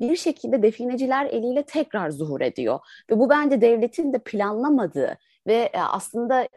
bir 0.00 0.16
şekilde 0.16 0.62
defineciler 0.62 1.26
eliyle 1.26 1.62
tekrar 1.62 2.10
zuhur 2.10 2.40
ediyor. 2.40 2.78
Ve 3.10 3.18
bu 3.18 3.30
bence 3.30 3.60
devletin 3.60 4.12
de 4.12 4.18
planlamadığı 4.18 5.18
ve 5.46 5.70
e, 5.72 5.80
aslında 5.80 6.48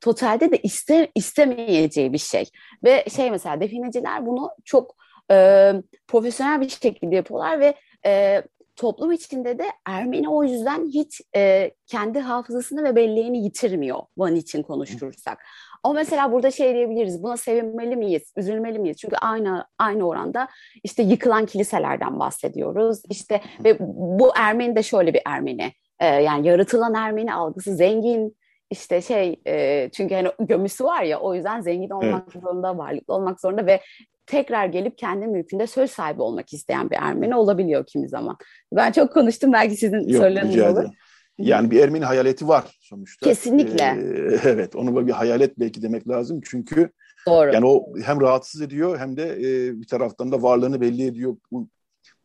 totalde 0.00 0.50
de 0.50 0.56
iste, 0.56 1.10
istemeyeceği 1.14 2.12
bir 2.12 2.18
şey. 2.18 2.44
Ve 2.84 3.04
şey 3.16 3.30
mesela 3.30 3.60
defineciler 3.60 4.26
bunu 4.26 4.50
çok 4.64 4.94
e, 5.30 5.72
profesyonel 6.08 6.60
bir 6.60 6.68
şekilde 6.68 7.16
yapıyorlar 7.16 7.60
ve 7.60 7.74
e, 8.06 8.42
toplum 8.76 9.12
içinde 9.12 9.58
de 9.58 9.64
Ermeni 9.86 10.28
o 10.28 10.44
yüzden 10.44 10.86
hiç 10.86 11.20
e, 11.36 11.70
kendi 11.86 12.18
hafızasını 12.18 12.84
ve 12.84 12.96
belleğini 12.96 13.38
yitirmiyor 13.44 13.98
Van 14.16 14.34
için 14.34 14.62
konuşursak. 14.62 15.38
Ama 15.82 15.94
mesela 15.94 16.32
burada 16.32 16.50
şey 16.50 16.74
diyebiliriz, 16.74 17.22
buna 17.22 17.36
sevinmeli 17.36 17.96
miyiz, 17.96 18.32
üzülmeli 18.36 18.78
miyiz? 18.78 18.96
Çünkü 18.96 19.16
aynı 19.16 19.66
aynı 19.78 20.08
oranda 20.08 20.48
işte 20.84 21.02
yıkılan 21.02 21.46
kiliselerden 21.46 22.18
bahsediyoruz. 22.18 23.02
İşte 23.10 23.40
ve 23.64 23.76
bu 23.80 24.32
Ermeni 24.36 24.76
de 24.76 24.82
şöyle 24.82 25.14
bir 25.14 25.22
Ermeni. 25.26 25.72
E, 26.00 26.06
yani 26.06 26.46
yaratılan 26.46 26.94
Ermeni 26.94 27.34
algısı 27.34 27.76
zengin, 27.76 28.36
işte 28.70 29.02
şey 29.02 29.40
e, 29.46 29.88
çünkü 29.92 30.14
hani 30.14 30.28
gömüsü 30.40 30.84
var 30.84 31.02
ya 31.02 31.20
o 31.20 31.34
yüzden 31.34 31.60
zengin 31.60 31.90
olmak 31.90 32.22
evet. 32.32 32.42
zorunda, 32.42 32.78
varlıklı 32.78 33.14
olmak 33.14 33.40
zorunda 33.40 33.66
ve 33.66 33.80
tekrar 34.26 34.66
gelip 34.66 34.98
kendi 34.98 35.26
mülkünde 35.26 35.66
söz 35.66 35.90
sahibi 35.90 36.22
olmak 36.22 36.52
isteyen 36.52 36.90
bir 36.90 36.96
Ermeni 37.00 37.36
olabiliyor 37.36 37.86
kimi 37.86 38.08
zaman. 38.08 38.36
Ben 38.72 38.92
çok 38.92 39.12
konuştum 39.12 39.52
belki 39.52 39.76
sizin 39.76 40.12
sorularınız 40.12 40.58
olur. 40.58 40.90
Yani 41.38 41.70
bir 41.70 41.80
Ermeni 41.80 42.04
hayaleti 42.04 42.48
var 42.48 42.64
sonuçta. 42.80 43.26
Kesinlikle. 43.26 43.84
Ee, 43.84 44.38
evet 44.44 44.76
onu 44.76 44.96
böyle 44.96 45.06
bir 45.06 45.12
hayalet 45.12 45.58
belki 45.58 45.82
demek 45.82 46.08
lazım 46.08 46.40
çünkü 46.44 46.90
Doğru. 47.26 47.54
yani 47.54 47.66
o 47.66 47.84
hem 48.04 48.20
rahatsız 48.20 48.60
ediyor 48.60 48.98
hem 48.98 49.16
de 49.16 49.32
e, 49.32 49.80
bir 49.80 49.86
taraftan 49.86 50.32
da 50.32 50.42
varlığını 50.42 50.80
belli 50.80 51.06
ediyor. 51.06 51.36
Bu 51.52 51.68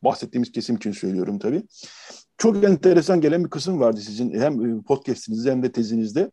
bahsettiğimiz 0.02 0.52
kesim 0.52 0.76
için 0.76 0.92
söylüyorum 0.92 1.40
tabii. 1.40 1.64
Çok 2.38 2.64
enteresan 2.64 3.22
gelen 3.22 3.44
bir 3.44 3.50
kısım 3.50 3.80
vardı 3.80 4.00
sizin 4.00 4.40
hem 4.40 4.84
podcastinizde 4.84 5.52
hem 5.52 5.64
de 5.64 5.72
tezinizde. 5.72 6.32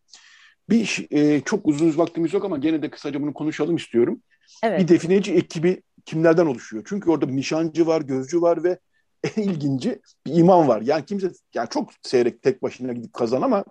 Bir 0.69 1.07
e, 1.11 1.41
çok 1.41 1.67
uzun 1.67 1.97
vaktimiz 1.97 2.33
yok 2.33 2.45
ama 2.45 2.57
gene 2.57 2.81
de 2.81 2.89
kısaca 2.89 3.21
bunu 3.21 3.33
konuşalım 3.33 3.75
istiyorum. 3.75 4.21
Evet. 4.63 4.79
Bir 4.79 4.87
defineci 4.87 5.33
ekibi 5.33 5.81
kimlerden 6.05 6.45
oluşuyor? 6.45 6.83
Çünkü 6.87 7.09
orada 7.09 7.29
bir 7.29 7.35
nişancı 7.35 7.87
var, 7.87 8.01
gözcü 8.01 8.41
var 8.41 8.63
ve 8.63 8.79
en 9.37 9.43
ilginci 9.43 10.01
bir 10.25 10.33
imam 10.33 10.67
var. 10.67 10.81
Yani 10.81 11.05
kimse 11.05 11.31
yani 11.53 11.69
çok 11.69 11.89
seyrek 12.01 12.41
tek 12.41 12.63
başına 12.63 12.93
gidip 12.93 13.13
kazan 13.13 13.41
ama 13.41 13.65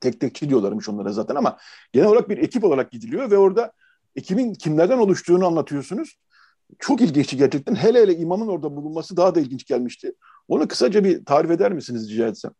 tek 0.00 0.20
tekçi 0.20 0.48
diyorlarmış 0.48 0.88
onlara 0.88 1.12
zaten 1.12 1.34
ama 1.34 1.58
genel 1.92 2.08
olarak 2.08 2.28
bir 2.28 2.38
ekip 2.38 2.64
olarak 2.64 2.90
gidiliyor 2.90 3.30
ve 3.30 3.38
orada 3.38 3.72
ekibin 4.16 4.54
kimlerden 4.54 4.98
oluştuğunu 4.98 5.46
anlatıyorsunuz. 5.46 6.16
Çok 6.78 7.00
ilginçti 7.00 7.36
gerçekten. 7.36 7.74
Hele 7.74 8.00
hele 8.00 8.16
imamın 8.16 8.48
orada 8.48 8.76
bulunması 8.76 9.16
daha 9.16 9.34
da 9.34 9.40
ilginç 9.40 9.64
gelmişti. 9.66 10.12
Onu 10.48 10.68
kısaca 10.68 11.04
bir 11.04 11.24
tarif 11.24 11.50
eder 11.50 11.72
misiniz 11.72 12.10
rica 12.10 12.28
etsem? 12.28 12.52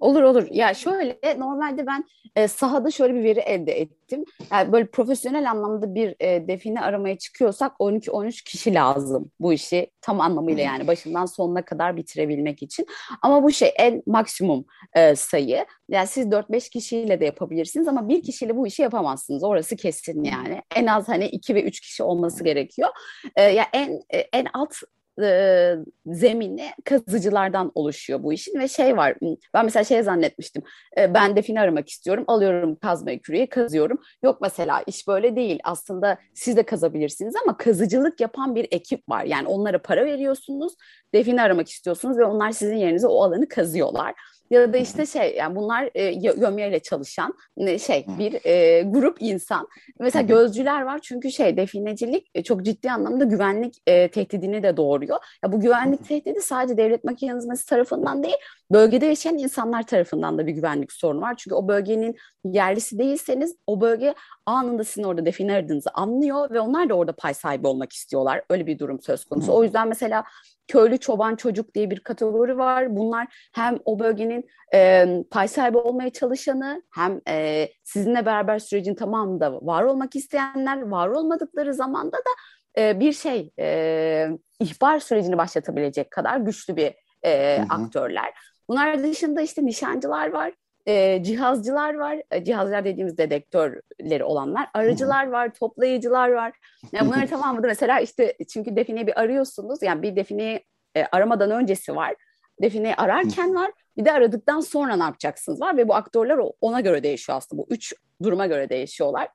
Olur 0.00 0.22
olur. 0.22 0.46
Ya 0.50 0.74
şöyle 0.74 1.18
normalde 1.38 1.86
ben 1.86 2.04
e, 2.36 2.48
sahada 2.48 2.90
şöyle 2.90 3.14
bir 3.14 3.24
veri 3.24 3.38
elde 3.40 3.80
ettim. 3.80 4.24
Yani 4.52 4.72
böyle 4.72 4.86
profesyonel 4.86 5.50
anlamda 5.50 5.94
bir 5.94 6.14
e, 6.20 6.48
define 6.48 6.80
aramaya 6.80 7.18
çıkıyorsak 7.18 7.72
12-13 7.80 8.44
kişi 8.44 8.74
lazım 8.74 9.30
bu 9.40 9.52
işi 9.52 9.90
tam 10.00 10.20
anlamıyla 10.20 10.62
yani 10.62 10.86
başından 10.86 11.26
sonuna 11.26 11.64
kadar 11.64 11.96
bitirebilmek 11.96 12.62
için. 12.62 12.86
Ama 13.22 13.42
bu 13.42 13.52
şey 13.52 13.70
en 13.78 14.02
maksimum 14.06 14.64
e, 14.94 15.16
sayı. 15.16 15.66
Yani 15.88 16.06
siz 16.06 16.26
4-5 16.26 16.70
kişiyle 16.70 17.20
de 17.20 17.24
yapabilirsiniz 17.24 17.88
ama 17.88 18.08
bir 18.08 18.22
kişiyle 18.22 18.56
bu 18.56 18.66
işi 18.66 18.82
yapamazsınız. 18.82 19.44
Orası 19.44 19.76
kesin 19.76 20.24
yani. 20.24 20.62
En 20.76 20.86
az 20.86 21.08
hani 21.08 21.26
2 21.26 21.54
ve 21.54 21.62
3 21.62 21.80
kişi 21.80 22.02
olması 22.02 22.44
gerekiyor. 22.44 22.88
E, 23.36 23.42
ya 23.42 23.50
yani 23.50 23.66
en 23.72 24.18
e, 24.18 24.18
en 24.18 24.46
alt 24.54 24.74
e, 25.22 25.76
zemini 26.06 26.70
kazıcılardan 26.84 27.72
oluşuyor 27.74 28.22
bu 28.22 28.32
işin 28.32 28.58
ve 28.58 28.68
şey 28.68 28.96
var 28.96 29.14
ben 29.54 29.64
mesela 29.64 29.84
şey 29.84 30.02
zannetmiştim 30.02 30.62
e, 30.98 31.14
ben 31.14 31.36
define 31.36 31.60
aramak 31.60 31.88
istiyorum 31.88 32.24
alıyorum 32.26 32.76
kazma 32.76 33.18
küreği 33.18 33.46
kazıyorum. 33.46 33.98
Yok 34.22 34.38
mesela 34.40 34.82
iş 34.86 35.08
böyle 35.08 35.36
değil 35.36 35.60
aslında 35.64 36.18
siz 36.34 36.56
de 36.56 36.62
kazabilirsiniz 36.62 37.34
ama 37.44 37.56
kazıcılık 37.56 38.20
yapan 38.20 38.54
bir 38.54 38.68
ekip 38.70 39.08
var. 39.08 39.24
Yani 39.24 39.48
onlara 39.48 39.82
para 39.82 40.06
veriyorsunuz 40.06 40.74
define 41.14 41.42
aramak 41.42 41.68
istiyorsunuz 41.68 42.18
ve 42.18 42.24
onlar 42.24 42.50
sizin 42.50 42.76
yerinize 42.76 43.06
o 43.06 43.22
alanı 43.22 43.48
kazıyorlar 43.48 44.14
ya 44.50 44.72
da 44.72 44.76
işte 44.76 45.06
şey 45.06 45.34
yani 45.36 45.56
bunlar 45.56 45.90
e, 45.94 46.12
gömyeyle 46.12 46.78
çalışan 46.78 47.34
şey 47.78 48.06
bir 48.18 48.46
e, 48.46 48.82
grup 48.82 49.16
insan. 49.20 49.68
Mesela 50.00 50.22
gözcüler 50.22 50.82
var 50.82 50.98
çünkü 51.02 51.32
şey 51.32 51.56
definecilik 51.56 52.30
e, 52.34 52.42
çok 52.42 52.64
ciddi 52.64 52.90
anlamda 52.90 53.24
güvenlik 53.24 53.74
e, 53.86 54.08
tehdidini 54.08 54.62
de 54.62 54.76
doğuruyor. 54.76 55.18
Ya 55.44 55.52
bu 55.52 55.60
güvenlik 55.60 56.08
tehdidi 56.08 56.40
sadece 56.42 56.76
devlet 56.76 57.04
mekanizması 57.04 57.66
tarafından 57.66 58.22
değil 58.22 58.36
bölgede 58.70 59.06
yaşayan 59.06 59.38
insanlar 59.38 59.82
tarafından 59.82 60.38
da 60.38 60.46
bir 60.46 60.52
güvenlik 60.52 60.92
sorunu 60.92 61.20
var. 61.20 61.34
Çünkü 61.36 61.54
o 61.54 61.68
bölgenin 61.68 62.16
yerlisi 62.44 62.98
değilseniz 62.98 63.56
o 63.66 63.80
bölge 63.80 64.14
anında 64.48 64.84
sizin 64.84 65.02
orada 65.02 65.26
define 65.26 65.54
aradığınızı 65.54 65.90
anlıyor 65.94 66.50
ve 66.50 66.60
onlar 66.60 66.88
da 66.88 66.94
orada 66.94 67.12
pay 67.12 67.34
sahibi 67.34 67.66
olmak 67.66 67.92
istiyorlar. 67.92 68.42
Öyle 68.50 68.66
bir 68.66 68.78
durum 68.78 69.00
söz 69.00 69.24
konusu. 69.24 69.52
O 69.52 69.64
yüzden 69.64 69.88
mesela 69.88 70.24
köylü 70.68 70.98
çoban 70.98 71.36
çocuk 71.36 71.74
diye 71.74 71.90
bir 71.90 72.00
kategori 72.00 72.58
var. 72.58 72.96
Bunlar 72.96 73.50
hem 73.54 73.78
o 73.84 73.98
bölgenin 73.98 74.48
e, 74.74 75.06
pay 75.30 75.48
sahibi 75.48 75.76
olmaya 75.78 76.10
çalışanı 76.10 76.82
hem 76.94 77.20
e, 77.28 77.68
sizinle 77.84 78.26
beraber 78.26 78.58
sürecin 78.58 78.94
tamamında 78.94 79.52
var 79.52 79.82
olmak 79.82 80.16
isteyenler, 80.16 80.82
var 80.82 81.08
olmadıkları 81.08 81.74
zamanda 81.74 82.16
da 82.16 82.30
e, 82.78 83.00
bir 83.00 83.12
şey 83.12 83.50
e, 83.58 84.28
ihbar 84.60 84.98
sürecini 84.98 85.38
başlatabilecek 85.38 86.10
kadar 86.10 86.36
güçlü 86.38 86.76
bir 86.76 86.94
e, 87.24 87.64
aktörler. 87.70 88.34
Bunlar 88.68 89.02
dışında 89.02 89.40
işte 89.40 89.66
nişancılar 89.66 90.32
var, 90.32 90.52
e, 90.88 91.22
cihazcılar 91.22 91.94
var. 91.94 92.22
E, 92.30 92.44
cihazcılar 92.44 92.84
dediğimiz 92.84 93.18
dedektörleri 93.18 94.24
olanlar. 94.24 94.68
Arıcılar 94.74 95.26
var, 95.26 95.54
toplayıcılar 95.54 96.28
var. 96.28 96.52
Yani 96.92 97.08
bunların 97.08 97.26
tamamı 97.30 97.62
da 97.62 97.66
mesela 97.66 98.00
işte 98.00 98.34
çünkü 98.48 98.76
defineyi 98.76 99.06
bir 99.06 99.20
arıyorsunuz. 99.20 99.82
Yani 99.82 100.02
bir 100.02 100.16
defineyi 100.16 100.64
e, 100.96 101.04
aramadan 101.12 101.50
öncesi 101.50 101.96
var. 101.96 102.14
Defineyi 102.62 102.94
ararken 102.94 103.54
var. 103.54 103.70
Bir 103.96 104.04
de 104.04 104.12
aradıktan 104.12 104.60
sonra 104.60 104.96
ne 104.96 105.02
yapacaksınız 105.02 105.60
var 105.60 105.76
ve 105.76 105.88
bu 105.88 105.94
aktörler 105.94 106.38
ona 106.60 106.80
göre 106.80 107.02
değişiyor 107.02 107.38
aslında. 107.38 107.62
Bu 107.62 107.66
üç 107.70 107.94
duruma 108.22 108.46
göre 108.46 108.68
değişiyorlar. 108.68 109.28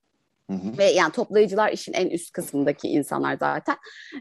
Ve 0.77 0.85
yani 0.85 1.11
toplayıcılar 1.11 1.71
işin 1.71 1.93
en 1.93 2.07
üst 2.07 2.31
kısmındaki 2.31 2.87
insanlar 2.87 3.37
zaten. 3.39 3.75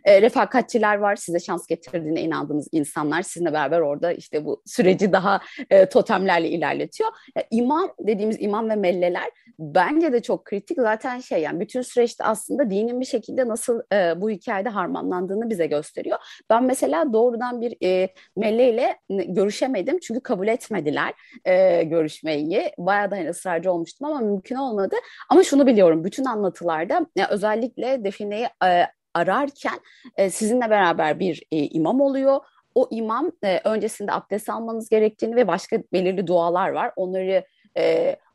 E, 0.05 0.22
refakatçiler 0.22 0.97
var, 0.97 1.16
size 1.16 1.41
şans 1.41 1.66
getirdiğine 1.66 2.22
inandığınız 2.22 2.68
insanlar. 2.72 3.22
Sizinle 3.22 3.53
beraber 3.53 3.80
orada 3.80 4.12
işte 4.12 4.45
bu 4.45 4.62
süreci 4.66 5.12
daha 5.12 5.41
e, 5.70 5.89
totemlerle 5.89 6.49
ilerletiyor. 6.49 7.11
Yani 7.37 7.47
imam 7.51 7.93
dediğimiz 8.01 8.37
imam 8.41 8.70
ve 8.70 8.76
melleler 8.76 9.30
bence 9.59 10.12
de 10.12 10.22
çok 10.22 10.45
kritik. 10.45 10.78
Zaten 10.80 11.20
şey 11.20 11.43
yani 11.43 11.61
bütün 11.61 11.83
süreçte 11.83 12.24
aslında 12.24 12.70
dinin 12.70 13.01
bir 13.01 13.07
şekilde 13.07 13.49
nasıl 13.49 13.80
e, 13.93 14.20
bu 14.20 14.30
hikayede 14.30 14.68
harmanlandığını 14.68 15.51
bize 15.51 15.66
gösteriyor. 15.66 16.18
Ben 16.51 16.64
mesela 16.64 17.12
doğrudan 17.12 17.61
bir 17.61 17.76
e, 17.85 18.09
melleyle 18.37 18.99
görüşemedim 19.11 19.99
çünkü 19.99 20.20
kabul 20.20 20.49
etmediler 20.49 21.12
e, 21.45 21.83
görüşmeyi. 21.83 22.72
Bayağı 22.78 23.11
da 23.11 23.16
hani 23.16 23.28
ısrarcı 23.28 23.72
olmuştum 23.72 24.07
ama 24.07 24.20
mümkün 24.20 24.57
olmadı. 24.57 24.97
Ama 25.28 25.45
şunu 25.45 25.66
biliyorum 25.66 26.05
bütün 26.05 26.22
anlatılarda 26.25 27.07
ya 27.16 27.29
özellikle 27.29 28.05
defineyi 28.05 28.49
e, 28.64 28.87
ararken 29.14 29.81
e, 30.16 30.31
sizinle 30.31 30.70
beraber 30.70 31.20
bir 31.20 31.43
e, 31.51 31.57
imam 31.57 32.01
oluyor. 32.01 32.41
O 32.75 32.89
imam 32.91 33.33
öncesinde 33.64 34.12
abdest 34.12 34.51
almanız 34.51 34.89
gerektiğini 34.89 35.37
ve 35.37 35.47
başka 35.47 35.79
belirli 35.93 36.27
dualar 36.27 36.68
var. 36.68 36.93
Onları 36.97 37.45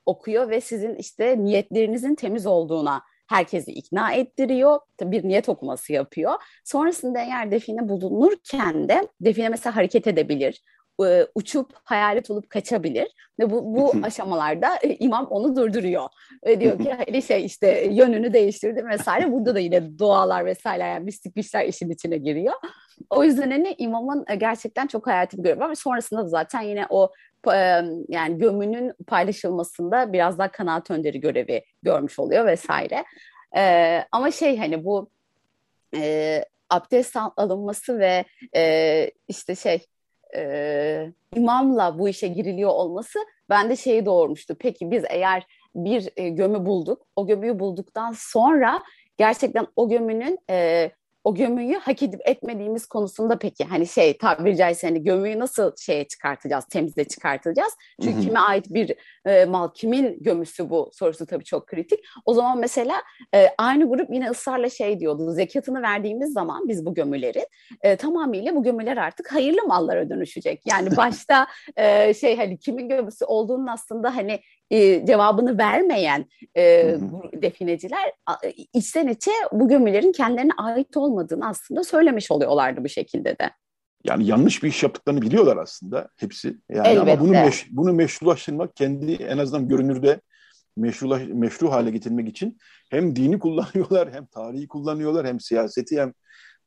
okuyor 0.05 0.49
ve 0.49 0.61
sizin 0.61 0.95
işte 0.95 1.43
niyetlerinizin 1.43 2.15
temiz 2.15 2.45
olduğuna 2.45 3.01
herkesi 3.27 3.71
ikna 3.71 4.13
ettiriyor. 4.13 4.79
Bir 5.01 5.27
niyet 5.27 5.49
okuması 5.49 5.93
yapıyor. 5.93 6.33
Sonrasında 6.63 7.19
eğer 7.19 7.51
define 7.51 7.89
bulunurken 7.89 8.89
de 8.89 9.07
define 9.21 9.49
mesela 9.49 9.75
hareket 9.75 10.07
edebilir 10.07 10.63
e, 11.05 11.27
uçup 11.35 11.71
hayalet 11.83 12.31
olup 12.31 12.49
kaçabilir 12.49 13.07
ve 13.39 13.49
bu, 13.49 13.75
bu 13.75 13.93
aşamalarda 14.03 14.75
e, 14.81 14.95
imam 14.95 15.25
onu 15.25 15.55
durduruyor. 15.55 16.09
Ve 16.45 16.61
diyor 16.61 16.79
ki 16.79 16.93
hani 17.05 17.21
şey 17.21 17.45
işte 17.45 17.87
yönünü 17.91 18.33
değiştirdi 18.33 18.85
vesaire. 18.85 19.31
Burada 19.31 19.55
da 19.55 19.59
yine 19.59 19.97
dualar 19.99 20.45
vesaire 20.45 20.83
yani 20.83 21.03
mistik 21.03 21.35
güçler 21.35 21.65
işin 21.65 21.89
içine 21.89 22.17
giriyor. 22.17 22.53
O 23.09 23.23
yüzden 23.23 23.51
hani 23.51 23.75
imamın 23.77 24.25
e, 24.27 24.35
gerçekten 24.35 24.87
çok 24.87 25.07
hayati 25.07 25.37
bir 25.37 25.43
görevi 25.43 25.59
var 25.59 25.69
ve 25.69 25.75
sonrasında 25.75 26.23
da 26.23 26.27
zaten 26.27 26.61
yine 26.61 26.85
o 26.89 27.11
yani 28.09 28.37
gömünün 28.37 28.93
paylaşılmasında 29.07 30.13
biraz 30.13 30.39
daha 30.39 30.51
kanaat 30.51 30.91
önderi 30.91 31.19
görevi 31.19 31.63
görmüş 31.83 32.19
oluyor 32.19 32.45
vesaire. 32.45 33.03
Ee, 33.57 34.03
ama 34.11 34.31
şey 34.31 34.57
hani 34.57 34.83
bu 34.83 35.09
e, 35.95 36.43
abdest 36.69 37.15
alınması 37.37 37.99
ve 37.99 38.25
e, 38.55 39.11
işte 39.27 39.55
şey 39.55 39.85
e, 40.37 41.13
imamla 41.35 41.99
bu 41.99 42.09
işe 42.09 42.27
giriliyor 42.27 42.69
olması 42.69 43.19
bende 43.49 43.75
şeyi 43.75 44.05
doğurmuştu. 44.05 44.55
Peki 44.59 44.91
biz 44.91 45.03
eğer 45.09 45.43
bir 45.75 46.09
e, 46.15 46.29
gömü 46.29 46.65
bulduk, 46.65 47.07
o 47.15 47.27
gömüyü 47.27 47.59
bulduktan 47.59 48.13
sonra 48.17 48.83
gerçekten 49.17 49.67
o 49.75 49.89
gömünün 49.89 50.39
e, 50.49 50.91
o 51.27 51.35
gömüyü 51.35 51.75
hak 51.75 52.03
edip 52.03 52.21
etmediğimiz 52.25 52.85
konusunda 52.85 53.39
peki 53.39 53.63
hani 53.63 53.87
şey 53.87 54.17
tabiri 54.17 54.57
caizse 54.57 54.87
hani 54.87 55.03
gömüyü 55.03 55.39
nasıl 55.39 55.71
şeye 55.77 56.07
çıkartacağız, 56.07 56.65
temize 56.65 57.03
çıkartacağız? 57.03 57.73
Çünkü 58.01 58.15
Hı-hı. 58.15 58.25
kime 58.25 58.39
ait 58.39 58.65
bir 58.69 58.95
e, 59.25 59.45
mal, 59.45 59.69
kimin 59.73 60.17
gömüsü 60.23 60.69
bu 60.69 60.89
sorusu 60.93 61.25
tabii 61.25 61.43
çok 61.43 61.67
kritik. 61.67 61.99
O 62.25 62.33
zaman 62.33 62.59
mesela 62.59 63.01
e, 63.35 63.47
aynı 63.57 63.89
grup 63.89 64.13
yine 64.13 64.29
ısrarla 64.29 64.69
şey 64.69 64.99
diyordu, 64.99 65.31
zekatını 65.31 65.81
verdiğimiz 65.81 66.33
zaman 66.33 66.67
biz 66.67 66.85
bu 66.85 66.93
gömülerin 66.93 67.45
e, 67.81 67.95
tamamıyla 67.95 68.55
bu 68.55 68.63
gömüler 68.63 68.97
artık 68.97 69.33
hayırlı 69.33 69.67
mallara 69.67 70.09
dönüşecek. 70.09 70.61
Yani 70.65 70.89
başta 70.97 71.47
e, 71.75 72.13
şey 72.13 72.37
hani 72.37 72.57
kimin 72.57 72.89
gömüsü 72.89 73.25
olduğunun 73.25 73.67
aslında 73.67 74.15
hani 74.15 74.39
e, 74.71 75.05
cevabını 75.05 75.57
vermeyen 75.57 76.25
e, 76.57 76.95
bu 76.99 77.41
defineciler 77.41 78.11
içten 78.73 79.07
içe 79.07 79.31
bu 79.51 79.67
gömülerin 79.67 80.11
kendilerine 80.11 80.51
ait 80.57 80.97
olmadığını 80.97 81.47
aslında 81.47 81.83
söylemiş 81.83 82.31
oluyorlardı 82.31 82.83
bu 82.83 82.89
şekilde 82.89 83.29
de. 83.39 83.51
Yani 84.03 84.25
yanlış 84.25 84.63
bir 84.63 84.67
iş 84.67 84.83
yaptıklarını 84.83 85.21
biliyorlar 85.21 85.57
aslında 85.57 86.09
hepsi. 86.17 86.57
Yani 86.69 86.87
Elbette. 86.87 87.11
ama 87.11 87.21
bunu 87.21 87.31
meş, 87.31 87.67
bunu 87.71 87.93
meşrulaştırmak 87.93 88.75
kendi 88.75 89.13
en 89.13 89.37
azından 89.37 89.67
görünürde 89.67 90.21
meşrula, 90.77 91.19
meşru 91.33 91.71
hale 91.71 91.91
getirmek 91.91 92.29
için 92.29 92.57
hem 92.89 93.15
dini 93.15 93.39
kullanıyorlar 93.39 94.13
hem 94.13 94.25
tarihi 94.25 94.67
kullanıyorlar 94.67 95.27
hem 95.27 95.39
siyaseti 95.39 96.01
hem 96.01 96.13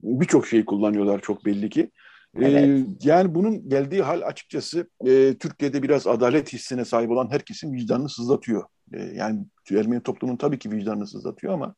birçok 0.02 0.46
şeyi 0.46 0.64
kullanıyorlar 0.64 1.20
çok 1.20 1.44
belli 1.44 1.70
ki. 1.70 1.90
Evet. 2.36 2.54
Ee, 2.54 2.86
yani 3.02 3.34
bunun 3.34 3.68
geldiği 3.68 4.02
hal 4.02 4.22
açıkçası 4.22 4.90
e, 5.06 5.38
Türkiye'de 5.38 5.82
biraz 5.82 6.06
adalet 6.06 6.52
hissine 6.52 6.84
sahip 6.84 7.10
olan 7.10 7.30
herkesin 7.30 7.72
vicdanını 7.72 8.08
sızlatıyor. 8.08 8.64
E, 8.92 9.02
yani 9.02 9.44
Ermeni 9.70 10.02
toplumun 10.02 10.36
tabii 10.36 10.58
ki 10.58 10.70
vicdanını 10.70 11.06
sızlatıyor 11.06 11.52
ama 11.52 11.74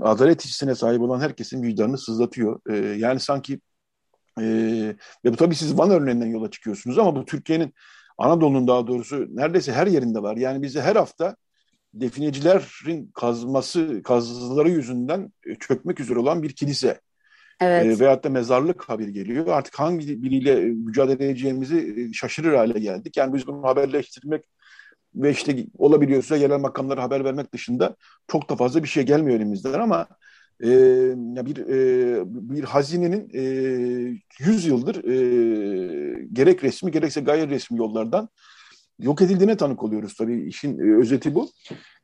adalet 0.00 0.44
hissine 0.44 0.74
sahip 0.74 1.00
olan 1.00 1.20
herkesin 1.20 1.62
vicdanını 1.62 1.98
sızlatıyor. 1.98 2.60
E, 2.70 2.76
yani 2.76 3.20
sanki 3.20 3.60
e, 4.40 4.44
ve 5.24 5.32
bu 5.32 5.36
tabii 5.36 5.54
siz 5.54 5.78
Van 5.78 5.90
örneğinden 5.90 6.26
yola 6.26 6.50
çıkıyorsunuz 6.50 6.98
ama 6.98 7.16
bu 7.16 7.24
Türkiye'nin 7.24 7.74
Anadolu'nun 8.18 8.68
daha 8.68 8.86
doğrusu 8.86 9.26
neredeyse 9.30 9.72
her 9.72 9.86
yerinde 9.86 10.22
var. 10.22 10.36
Yani 10.36 10.62
bize 10.62 10.80
her 10.80 10.96
hafta 10.96 11.36
definecilerin 11.94 13.10
kazması, 13.14 14.02
kazıları 14.02 14.70
yüzünden 14.70 15.32
çökmek 15.60 16.00
üzere 16.00 16.18
olan 16.18 16.42
bir 16.42 16.52
kilise 16.52 17.00
Evet. 17.60 17.86
E, 17.86 18.00
veyahut 18.00 18.24
da 18.24 18.28
mezarlık 18.28 18.88
haberi 18.88 19.12
geliyor. 19.12 19.46
Artık 19.46 19.74
hangi 19.80 20.22
biriyle 20.22 20.60
mücadele 20.60 21.24
edeceğimizi 21.24 22.10
şaşırır 22.14 22.54
hale 22.54 22.78
geldik. 22.78 23.16
Yani 23.16 23.34
biz 23.34 23.46
bunu 23.46 23.62
haberleştirmek 23.62 24.44
ve 25.14 25.30
işte 25.30 25.66
olabiliyorsa 25.78 26.36
yerel 26.36 26.58
makamlara 26.58 27.02
haber 27.02 27.24
vermek 27.24 27.52
dışında 27.52 27.96
çok 28.28 28.50
da 28.50 28.56
fazla 28.56 28.82
bir 28.82 28.88
şey 28.88 29.02
gelmiyor 29.02 29.36
elimizden 29.36 29.80
ama 29.80 30.06
e, 30.62 30.68
bir 31.46 31.56
e, 31.56 32.22
bir 32.26 32.64
hazinenin 32.64 33.30
e, 33.34 33.42
100 34.40 34.66
yıldır 34.66 35.04
e, 35.04 36.26
gerek 36.32 36.64
resmi 36.64 36.90
gerekse 36.90 37.20
gayri 37.20 37.50
resmi 37.50 37.78
yollardan 37.78 38.28
yok 38.98 39.22
edildiğine 39.22 39.56
tanık 39.56 39.82
oluyoruz 39.82 40.14
tabii 40.14 40.48
işin 40.48 40.78
e, 40.78 40.96
özeti 40.98 41.34
bu. 41.34 41.50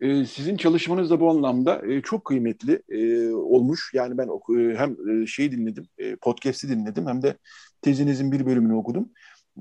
E, 0.01 0.27
sizin 0.27 0.57
çalışmanız 0.57 1.11
da 1.11 1.21
bu 1.21 1.31
anlamda 1.31 1.87
e, 1.87 2.03
çok 2.03 2.25
kıymetli 2.25 2.83
e, 2.89 3.31
olmuş. 3.33 3.91
Yani 3.95 4.19
ben 4.19 4.29
e, 4.29 4.77
hem 4.77 4.97
e, 5.23 5.27
şeyi 5.27 5.53
dinledim, 5.53 5.89
e, 5.99 6.17
podcast'i 6.17 6.69
dinledim 6.69 7.07
hem 7.07 7.23
de 7.23 7.37
tezinizin 7.83 8.33
bir 8.33 8.47
bölümünü 8.47 8.75
okudum. 8.75 9.09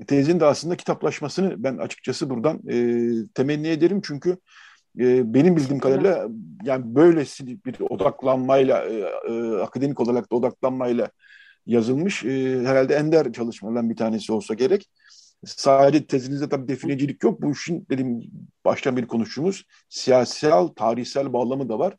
Tezin 0.06 0.40
de 0.40 0.44
aslında 0.44 0.76
kitaplaşmasını 0.76 1.64
ben 1.64 1.76
açıkçası 1.76 2.30
buradan 2.30 2.60
e, 2.68 3.06
temenni 3.34 3.68
ederim 3.68 4.00
çünkü 4.04 4.36
e, 4.98 5.34
benim 5.34 5.56
bildiğim 5.56 5.78
kadarıyla 5.78 6.28
yani 6.64 6.94
böylesi 6.94 7.46
bir 7.46 7.80
odaklanmayla 7.80 8.84
e, 8.84 8.98
e, 9.28 9.56
akademik 9.62 10.00
olarak 10.00 10.32
da 10.32 10.36
odaklanmayla 10.36 11.10
yazılmış 11.66 12.24
e, 12.24 12.60
herhalde 12.60 12.94
ender 12.94 13.32
çalışmalardan 13.32 13.90
bir 13.90 13.96
tanesi 13.96 14.32
olsa 14.32 14.54
gerek 14.54 14.88
sadece 15.44 16.06
tezinizde 16.06 16.48
tabii 16.48 16.68
definecilik 16.68 17.24
yok. 17.24 17.42
Bu 17.42 17.52
işin 17.52 17.86
dedim 17.90 18.20
baştan 18.64 18.96
beri 18.96 19.06
konuştuğumuz 19.06 19.64
siyasal, 19.88 20.68
tarihsel 20.68 21.32
bağlamı 21.32 21.68
da 21.68 21.78
var. 21.78 21.96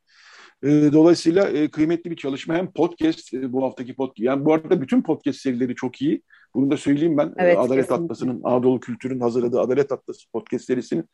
E, 0.64 0.70
dolayısıyla 0.94 1.50
e, 1.50 1.72
kıymetli 1.72 2.12
bir 2.12 2.16
çalışma. 2.16 2.56
Hem 2.56 2.72
podcast, 2.72 3.34
e, 3.34 3.54
bu 3.54 3.64
haftaki 3.64 3.96
podcast. 3.96 4.20
Yani 4.20 4.46
bu 4.46 4.54
arada 4.54 4.82
bütün 4.82 5.02
podcast 5.02 5.40
serileri 5.40 5.76
çok 5.76 6.02
iyi. 6.02 6.22
Bunu 6.56 6.72
da 6.72 6.78
söyleyeyim 6.78 7.18
ben. 7.18 7.34
Evet, 7.38 7.58
Adalet 7.58 7.70
kesinlikle. 7.70 8.04
Atlası'nın, 8.04 8.42
Anadolu 8.44 8.80
Kültür'ün 8.80 9.20
hazırladığı 9.20 9.60
Adalet 9.60 9.92
Atlası 9.92 10.32
podcast 10.32 10.66
serisinin 10.66 11.10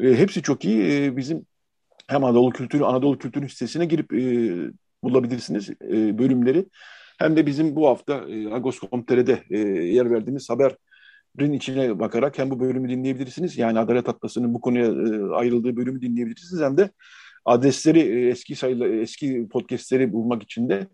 hepsi 0.00 0.42
çok 0.42 0.64
iyi. 0.64 1.16
bizim 1.16 1.46
hem 2.06 2.24
Anadolu 2.24 2.50
Kültürü, 2.50 2.84
Anadolu 2.84 3.18
Kültürü 3.18 3.48
sitesine 3.48 3.86
girip 3.86 4.10
bulabilirsiniz 5.02 5.70
bölümleri. 5.90 6.66
Hem 7.18 7.36
de 7.36 7.46
bizim 7.46 7.76
bu 7.76 7.88
hafta 7.88 8.14
e, 8.28 8.54
Agos.com.tr'de 8.54 9.56
yer 9.86 10.10
verdiğimiz 10.10 10.50
haber 10.50 10.76
içine 11.38 11.98
bakarak 11.98 12.38
hem 12.38 12.50
bu 12.50 12.60
bölümü 12.60 12.88
dinleyebilirsiniz. 12.88 13.58
Yani 13.58 13.78
Adalet 13.78 14.08
Atlası'nın 14.08 14.54
bu 14.54 14.60
konuya 14.60 14.86
e, 14.86 15.34
ayrıldığı 15.34 15.76
bölümü 15.76 16.02
dinleyebilirsiniz. 16.02 16.62
Hem 16.62 16.76
de 16.76 16.90
adresleri 17.44 18.28
eski 18.28 18.56
sayılı 18.56 18.88
eski 18.88 19.48
podcastleri 19.48 20.12
bulmak 20.12 20.42
için 20.42 20.68
de 20.68 20.86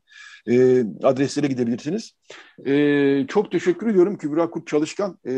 e, 0.51 0.85
adreslere 1.03 1.47
gidebilirsiniz. 1.47 2.13
E, 2.67 3.27
çok 3.29 3.53
teşekkür 3.53 3.87
ediyorum 3.87 4.19
Kübra 4.19 4.51
Kurt 4.51 4.67
Çalışkan 4.67 5.19
e, 5.27 5.33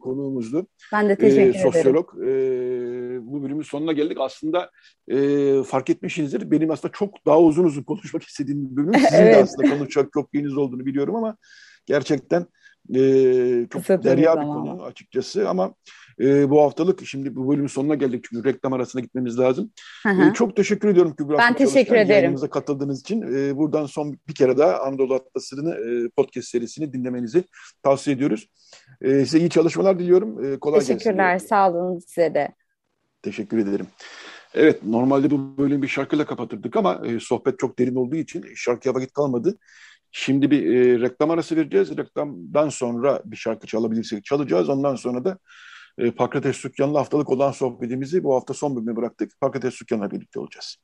konuğumuzdu. 0.00 0.66
Ben 0.92 1.08
de 1.08 1.16
teşekkür 1.16 1.58
e, 1.58 1.62
sosyolog. 1.62 2.14
ederim. 2.18 2.28
E, 2.28 3.26
bu 3.26 3.42
bölümün 3.42 3.62
sonuna 3.62 3.92
geldik. 3.92 4.16
Aslında 4.20 4.70
e, 5.08 5.16
fark 5.62 5.90
etmişsinizdir. 5.90 6.50
Benim 6.50 6.70
aslında 6.70 6.92
çok 6.92 7.26
daha 7.26 7.40
uzun 7.40 7.64
uzun 7.64 7.82
konuşmak 7.82 8.22
istediğim 8.22 8.70
bir 8.70 8.76
bölüm. 8.76 8.94
Sizin 8.94 9.16
evet. 9.16 9.34
de 9.34 9.42
aslında 9.42 9.70
konuşacak 9.70 10.12
çok 10.12 10.34
yeniz 10.34 10.56
olduğunu 10.56 10.86
biliyorum 10.86 11.16
ama 11.16 11.36
gerçekten 11.86 12.46
e, 12.94 13.66
çok 13.70 13.82
Kısa 13.82 14.02
derya 14.02 14.40
bir 14.40 14.46
konu 14.46 14.82
açıkçası 14.82 15.48
ama 15.48 15.74
e, 16.20 16.50
bu 16.50 16.62
haftalık 16.62 17.06
şimdi 17.06 17.36
bu 17.36 17.48
bölümün 17.50 17.66
sonuna 17.66 17.94
geldik 17.94 18.24
çünkü 18.30 18.48
reklam 18.48 18.72
arasına 18.72 19.02
gitmemiz 19.02 19.38
lazım. 19.38 19.72
E, 20.06 20.32
çok 20.34 20.56
teşekkür 20.56 20.88
ediyorum 20.88 21.14
Kübra. 21.16 21.38
Ben 21.38 21.54
teşekkür 21.54 21.94
ederim. 21.94 22.10
Yayınımıza 22.10 22.50
katıldığınız 22.50 23.00
için. 23.00 23.22
E, 23.22 23.56
buradan 23.56 23.86
son 23.86 24.18
bir 24.28 24.34
kere 24.34 24.58
daha 24.58 24.78
Anadolu 24.78 25.14
Atlası'nı 25.14 25.74
e, 25.74 26.08
podcast 26.08 26.48
serisini 26.48 26.92
dinlemenizi 26.92 27.44
tavsiye 27.82 28.16
ediyoruz. 28.16 28.46
E, 29.00 29.08
size 29.08 29.38
iyi 29.38 29.50
çalışmalar 29.50 29.98
diliyorum. 29.98 30.44
E, 30.44 30.58
kolay 30.58 30.80
gelsin. 30.80 30.98
Teşekkürler. 30.98 31.38
Sağ 31.38 31.70
olun 31.70 31.98
size 31.98 32.34
de. 32.34 32.48
Teşekkür 33.22 33.58
ederim. 33.58 33.86
Evet 34.54 34.82
normalde 34.84 35.30
bu 35.30 35.58
bölümü 35.58 35.82
bir 35.82 35.88
şarkıyla 35.88 36.26
kapatırdık 36.26 36.76
ama 36.76 37.02
e, 37.06 37.20
sohbet 37.20 37.58
çok 37.58 37.78
derin 37.78 37.94
olduğu 37.94 38.16
için 38.16 38.44
şarkıya 38.56 38.94
vakit 38.94 39.12
kalmadı. 39.12 39.58
Şimdi 40.12 40.50
bir 40.50 40.74
e, 40.74 41.00
reklam 41.00 41.30
arası 41.30 41.56
vereceğiz. 41.56 41.96
Reklamdan 41.96 42.68
sonra 42.68 43.22
bir 43.24 43.36
şarkı 43.36 43.66
çalabilirsek 43.66 44.24
çalacağız. 44.24 44.68
Ondan 44.68 44.94
sonra 44.94 45.24
da 45.24 45.38
e, 45.98 46.10
Pakrates 46.10 46.56
Sükkan'la 46.56 47.00
haftalık 47.00 47.30
olan 47.30 47.52
sohbetimizi 47.52 48.24
bu 48.24 48.34
hafta 48.34 48.54
son 48.54 48.76
bölümüne 48.76 48.96
bıraktık. 48.96 49.40
Pakrates 49.40 49.74
Sükkan'la 49.74 50.10
birlikte 50.10 50.40
olacağız. 50.40 50.76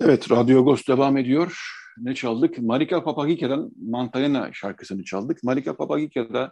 Evet, 0.00 0.30
Radyo 0.30 0.64
Ghost 0.64 0.88
devam 0.88 1.16
ediyor. 1.16 1.58
Ne 1.98 2.14
çaldık? 2.14 2.58
Marika 2.58 3.04
Papagike'den 3.04 3.70
Mantalena 3.90 4.50
şarkısını 4.52 5.04
çaldık. 5.04 5.44
Marika 5.44 5.76
Papagike'de 5.76 6.50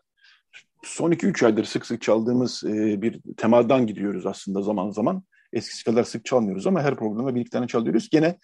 son 0.82 1.12
2-3 1.12 1.46
aydır 1.46 1.64
sık 1.64 1.86
sık 1.86 2.02
çaldığımız 2.02 2.64
e, 2.64 3.02
bir 3.02 3.20
temadan 3.36 3.86
gidiyoruz 3.86 4.26
aslında 4.26 4.62
zaman 4.62 4.90
zaman. 4.90 5.22
Eskisi 5.52 5.84
kadar 5.84 6.04
sık 6.04 6.24
çalmıyoruz 6.24 6.66
ama 6.66 6.82
her 6.82 6.96
programda 6.96 7.34
bir 7.34 7.40
iki 7.40 7.50
tane 7.50 7.66
çalıyoruz. 7.66 8.10
Gene 8.10 8.38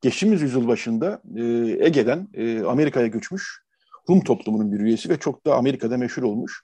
geçtiğimiz 0.00 0.42
yüzyıl 0.42 0.68
başında 0.68 1.22
e, 1.36 1.42
Ege'den 1.86 2.28
e, 2.34 2.62
Amerika'ya 2.62 3.06
göçmüş 3.06 3.66
Rum 4.10 4.24
toplumunun 4.24 4.72
bir 4.72 4.80
üyesi 4.80 5.08
ve 5.08 5.18
çok 5.18 5.46
da 5.46 5.54
Amerika'da 5.54 5.96
meşhur 5.96 6.22
olmuş. 6.22 6.62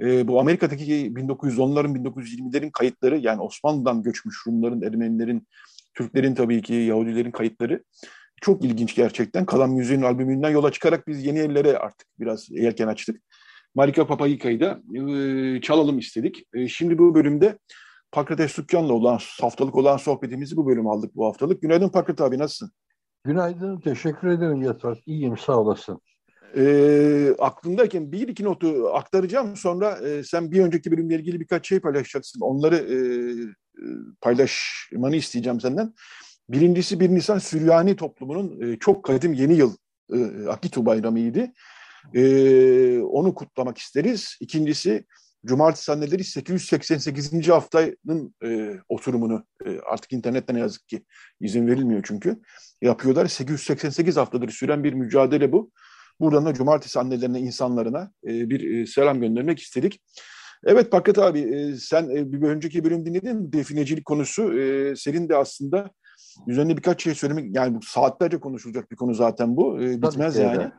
E, 0.00 0.28
bu 0.28 0.40
Amerika'daki 0.40 0.84
1910'ların 0.84 1.96
1920'lerin 1.96 2.70
kayıtları 2.70 3.18
yani 3.18 3.40
Osmanlı'dan 3.40 4.02
göçmüş 4.02 4.36
Rumların, 4.46 4.82
Ermenilerin, 4.82 5.48
Türklerin 5.94 6.34
tabii 6.34 6.62
ki 6.62 6.74
Yahudilerin 6.74 7.30
kayıtları 7.30 7.84
çok 8.40 8.64
ilginç 8.64 8.94
gerçekten. 8.94 9.46
Kalan 9.46 9.70
Müziğin 9.70 10.02
albümünden 10.02 10.50
yola 10.50 10.72
çıkarak 10.72 11.08
biz 11.08 11.24
yeni 11.24 11.38
yerlere 11.38 11.78
artık 11.78 12.08
biraz 12.20 12.50
yelken 12.50 12.88
açtık. 12.88 13.22
Marika 13.74 14.06
Papagika'yı 14.06 14.60
da 14.60 14.80
e, 14.94 15.60
çalalım 15.60 15.98
istedik. 15.98 16.44
E, 16.54 16.68
şimdi 16.68 16.98
bu 16.98 17.14
bölümde 17.14 17.58
Pakrates 18.12 18.52
Sükkan'la 18.52 18.92
olan 18.92 19.18
haftalık 19.40 19.74
olan 19.74 19.96
sohbetimizi 19.96 20.56
bu 20.56 20.66
bölüm 20.66 20.86
aldık 20.86 21.16
bu 21.16 21.26
haftalık. 21.26 21.62
Günaydın 21.62 21.88
Pakrat 21.88 22.20
abi 22.20 22.38
nasılsın? 22.38 22.72
Günaydın, 23.24 23.80
teşekkür 23.80 24.28
ederim 24.28 24.62
Yatvar. 24.62 25.02
İyiyim, 25.06 25.38
sağ 25.38 25.58
olasın. 25.58 26.00
E, 26.56 27.34
aklımdayken 27.38 28.12
bir 28.12 28.28
iki 28.28 28.44
notu 28.44 28.88
aktaracağım. 28.88 29.56
Sonra 29.56 29.98
e, 30.08 30.22
sen 30.24 30.52
bir 30.52 30.62
önceki 30.62 30.92
bölümle 30.92 31.14
ilgili 31.14 31.40
birkaç 31.40 31.68
şey 31.68 31.80
paylaşacaksın. 31.80 32.40
Onları 32.40 32.76
e, 32.76 32.98
paylaşmanı 34.20 35.16
isteyeceğim 35.16 35.60
senden. 35.60 35.94
Birincisi 36.48 37.00
1 37.00 37.08
Nisan 37.08 37.38
Süryani 37.38 37.96
toplumunun 37.96 38.60
e, 38.60 38.78
çok 38.78 39.04
kadim 39.04 39.32
yeni 39.32 39.54
yıl 39.54 39.76
e, 40.12 40.48
Akitu 40.48 40.86
Bayramı'ydı. 40.86 41.52
E, 42.14 43.00
onu 43.00 43.34
kutlamak 43.34 43.78
isteriz. 43.78 44.36
İkincisi 44.40 45.06
Cumartesi 45.46 45.92
anneleri 45.92 46.24
888. 46.24 47.48
haftanın 47.48 48.34
e, 48.44 48.70
oturumunu 48.88 49.46
e, 49.66 49.78
artık 49.90 50.12
internetten 50.12 50.56
ne 50.56 50.60
yazık 50.60 50.88
ki 50.88 51.04
izin 51.40 51.66
verilmiyor 51.66 52.02
çünkü 52.04 52.40
yapıyorlar. 52.82 53.26
888 53.26 54.16
haftadır 54.16 54.48
süren 54.48 54.84
bir 54.84 54.92
mücadele 54.92 55.52
bu. 55.52 55.70
Buradan 56.20 56.46
da 56.46 56.54
cumartesi 56.54 56.98
annelerine, 56.98 57.40
insanlarına 57.40 58.12
e, 58.24 58.50
bir 58.50 58.80
e, 58.80 58.86
selam 58.86 59.20
göndermek 59.20 59.58
istedik. 59.58 60.00
Evet 60.64 60.90
Paket 60.90 61.18
abi 61.18 61.40
e, 61.40 61.76
sen 61.76 62.10
e, 62.16 62.32
bir 62.32 62.42
önceki 62.42 62.84
bölüm 62.84 63.06
dinledin 63.06 63.52
definecilik 63.52 64.04
konusu. 64.04 64.58
E, 64.58 64.96
senin 64.96 65.28
de 65.28 65.36
aslında 65.36 65.90
üzerine 66.46 66.76
birkaç 66.76 67.02
şey 67.02 67.14
söylemek 67.14 67.56
yani 67.56 67.74
bu 67.74 67.82
saatlerce 67.82 68.40
konuşulacak 68.40 68.90
bir 68.90 68.96
konu 68.96 69.14
zaten 69.14 69.56
bu. 69.56 69.82
E, 69.82 70.02
bitmez 70.02 70.34
Tabii 70.34 70.44
yani. 70.44 70.72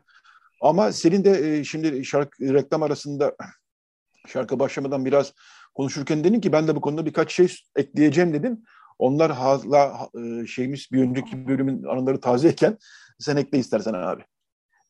Ama 0.61 0.91
senin 0.91 1.23
de 1.23 1.57
e, 1.57 1.63
şimdi 1.63 2.05
şarkı 2.05 2.53
reklam 2.53 2.83
arasında 2.83 3.35
şarkı 4.27 4.59
başlamadan 4.59 5.05
biraz 5.05 5.33
konuşurken 5.73 6.23
dedin 6.23 6.39
ki 6.39 6.51
ben 6.51 6.67
de 6.67 6.75
bu 6.75 6.81
konuda 6.81 7.05
birkaç 7.05 7.33
şey 7.33 7.55
ekleyeceğim 7.75 8.33
dedim. 8.33 8.63
Onlar 8.99 9.31
hala 9.31 10.09
e, 10.15 10.47
şeyimiz 10.47 10.87
bir 10.91 11.01
önceki 11.01 11.47
bölümün 11.47 11.83
anıları 11.83 12.19
tazeyken 12.19 12.77
sen 13.19 13.37
ekle 13.37 13.57
istersen 13.57 13.93
abi. 13.93 14.23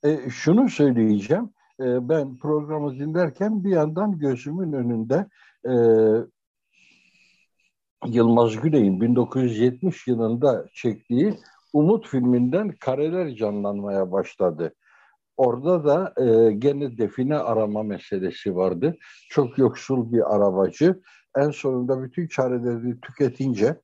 E, 0.04 0.30
şunu 0.30 0.70
söyleyeceğim. 0.70 1.50
E, 1.80 2.10
ben 2.10 2.38
programı 2.38 2.94
dinlerken 3.00 3.64
bir 3.64 3.70
yandan 3.70 4.20
gözümün 4.20 4.74
önünde 4.74 5.28
e, 5.66 5.74
Yılmaz 8.06 8.62
Güney'in 8.62 9.02
1970 9.02 10.08
yılında 10.08 10.66
çektiği 10.74 11.34
Umut 11.74 12.08
filminden 12.08 12.72
kareler 12.72 13.36
canlanmaya 13.36 14.12
başladı. 14.12 14.74
Orada 15.38 15.86
da 15.86 16.14
e, 16.24 16.52
gene 16.52 16.98
define 16.98 17.38
arama 17.38 17.84
meselesi 17.84 18.56
vardı. 18.56 18.98
Çok 19.30 19.58
yoksul 19.58 20.12
bir 20.12 20.36
arabacı. 20.36 21.02
En 21.38 21.50
sonunda 21.50 22.04
bütün 22.04 22.28
çarelerini 22.28 23.02
tüketince 23.02 23.82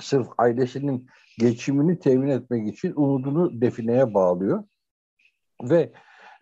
sırf 0.00 0.26
ailesinin 0.38 1.06
geçimini 1.38 1.98
temin 1.98 2.28
etmek 2.28 2.68
için 2.68 2.92
umudunu 2.96 3.60
defineye 3.60 4.14
bağlıyor. 4.14 4.64
Ve 5.62 5.92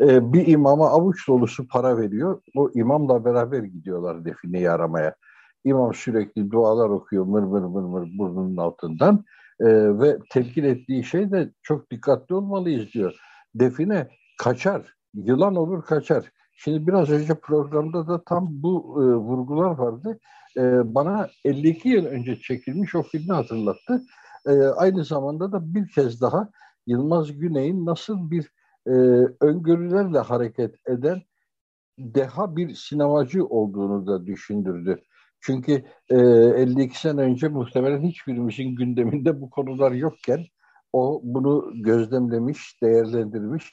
e, 0.01 0.33
bir 0.33 0.47
imama 0.47 0.91
avuç 0.91 1.29
dolusu 1.29 1.69
para 1.69 1.99
veriyor. 1.99 2.43
O 2.57 2.71
imamla 2.75 3.25
beraber 3.25 3.63
gidiyorlar 3.63 4.25
defineyi 4.25 4.71
aramaya. 4.71 5.15
İmam 5.65 5.95
sürekli 5.95 6.51
dualar 6.51 6.89
okuyor 6.89 7.25
mır 7.25 7.43
mır 7.43 7.61
mır 7.61 7.83
mır 7.83 8.19
burnunun 8.19 8.57
altından. 8.57 9.25
E, 9.61 9.67
ve 9.99 10.19
telkin 10.31 10.65
ettiği 10.65 11.05
şey 11.05 11.31
de 11.31 11.51
çok 11.63 11.91
dikkatli 11.91 12.35
olmalıyız 12.35 12.93
diyor 12.93 13.15
define 13.61 14.09
kaçar, 14.39 14.95
yılan 15.15 15.57
olur 15.57 15.83
kaçar. 15.83 16.33
Şimdi 16.53 16.87
biraz 16.87 17.11
önce 17.11 17.35
programda 17.35 18.09
da 18.09 18.25
tam 18.25 18.49
bu 18.51 19.03
e, 19.03 19.05
vurgular 19.15 19.71
vardı. 19.71 20.19
E, 20.57 20.95
bana 20.95 21.29
52 21.45 21.89
yıl 21.89 22.07
önce 22.07 22.37
çekilmiş 22.37 22.95
o 22.95 23.03
filmi 23.03 23.33
hatırlattı. 23.33 24.03
E, 24.47 24.51
aynı 24.53 25.05
zamanda 25.05 25.53
da 25.53 25.75
bir 25.75 25.89
kez 25.89 26.21
daha 26.21 26.51
Yılmaz 26.87 27.39
Güney'in 27.39 27.87
nasıl 27.87 28.31
bir 28.31 28.53
e, 28.87 28.91
öngörülerle 29.41 30.19
hareket 30.19 30.75
eden 30.87 31.23
deha 31.99 32.57
bir 32.57 32.75
sinemacı 32.75 33.47
olduğunu 33.47 34.07
da 34.07 34.27
düşündürdü. 34.27 35.03
Çünkü 35.41 35.85
e, 36.11 36.17
52 36.17 37.01
sene 37.01 37.21
önce 37.21 37.49
muhtemelen 37.49 38.03
hiçbirimizin 38.03 38.77
gündeminde 38.77 39.41
bu 39.41 39.51
konular 39.51 39.93
yokken 39.93 40.47
o 40.93 41.21
bunu 41.25 41.73
gözlemlemiş, 41.75 42.83
değerlendirmiş. 42.83 43.71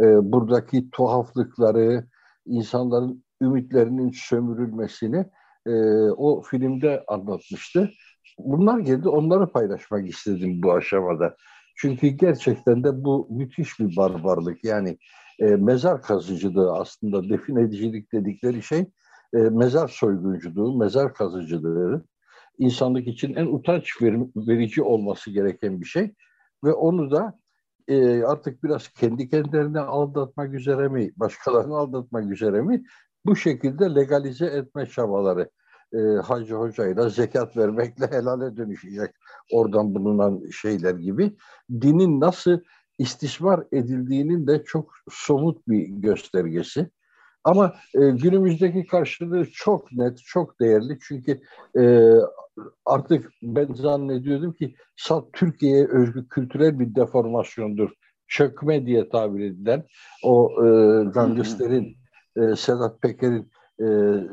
E, 0.00 0.32
buradaki 0.32 0.90
tuhaflıkları, 0.90 2.06
insanların 2.46 3.24
ümitlerinin 3.42 4.10
sömürülmesini 4.10 5.26
e, 5.66 5.72
o 6.10 6.42
filmde 6.42 7.04
anlatmıştı. 7.08 7.90
Bunlar 8.38 8.78
geldi, 8.78 9.08
onları 9.08 9.46
paylaşmak 9.46 10.08
istedim 10.08 10.62
bu 10.62 10.72
aşamada. 10.72 11.36
Çünkü 11.76 12.06
gerçekten 12.06 12.84
de 12.84 13.04
bu 13.04 13.28
müthiş 13.30 13.80
bir 13.80 13.96
barbarlık. 13.96 14.64
Yani 14.64 14.98
e, 15.38 15.44
mezar 15.44 16.02
kazıcılığı 16.02 16.72
aslında 16.72 17.28
definecicilik 17.28 18.12
dedikleri 18.12 18.62
şey 18.62 18.80
e, 19.34 19.38
mezar 19.38 19.88
soygunculuğu, 19.88 20.78
mezar 20.78 21.14
kazıcılığı 21.14 22.04
insanlık 22.58 23.06
için 23.06 23.34
en 23.34 23.46
utanç 23.46 24.02
verici 24.36 24.82
olması 24.82 25.30
gereken 25.30 25.80
bir 25.80 25.86
şey 25.86 26.14
ve 26.64 26.72
onu 26.72 27.10
da 27.10 27.38
e, 27.88 28.22
artık 28.22 28.64
biraz 28.64 28.88
kendi 28.88 29.28
kendilerini 29.28 29.80
aldatmak 29.80 30.54
üzere 30.54 30.88
mi, 30.88 31.10
başkalarını 31.16 31.76
aldatmak 31.76 32.30
üzere 32.30 32.62
mi 32.62 32.84
bu 33.26 33.36
şekilde 33.36 33.94
legalize 33.94 34.46
etme 34.46 34.86
çabaları 34.86 35.50
e, 35.92 35.98
Hacı 35.98 36.54
Hoca'yla 36.54 37.08
zekat 37.08 37.56
vermekle 37.56 38.06
helale 38.06 38.56
dönüşecek 38.56 39.10
oradan 39.52 39.94
bulunan 39.94 40.42
şeyler 40.50 40.94
gibi 40.94 41.36
dinin 41.70 42.20
nasıl 42.20 42.60
istismar 42.98 43.64
edildiğinin 43.72 44.46
de 44.46 44.64
çok 44.64 44.92
somut 45.10 45.68
bir 45.68 45.86
göstergesi. 45.86 46.90
Ama 47.44 47.74
e, 47.94 48.10
günümüzdeki 48.10 48.86
karşılığı 48.86 49.46
çok 49.50 49.92
net, 49.92 50.18
çok 50.18 50.60
değerli. 50.60 50.98
Çünkü 51.02 51.40
e, 51.78 52.12
artık 52.84 53.30
ben 53.42 53.74
zannediyordum 53.74 54.52
ki 54.52 54.74
salt 54.96 55.32
Türkiye'ye 55.32 55.86
özgü 55.86 56.28
kültürel 56.28 56.78
bir 56.80 56.94
deformasyondur. 56.94 57.90
Çökme 58.28 58.86
diye 58.86 59.08
tabir 59.08 59.44
edilen 59.44 59.84
o 60.24 60.50
e, 60.52 60.66
gangsterlerin, 61.04 61.96
e, 62.36 62.56
Sedat 62.56 63.02
Peker'in 63.02 63.50
e, 63.80 63.86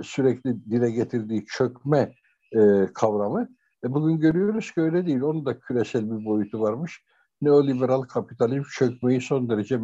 sürekli 0.04 0.66
dile 0.72 0.92
getirdiği 0.92 1.46
çökme 1.46 2.14
e, 2.56 2.88
kavramı. 2.94 3.50
E, 3.84 3.94
bugün 3.94 4.20
görüyoruz 4.20 4.72
ki 4.72 4.82
öyle 4.82 5.06
değil. 5.06 5.22
Onun 5.22 5.46
da 5.46 5.60
küresel 5.60 6.12
bir 6.12 6.26
boyutu 6.26 6.62
varmış. 6.62 7.04
Neoliberal 7.42 8.02
kapitalizm 8.02 8.64
çökmeyi 8.64 9.22
son 9.22 9.50
derece 9.50 9.80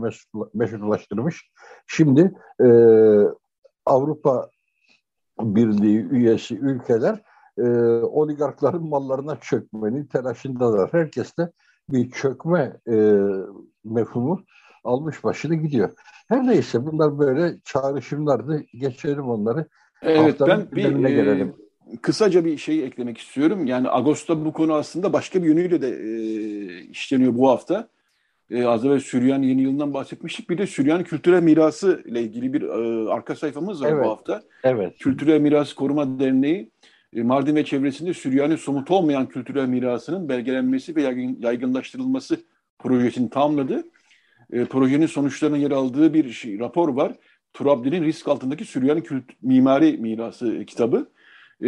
meşrulaştırmış. 0.54 1.52
Şimdi 1.88 2.34
e, 2.64 2.68
Avrupa 3.86 4.50
Birliği 5.40 6.06
üyesi 6.06 6.58
ülkeler 6.58 7.24
e, 7.66 7.70
oligarkların 8.04 8.90
mallarına 8.90 9.36
çökmenin 9.40 10.06
telaşındalar. 10.06 10.94
Herkes 10.94 11.38
de 11.38 11.52
bir 11.90 12.12
çökme 12.12 12.78
e, 12.88 12.96
mefhumu 13.86 14.44
almış 14.84 15.24
başını 15.24 15.56
gidiyor. 15.56 15.90
Her 16.28 16.48
neyse 16.48 16.86
bunlar 16.86 17.20
böyle 17.20 17.56
çağrışımlardı. 17.66 18.64
Geçelim 18.74 19.30
onları. 19.30 19.66
Evet 20.02 20.36
ben 20.40 20.72
bir 20.72 21.06
e, 21.06 21.12
gelelim. 21.12 21.56
kısaca 22.02 22.46
bir 22.46 22.58
şey 22.58 22.86
eklemek 22.86 23.18
istiyorum. 23.18 23.66
Yani 23.66 23.90
Ağustos'ta 23.90 24.46
bu 24.46 24.54
konu 24.54 24.74
aslında 24.74 25.14
başka 25.14 25.44
bir 25.44 25.48
yönüyle 25.48 25.82
de 25.82 25.90
e, 25.90 26.10
işleniyor 26.84 27.36
bu 27.36 27.50
hafta. 27.50 27.90
E, 28.52 28.66
az 28.66 28.86
evvel 28.86 29.00
Süryani 29.00 29.48
Yeni 29.48 29.62
Yılından 29.62 29.94
bahsetmiştik. 29.94 30.50
Bir 30.50 30.58
de 30.58 30.68
Süryani 30.68 31.04
Kültürel 31.04 31.44
Mirası 31.44 32.04
ile 32.06 32.22
ilgili 32.22 32.54
bir 32.54 32.62
e, 32.62 33.10
arka 33.10 33.36
sayfamız 33.36 33.84
var 33.84 33.92
evet. 33.92 34.06
bu 34.06 34.10
hafta. 34.10 34.44
Evet. 34.64 34.98
Kültürel 35.00 35.42
Miras 35.42 35.74
Koruma 35.74 36.20
Derneği 36.20 36.72
Mardin 37.14 37.56
ve 37.56 37.66
çevresinde 37.66 38.14
Süryani 38.14 38.58
somut 38.58 38.92
olmayan 38.92 39.30
kültürel 39.30 39.68
mirasının 39.68 40.30
belgelenmesi 40.30 40.96
ve 40.96 41.02
yaygınlaştırılması 41.40 42.40
projesini 42.80 43.30
tamamladı. 43.30 43.84
E, 44.52 44.66
projenin 44.66 45.06
sonuçlarının 45.06 45.58
yer 45.58 45.72
aldığı 45.72 46.14
bir 46.14 46.32
şey, 46.32 46.60
rapor 46.60 46.90
var. 46.90 47.16
Turabdi'nin 47.54 48.04
risk 48.04 48.28
altındaki 48.28 48.66
Süryani 48.66 49.04
kült 49.04 49.24
mimari 49.42 49.98
mirası 49.98 50.66
kitabı. 50.66 51.10
E, 51.64 51.68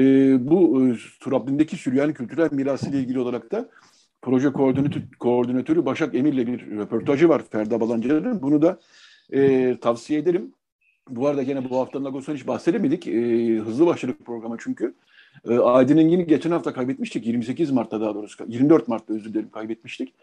bu 0.50 0.88
e, 0.88 0.96
Turabdi'ndeki 1.20 1.78
Süryani 1.78 2.14
kültürel 2.14 2.52
mirası 2.52 2.89
ile 2.89 3.00
ilgili 3.00 3.20
olarak 3.20 3.52
da 3.52 3.70
proje 4.22 4.52
koordinatörü, 4.52 5.04
koordinatörü 5.20 5.86
Başak 5.86 6.16
Emir'le 6.16 6.48
bir 6.48 6.72
röportajı 6.72 7.30
var 7.30 7.42
Ferda 7.52 7.80
Balancı'nın. 7.80 8.42
Bunu 8.42 8.62
da 8.62 8.80
e, 9.34 9.78
tavsiye 9.82 10.20
ederim. 10.20 10.54
Bu 11.10 11.28
arada 11.28 11.44
gene 11.44 11.70
bu 11.70 11.80
haftanın 11.80 12.06
Ağustos'tan 12.06 12.36
hiç 12.36 12.48
bahsedemedik. 12.48 13.08
E, 13.08 13.12
hızlı 13.56 13.86
başladık 13.86 14.18
programa 14.26 14.58
çünkü. 14.60 14.96
E, 15.50 15.58
Aydın 15.58 15.98
Engin'i 15.98 16.28
geçen 16.28 16.52
hafta 16.52 16.74
kaybetmiştik. 16.74 17.26
28 17.26 17.72
Mart'ta 17.72 18.02
daha 18.02 18.16
doğrusu. 18.16 18.44
24 18.48 18.88
Mart'ta 18.88 19.14
özür 19.14 19.34
dilerim 19.34 19.50
kaybetmiştik. 19.50 20.14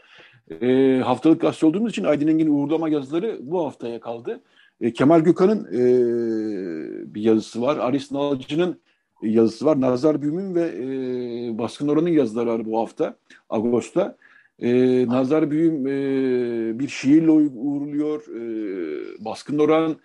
E, 0.61 1.01
haftalık 1.05 1.41
gazete 1.41 1.67
olduğumuz 1.67 1.91
için 1.91 2.05
Aydın 2.05 2.29
Engin'in 2.29 2.51
uğurlama 2.51 2.89
yazıları 2.89 3.39
bu 3.41 3.67
haftaya 3.67 4.01
kaldı. 4.01 4.41
E, 4.81 4.93
Kemal 4.93 5.21
Gökhan'ın 5.21 5.65
e, 5.65 7.15
bir 7.15 7.23
yazısı 7.23 7.63
var. 7.63 7.77
Aris 7.77 8.13
Nalcı'nın 8.13 8.81
yazısı 9.23 9.67
var. 9.67 9.81
Nazar 9.81 10.23
Büyüm'ün 10.23 10.55
ve 10.55 10.63
e, 10.63 11.59
Baskın 11.59 11.89
Oran'ın 11.89 12.09
yazıları 12.09 12.49
var 12.49 12.67
bu 12.67 12.79
hafta. 12.79 13.17
Ağustos'ta. 13.51 14.17
E, 14.59 15.07
Nazar 15.09 15.51
Büyüm 15.51 15.87
e, 15.87 16.79
bir 16.79 16.89
şiirle 16.89 17.31
uğurluyor. 17.31 18.23
E, 18.23 19.25
Baskın 19.25 19.59
Oran 19.59 19.97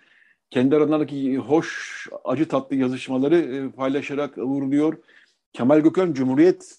kendi 0.54 0.76
aralarındaki 0.76 1.36
hoş, 1.36 2.08
acı 2.24 2.48
tatlı 2.48 2.76
yazışmaları 2.76 3.36
e, 3.36 3.70
paylaşarak 3.70 4.38
uğurluyor. 4.38 4.98
Kemal 5.52 5.80
Gökhan 5.80 6.12
Cumhuriyet 6.12 6.74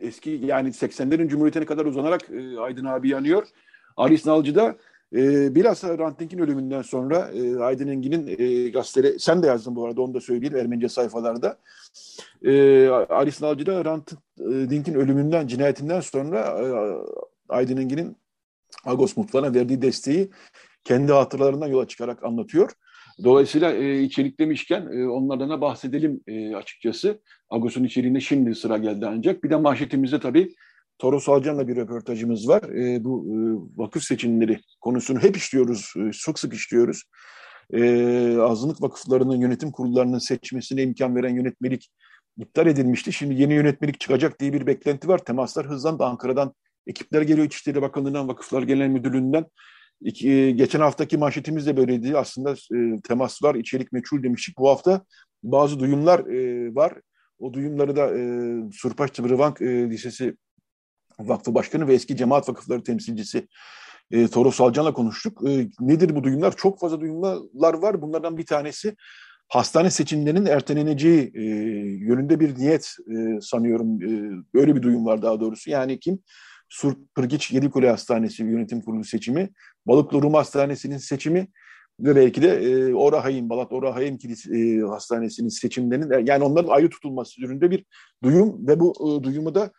eski 0.00 0.30
yani 0.30 0.68
80'lerin 0.68 1.28
Cumhuriyetine 1.28 1.64
kadar 1.64 1.84
uzanarak 1.84 2.30
e, 2.30 2.58
Aydın 2.58 2.84
abi 2.84 3.08
yanıyor. 3.08 3.46
Aris 3.96 4.26
Nalcı 4.26 4.54
da 4.54 4.76
e, 5.16 5.54
bilhassa 5.54 5.98
Ranting'in 5.98 6.38
ölümünden 6.38 6.82
sonra 6.82 7.30
e, 7.34 7.58
Aydın 7.58 7.88
Engin'in 7.88 8.26
e, 8.38 8.68
gazeteleri, 8.68 9.20
sen 9.20 9.42
de 9.42 9.46
yazdın 9.46 9.76
bu 9.76 9.86
arada 9.86 10.02
onu 10.02 10.14
da 10.14 10.20
söyleyeyim 10.20 10.56
Ermenice 10.56 10.88
sayfalarda. 10.88 11.58
E, 12.44 12.86
Aris 12.88 13.42
Nalcı 13.42 13.66
da 13.66 13.84
Ranting'in 13.84 14.94
ölümünden, 14.94 15.46
cinayetinden 15.46 16.00
sonra 16.00 16.38
e, 16.38 16.64
Aydın 17.48 17.76
Engin'in 17.76 18.16
Agos 18.84 19.16
Mutfağı'na 19.16 19.54
verdiği 19.54 19.82
desteği 19.82 20.30
kendi 20.84 21.12
hatıralarından 21.12 21.68
yola 21.68 21.88
çıkarak 21.88 22.24
anlatıyor. 22.24 22.70
Dolayısıyla 23.24 23.72
e, 23.72 24.02
içerik 24.02 24.40
demişken 24.40 24.86
e, 24.92 25.08
onlardan 25.08 25.50
da 25.50 25.60
bahsedelim 25.60 26.20
e, 26.26 26.54
açıkçası. 26.54 27.20
Agos'un 27.50 27.84
içeriğinde 27.84 28.20
şimdi 28.20 28.54
sıra 28.54 28.78
geldi 28.78 29.06
ancak. 29.06 29.44
Bir 29.44 29.50
de 29.50 29.56
manşetimizde 29.56 30.20
tabii 30.20 30.54
Toros 30.98 31.28
Alcan'la 31.28 31.68
bir 31.68 31.76
röportajımız 31.76 32.48
var. 32.48 32.62
E, 32.62 33.04
bu 33.04 33.26
e, 33.26 33.36
vakıf 33.82 34.02
seçimleri 34.02 34.60
konusunu 34.80 35.18
hep 35.18 35.36
işliyoruz, 35.36 35.92
e, 35.96 36.12
sık 36.12 36.38
sık 36.38 36.54
işliyoruz. 36.54 37.02
E, 37.72 38.36
azınlık 38.38 38.82
vakıflarının 38.82 39.40
yönetim 39.40 39.72
kurullarının 39.72 40.18
seçmesine 40.18 40.82
imkan 40.82 41.16
veren 41.16 41.34
yönetmelik 41.34 41.90
iptal 42.38 42.66
edilmişti. 42.66 43.12
Şimdi 43.12 43.42
yeni 43.42 43.54
yönetmelik 43.54 44.00
çıkacak 44.00 44.40
diye 44.40 44.52
bir 44.52 44.66
beklenti 44.66 45.08
var. 45.08 45.18
Temaslar 45.18 45.66
hızlandı. 45.66 46.04
Ankara'dan 46.04 46.54
ekipler 46.86 47.22
geliyor 47.22 47.46
İçişleri 47.46 47.82
Bakanlığı'ndan, 47.82 48.28
Vakıflar 48.28 48.62
Genel 48.62 48.88
Müdürlüğü'nden. 48.88 49.44
İki, 50.00 50.30
e, 50.30 50.50
geçen 50.50 50.80
haftaki 50.80 51.18
manşetimiz 51.18 51.66
de 51.66 51.76
böyleydi. 51.76 52.18
Aslında 52.18 52.52
e, 52.52 53.00
temaslar, 53.00 53.54
içerik 53.54 53.92
meçhul 53.92 54.22
demiştik. 54.22 54.58
Bu 54.58 54.68
hafta 54.68 55.04
bazı 55.42 55.80
duyumlar 55.80 56.20
e, 56.20 56.74
var. 56.74 56.94
O 57.38 57.52
duyumları 57.52 57.96
da 57.96 58.18
e, 58.18 58.22
Surpaş 58.72 59.10
Tıbrıvank 59.10 59.60
e, 59.62 59.90
Lisesi 59.90 60.36
Vakfı 61.18 61.54
Başkanı 61.54 61.88
ve 61.88 61.94
eski 61.94 62.16
cemaat 62.16 62.48
vakıfları 62.48 62.82
temsilcisi 62.82 63.48
e, 64.10 64.28
Toros 64.28 64.60
Alcan'la 64.60 64.92
konuştuk. 64.92 65.48
E, 65.48 65.68
nedir 65.80 66.16
bu 66.16 66.24
duyumlar? 66.24 66.56
Çok 66.56 66.80
fazla 66.80 67.00
duyumlar 67.00 67.74
var. 67.74 68.02
Bunlardan 68.02 68.38
bir 68.38 68.46
tanesi 68.46 68.96
hastane 69.48 69.90
seçimlerinin 69.90 70.46
erteleneceği 70.46 71.32
e, 71.34 71.42
yönünde 72.04 72.40
bir 72.40 72.58
niyet 72.58 72.96
e, 73.10 73.40
sanıyorum. 73.40 74.02
E, 74.02 74.42
böyle 74.54 74.76
bir 74.76 74.82
duyum 74.82 75.06
var 75.06 75.22
daha 75.22 75.40
doğrusu. 75.40 75.70
Yani 75.70 76.00
kim? 76.00 76.18
Sur 76.70 76.94
Pırgiç 77.14 77.52
Yedikule 77.52 77.90
Hastanesi 77.90 78.42
yönetim 78.42 78.80
kurulu 78.80 79.04
seçimi, 79.04 79.50
Balıklı 79.86 80.22
Rum 80.22 80.34
Hastanesi'nin 80.34 80.98
seçimi 80.98 81.48
ve 82.00 82.16
belki 82.16 82.42
de 82.42 82.48
e, 82.48 82.94
Orahayim, 82.94 83.50
Balat 83.50 83.72
Orahayim 83.72 84.18
Kilise 84.18 84.58
e, 84.58 84.80
Hastanesi'nin 84.80 85.48
seçimlerinin 85.48 86.26
yani 86.26 86.44
onların 86.44 86.68
ayrı 86.68 86.90
tutulması 86.90 87.40
yönünde 87.40 87.70
bir 87.70 87.84
duyum 88.22 88.68
ve 88.68 88.80
bu 88.80 89.18
e, 89.20 89.22
duyumu 89.22 89.54
da 89.54 89.70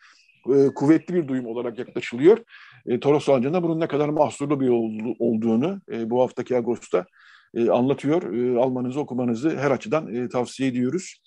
e, 0.56 0.68
kuvvetli 0.76 1.16
bir 1.16 1.28
duyum 1.28 1.46
olarak 1.46 1.80
yaklaşılıyor. 1.80 2.38
E, 2.86 3.00
Toros 3.00 3.26
Sancı'nda 3.26 3.64
bunun 3.64 3.80
ne 3.80 3.88
kadar 3.88 4.10
mahsurlu 4.10 4.60
bir 4.60 4.70
olduğunu 5.20 5.82
e, 5.92 6.10
bu 6.10 6.22
haftaki 6.22 6.58
Ağustos'ta 6.58 7.06
e, 7.54 7.70
anlatıyor. 7.70 8.34
E, 8.34 8.60
almanızı, 8.60 9.00
okumanızı 9.00 9.58
her 9.58 9.72
açıdan 9.72 10.16
e, 10.16 10.30
tavsiye 10.30 10.70
ediyoruz. 10.70 11.22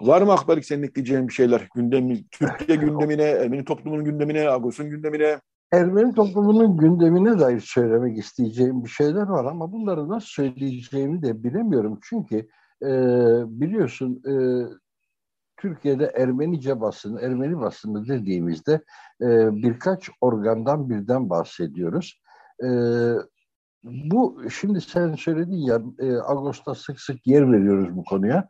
Var 0.00 0.22
mı 0.22 0.32
Akbarik 0.32 0.64
senin 0.64 0.82
ekleyeceğin 0.82 1.28
bir 1.28 1.32
şeyler? 1.32 1.68
Gündemi, 1.74 2.24
Türkiye 2.30 2.78
gündemine, 2.78 3.22
Ermeni 3.22 3.64
toplumunun 3.64 4.04
gündemine, 4.04 4.50
Agos'un 4.50 4.90
gündemine? 4.90 5.40
Ermeni 5.72 6.14
toplumunun 6.14 6.76
gündemine 6.76 7.38
dair 7.38 7.60
söylemek 7.60 8.18
isteyeceğim 8.18 8.84
bir 8.84 8.88
şeyler 8.88 9.26
var 9.26 9.44
ama 9.44 9.72
bunları 9.72 10.08
nasıl 10.08 10.26
söyleyeceğimi 10.26 11.22
de 11.22 11.44
bilemiyorum. 11.44 11.98
Çünkü 12.02 12.36
e, 12.82 12.88
biliyorsun 13.46 14.22
e, 14.26 14.34
Türkiye'de 15.56 16.04
Ermenice 16.04 16.80
basını, 16.80 17.20
Ermeni 17.20 17.60
basını 17.60 18.08
dediğimizde 18.08 18.72
e, 19.22 19.56
birkaç 19.56 20.10
organdan 20.20 20.90
birden 20.90 21.30
bahsediyoruz. 21.30 22.20
E, 22.64 22.68
bu 23.84 24.42
şimdi 24.50 24.80
sen 24.80 25.14
söyledin 25.14 25.56
ya 25.56 25.82
e, 25.98 26.16
Ağustos'ta 26.16 26.74
sık 26.74 27.00
sık 27.00 27.26
yer 27.26 27.52
veriyoruz 27.52 27.96
bu 27.96 28.04
konuya. 28.04 28.48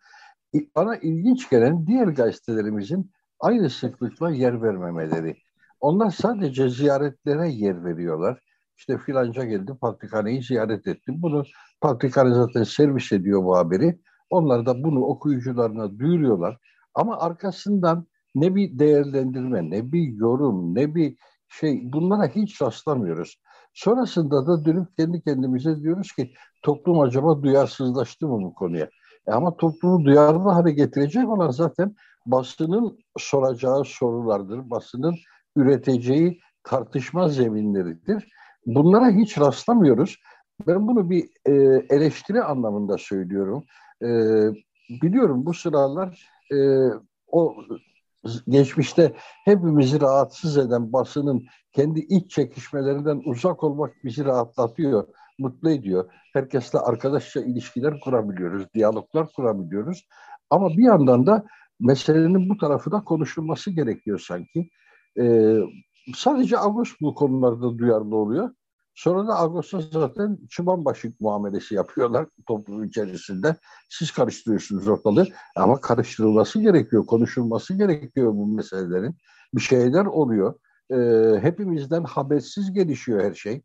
Bana 0.76 0.96
ilginç 0.96 1.50
gelen 1.50 1.86
diğer 1.86 2.06
gazetelerimizin 2.08 3.10
aynı 3.40 3.70
sıklıkla 3.70 4.30
yer 4.30 4.62
vermemeleri. 4.62 5.36
Onlar 5.80 6.10
sadece 6.10 6.68
ziyaretlere 6.68 7.48
yer 7.48 7.84
veriyorlar. 7.84 8.40
İşte 8.76 8.98
filanca 8.98 9.44
geldi 9.44 9.72
patrikhaneyi 9.80 10.42
ziyaret 10.42 10.86
etti. 10.86 11.12
Bunu 11.16 11.44
patrikhane 11.80 12.34
zaten 12.34 12.62
servis 12.62 13.12
ediyor 13.12 13.44
bu 13.44 13.56
haberi. 13.56 14.00
Onlar 14.30 14.66
da 14.66 14.84
bunu 14.84 15.00
okuyucularına 15.00 15.98
duyuruyorlar. 15.98 16.58
Ama 16.94 17.18
arkasından 17.18 18.06
ne 18.34 18.54
bir 18.54 18.78
değerlendirme, 18.78 19.70
ne 19.70 19.92
bir 19.92 20.12
yorum, 20.12 20.74
ne 20.74 20.94
bir 20.94 21.16
şey 21.48 21.92
bunlara 21.92 22.26
hiç 22.26 22.62
rastlamıyoruz. 22.62 23.36
Sonrasında 23.74 24.46
da 24.46 24.64
dönüp 24.64 24.96
kendi 24.96 25.22
kendimize 25.22 25.80
diyoruz 25.82 26.12
ki 26.12 26.32
toplum 26.62 27.00
acaba 27.00 27.42
duyarsızlaştı 27.42 28.28
mı 28.28 28.42
bu 28.42 28.54
konuya? 28.54 28.88
E 29.28 29.32
ama 29.32 29.56
toplumu 29.56 30.04
duyarlı 30.04 30.48
hale 30.48 30.72
getirecek 30.72 31.28
olan 31.28 31.50
zaten 31.50 31.96
basının 32.26 32.98
soracağı 33.18 33.84
sorulardır. 33.84 34.70
Basının 34.70 35.14
üreteceği 35.56 36.40
tartışma 36.64 37.28
zeminleridir. 37.28 38.28
Bunlara 38.66 39.10
hiç 39.10 39.38
rastlamıyoruz. 39.38 40.16
Ben 40.66 40.88
bunu 40.88 41.10
bir 41.10 41.28
e, 41.46 41.52
eleştiri 41.90 42.42
anlamında 42.42 42.98
söylüyorum. 42.98 43.64
E, 44.02 44.08
biliyorum 45.02 45.46
bu 45.46 45.54
sıralar 45.54 46.28
e, 46.52 46.58
o 47.26 47.56
geçmişte 48.48 49.12
hepimizi 49.44 50.00
rahatsız 50.00 50.58
eden 50.58 50.92
basının 50.92 51.46
kendi 51.72 52.00
iç 52.00 52.30
çekişmelerinden 52.30 53.22
uzak 53.24 53.64
olmak 53.64 53.92
bizi 54.04 54.24
rahatlatıyor, 54.24 55.08
mutlu 55.38 55.70
ediyor. 55.70 56.10
Herkesle 56.32 56.78
arkadaşça 56.78 57.40
ilişkiler 57.40 58.00
kurabiliyoruz, 58.00 58.66
diyaloglar 58.74 59.32
kurabiliyoruz. 59.32 60.08
Ama 60.50 60.68
bir 60.68 60.84
yandan 60.84 61.26
da 61.26 61.44
meselenin 61.80 62.48
bu 62.48 62.56
tarafı 62.56 62.92
da 62.92 63.04
konuşulması 63.04 63.70
gerekiyor 63.70 64.18
sanki. 64.28 64.70
Ee, 65.20 65.58
sadece 66.14 66.58
Ağustos 66.58 67.00
bu 67.00 67.14
konularda 67.14 67.78
duyarlı 67.78 68.16
oluyor. 68.16 68.50
Sonra 68.94 69.28
da 69.28 69.34
Ağustos 69.34 69.90
zaten 69.92 70.38
çıbanbaşı 70.50 71.12
muamelesi 71.20 71.74
yapıyorlar 71.74 72.26
toplum 72.46 72.84
içerisinde. 72.84 73.56
Siz 73.90 74.10
karıştırıyorsunuz 74.10 74.88
ortalığı 74.88 75.26
ama 75.56 75.80
karıştırılması 75.80 76.60
gerekiyor, 76.60 77.06
konuşulması 77.06 77.74
gerekiyor 77.74 78.32
bu 78.32 78.46
meselelerin. 78.46 79.16
Bir 79.54 79.60
şeyler 79.60 80.04
oluyor. 80.06 80.54
Ee, 80.90 81.38
hepimizden 81.42 82.04
habersiz 82.04 82.72
gelişiyor 82.72 83.24
her 83.24 83.34
şey. 83.34 83.62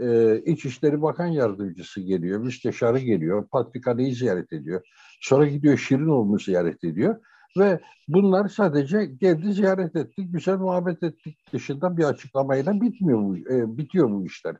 Ee, 0.00 0.42
İçişleri 0.46 1.02
Bakan 1.02 1.26
Yardımcısı 1.26 2.00
geliyor, 2.00 2.40
müsteşarı 2.40 2.98
geliyor, 2.98 3.48
Patrikhane'yi 3.48 4.14
ziyaret 4.14 4.52
ediyor. 4.52 4.82
Sonra 5.20 5.46
gidiyor 5.46 5.78
Şirinoğlu'nu 5.78 6.38
ziyaret 6.38 6.84
ediyor. 6.84 7.16
Ve 7.58 7.80
bunlar 8.08 8.48
sadece 8.48 9.04
geldi 9.04 9.52
ziyaret 9.52 9.96
ettik, 9.96 10.32
güzel 10.32 10.56
muhabbet 10.56 11.02
ettik 11.02 11.38
dışında 11.52 11.96
bir 11.96 12.04
açıklamayla 12.04 12.80
bitmiyor 12.80 13.20
bu, 13.20 13.36
e, 13.36 13.78
bitiyor 13.78 14.10
bu 14.10 14.26
işler. 14.26 14.56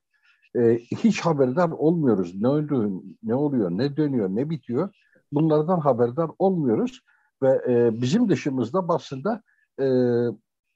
E, 0.56 0.78
hiç 0.78 1.20
haberdar 1.20 1.70
olmuyoruz. 1.70 2.42
Ne 2.42 2.48
oluyor, 2.48 3.02
ne 3.22 3.34
oluyor, 3.34 3.70
ne 3.70 3.96
dönüyor, 3.96 4.28
ne 4.28 4.50
bitiyor. 4.50 4.88
Bunlardan 5.32 5.80
haberdar 5.80 6.30
olmuyoruz 6.38 7.00
ve 7.42 7.60
e, 7.68 8.02
bizim 8.02 8.28
dışımızda 8.28 8.88
basında 8.88 9.42
e, 9.80 9.86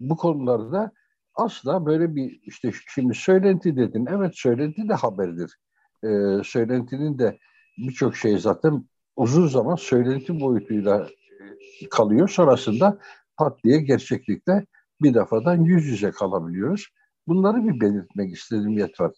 bu 0.01 0.17
konularda 0.17 0.93
asla 1.35 1.87
böyle 1.87 2.15
bir 2.15 2.41
işte 2.43 2.71
şimdi 2.95 3.15
söylenti 3.15 3.77
dedin. 3.77 4.07
Evet 4.11 4.33
söylenti 4.35 4.89
de 4.89 4.95
haberdir. 4.95 5.59
E, 6.05 6.09
söylentinin 6.45 7.19
de 7.19 7.39
birçok 7.79 8.17
şey 8.17 8.39
zaten 8.39 8.85
uzun 9.17 9.47
zaman 9.47 9.75
söylenti 9.75 10.41
boyutuyla 10.41 11.09
kalıyor. 11.91 12.29
Sonrasında 12.29 12.99
pat 13.37 13.65
diye 13.65 13.81
gerçeklikte 13.81 14.67
bir 15.03 15.15
defadan 15.15 15.65
yüz 15.65 15.87
yüze 15.87 16.11
kalabiliyoruz. 16.11 16.89
Bunları 17.27 17.65
bir 17.65 17.81
belirtmek 17.81 18.35
istedim 18.35 18.79
yeter. 18.79 19.11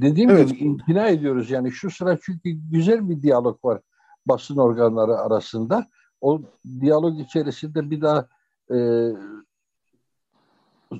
Dediğim 0.00 0.30
evet. 0.30 0.48
gibi 0.48 0.58
imtina 0.58 1.08
ediyoruz 1.08 1.50
yani 1.50 1.72
şu 1.72 1.90
sıra 1.90 2.18
çünkü 2.22 2.50
güzel 2.50 3.08
bir 3.08 3.22
diyalog 3.22 3.64
var 3.64 3.80
basın 4.26 4.56
organları 4.56 5.16
arasında. 5.16 5.86
O 6.20 6.42
diyalog 6.80 7.20
içerisinde 7.20 7.90
bir 7.90 8.00
daha 8.00 8.28
e, 8.70 8.76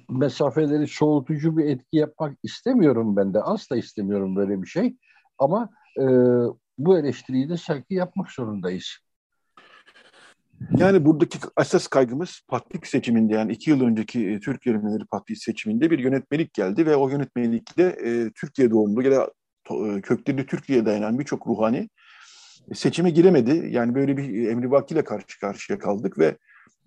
mesafeleri 0.09 0.89
soğutucu 0.89 1.57
bir 1.57 1.65
etki 1.65 1.97
yapmak 1.97 2.39
istemiyorum 2.43 3.17
ben 3.17 3.35
de. 3.35 3.41
Asla 3.41 3.77
istemiyorum 3.77 4.37
böyle 4.37 4.63
bir 4.63 4.67
şey. 4.67 4.97
Ama 5.39 5.69
e, 6.01 6.05
bu 6.79 6.99
eleştiriyi 6.99 7.49
de 7.49 7.57
sanki 7.57 7.95
yapmak 7.95 8.31
zorundayız. 8.31 8.99
Yani 10.77 11.05
buradaki 11.05 11.39
esas 11.61 11.87
kaygımız 11.87 12.41
patlik 12.49 12.87
seçiminde 12.87 13.35
yani 13.35 13.53
iki 13.53 13.71
yıl 13.71 13.81
önceki 13.81 14.29
e, 14.29 14.41
Türk 14.41 14.67
Yönetmenleri 14.67 15.05
Patliği 15.05 15.37
seçiminde 15.37 15.91
bir 15.91 15.99
yönetmelik 15.99 16.55
geldi 16.55 16.87
ve 16.87 16.97
o 16.97 17.09
yönetmelikte 17.09 17.83
e, 17.83 18.31
Türkiye 18.31 18.71
doğumlu 18.71 19.03
ya 19.03 19.11
da 19.11 19.33
e, 19.71 20.01
kökleri 20.01 20.47
Türkiye'ye 20.47 20.87
dayanan 20.87 21.19
birçok 21.19 21.47
ruhani 21.47 21.89
e, 22.71 22.75
seçime 22.75 23.11
giremedi. 23.11 23.69
Yani 23.71 23.95
böyle 23.95 24.17
bir 24.17 24.49
emrivakiyle 24.49 25.05
karşı 25.05 25.41
karşıya 25.41 25.79
kaldık 25.79 26.19
ve 26.19 26.37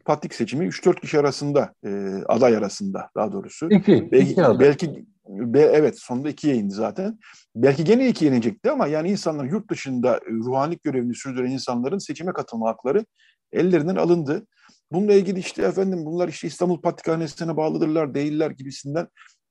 patlik 0.08 0.34
seçimi 0.34 0.66
3-4 0.66 1.01
kişi 1.01 1.20
arasında, 1.20 1.74
e, 1.86 1.89
aday 2.28 2.58
arasında 2.58 3.10
daha 3.16 3.32
doğrusu. 3.32 3.70
İki, 3.70 4.12
belki, 4.12 4.32
iki 4.32 4.43
aday. 4.43 4.60
Belki, 4.60 5.05
be, 5.28 5.60
evet 5.60 5.99
sonunda 5.99 6.30
ikiye 6.30 6.55
indi 6.55 6.74
zaten. 6.74 7.20
Belki 7.55 7.84
gene 7.84 8.10
iki 8.10 8.26
yenecekti 8.26 8.72
ama 8.72 8.88
yani 8.88 9.10
insanlar 9.10 9.45
yurt 9.45 9.70
dışında 9.72 10.20
ruhanilik 10.30 10.84
görevini 10.84 11.16
sürdüren 11.16 11.51
insanların 11.51 11.97
seçime 11.97 12.34
katılma 12.34 12.70
hakları 12.70 13.05
ellerinden 13.51 13.95
alındı. 13.95 14.47
Bununla 14.91 15.14
ilgili 15.14 15.39
işte 15.39 15.64
efendim 15.64 16.05
bunlar 16.05 16.28
işte 16.28 16.47
İstanbul 16.47 16.82
Patrikhanesi'ne 16.82 17.58
bağlıdırlar, 17.58 18.14
değiller 18.14 18.51
gibisinden 18.51 19.08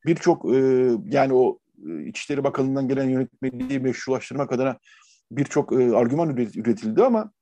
birçok 0.06 0.54
e, 0.54 0.58
yani 1.04 1.32
o 1.34 1.58
e, 1.88 2.04
İçişleri 2.04 2.44
Bakanlığı'ndan 2.44 2.88
gelen 2.88 3.08
yönetmeliği 3.08 3.80
meşrulaştırmak 3.80 4.52
adına 4.52 4.78
birçok 5.30 5.72
e, 5.72 5.96
argüman 5.96 6.36
üretildi 6.36 7.02
ama 7.02 7.32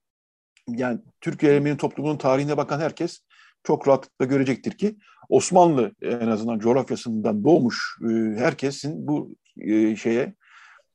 yani 0.69 1.01
Türkiye 1.21 1.55
Ermeni 1.55 1.77
toplumunun 1.77 2.17
tarihine 2.17 2.57
bakan 2.57 2.81
herkes 2.81 3.21
çok 3.65 3.89
rahatlıkla 3.89 4.25
görecektir 4.25 4.73
ki 4.79 4.97
Osmanlı 5.29 5.93
en 6.03 6.29
azından 6.29 6.59
coğrafyasından 6.59 7.45
doğmuş 7.45 7.99
e, 8.03 8.39
herkesin 8.39 9.07
bu 9.07 9.35
e, 9.59 9.97
şeye 9.97 10.35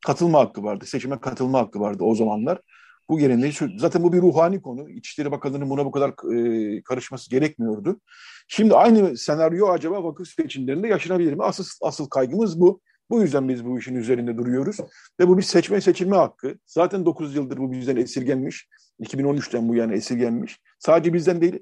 katılma 0.05 0.39
hakkı 0.39 0.63
vardı. 0.63 0.85
Seçime 0.85 1.19
katılma 1.19 1.59
hakkı 1.59 1.79
vardı 1.79 2.03
o 2.03 2.15
zamanlar. 2.15 2.61
Bu 3.09 3.19
geleneği 3.19 3.53
zaten 3.77 4.03
bu 4.03 4.13
bir 4.13 4.21
ruhani 4.21 4.61
konu. 4.61 4.89
İçişleri 4.89 5.31
Bakanlığı'nın 5.31 5.69
buna 5.69 5.85
bu 5.85 5.91
kadar 5.91 6.09
e, 6.09 6.81
karışması 6.83 7.29
gerekmiyordu. 7.29 7.99
Şimdi 8.47 8.75
aynı 8.75 9.17
senaryo 9.17 9.67
acaba 9.67 10.03
vakıf 10.03 10.27
seçimlerinde 10.27 10.87
yaşanabilir 10.87 11.33
mi? 11.33 11.43
Asıl, 11.43 11.63
asıl 11.81 12.09
kaygımız 12.09 12.61
bu. 12.61 12.81
Bu 13.09 13.21
yüzden 13.21 13.49
biz 13.49 13.65
bu 13.65 13.79
işin 13.79 13.95
üzerinde 13.95 14.37
duruyoruz. 14.37 14.77
Ve 15.19 15.27
bu 15.27 15.37
bir 15.37 15.43
seçme 15.43 15.81
seçilme 15.81 16.15
hakkı. 16.15 16.55
Zaten 16.65 17.05
9 17.05 17.35
yıldır 17.35 17.57
bu 17.57 17.71
bizden 17.71 17.95
esirgenmiş. 17.95 18.67
2013'ten 18.99 19.69
bu 19.69 19.75
yana 19.75 19.93
esirgenmiş. 19.93 20.59
Sadece 20.79 21.13
bizden 21.13 21.41
değil, 21.41 21.59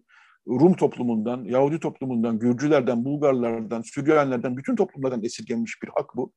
Rum 0.48 0.74
toplumundan, 0.74 1.44
Yahudi 1.44 1.80
toplumundan, 1.80 2.40
Gürcülerden, 2.40 3.06
Bulgarlardan, 3.06 3.82
Süryanilerden, 3.82 4.58
bütün 4.58 4.76
toplumlardan 4.76 5.24
esirgenmiş 5.24 5.84
bir 5.84 5.90
hak 5.96 6.16
bu. 6.16 6.34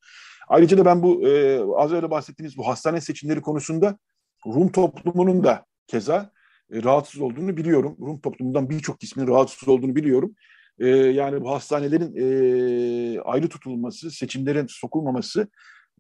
Ayrıca 0.49 0.79
da 0.79 0.85
ben 0.85 1.03
bu 1.03 1.29
e, 1.29 1.61
az 1.77 1.93
önce 1.93 2.11
bahsettiğimiz 2.11 2.59
bu 2.59 2.67
hastane 2.67 3.01
seçimleri 3.01 3.41
konusunda 3.41 3.99
Rum 4.47 4.73
toplumunun 4.73 5.45
da 5.45 5.65
keza 5.87 6.31
e, 6.73 6.83
rahatsız 6.83 7.21
olduğunu 7.21 7.57
biliyorum. 7.57 7.97
Rum 8.01 8.21
toplumundan 8.21 8.71
birçok 8.71 9.03
ismin 9.03 9.27
rahatsız 9.27 9.69
olduğunu 9.69 9.97
biliyorum. 9.97 10.35
E, 10.81 10.89
yani 10.89 11.41
bu 11.41 11.51
hastanelerin 11.51 12.15
e, 12.17 13.21
ayrı 13.21 13.49
tutulması, 13.49 14.11
seçimlerin 14.11 14.67
sokulmaması 14.69 15.49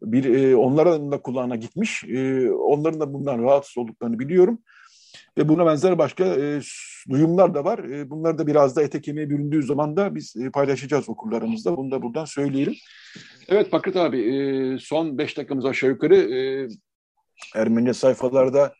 bir 0.02 0.24
e, 0.24 0.56
onların 0.56 1.12
da 1.12 1.22
kulağına 1.22 1.56
gitmiş. 1.56 2.04
E, 2.04 2.50
onların 2.50 3.00
da 3.00 3.12
bundan 3.12 3.42
rahatsız 3.42 3.78
olduklarını 3.78 4.18
biliyorum. 4.18 4.58
Ve 5.38 5.48
buna 5.48 5.66
benzer 5.66 5.98
başka 5.98 6.24
e, 6.24 6.60
duyumlar 7.10 7.54
da 7.54 7.64
var. 7.64 7.78
E, 7.78 8.10
bunlar 8.10 8.38
da 8.38 8.46
biraz 8.46 8.76
da 8.76 8.82
ete 8.82 9.00
kemiğe 9.00 9.30
büründüğü 9.30 9.62
zaman 9.62 9.96
da 9.96 10.14
biz 10.14 10.36
e, 10.36 10.50
paylaşacağız 10.50 11.08
okullarımızda. 11.08 11.76
Bunu 11.76 11.90
da 11.90 12.02
buradan 12.02 12.24
söyleyelim. 12.24 12.74
Evet 13.48 13.72
Bakır 13.72 13.94
abi 13.94 14.18
e, 14.20 14.78
son 14.78 15.18
beş 15.18 15.36
dakikamız 15.36 15.64
aşağı 15.64 15.90
yukarı 15.90 16.16
e, 16.16 16.68
Ermeni 17.54 17.94
sayfalarda 17.94 18.74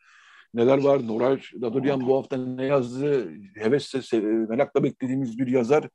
neler 0.53 0.83
var? 0.83 1.07
Nuray 1.07 1.39
Daduryan 1.61 2.07
bu 2.07 2.17
hafta 2.17 2.37
ne 2.37 2.65
yazdı? 2.65 3.27
Hevesle, 3.55 4.19
merakla 4.21 4.83
beklediğimiz 4.83 5.37
bir 5.37 5.47
yazar. 5.47 5.87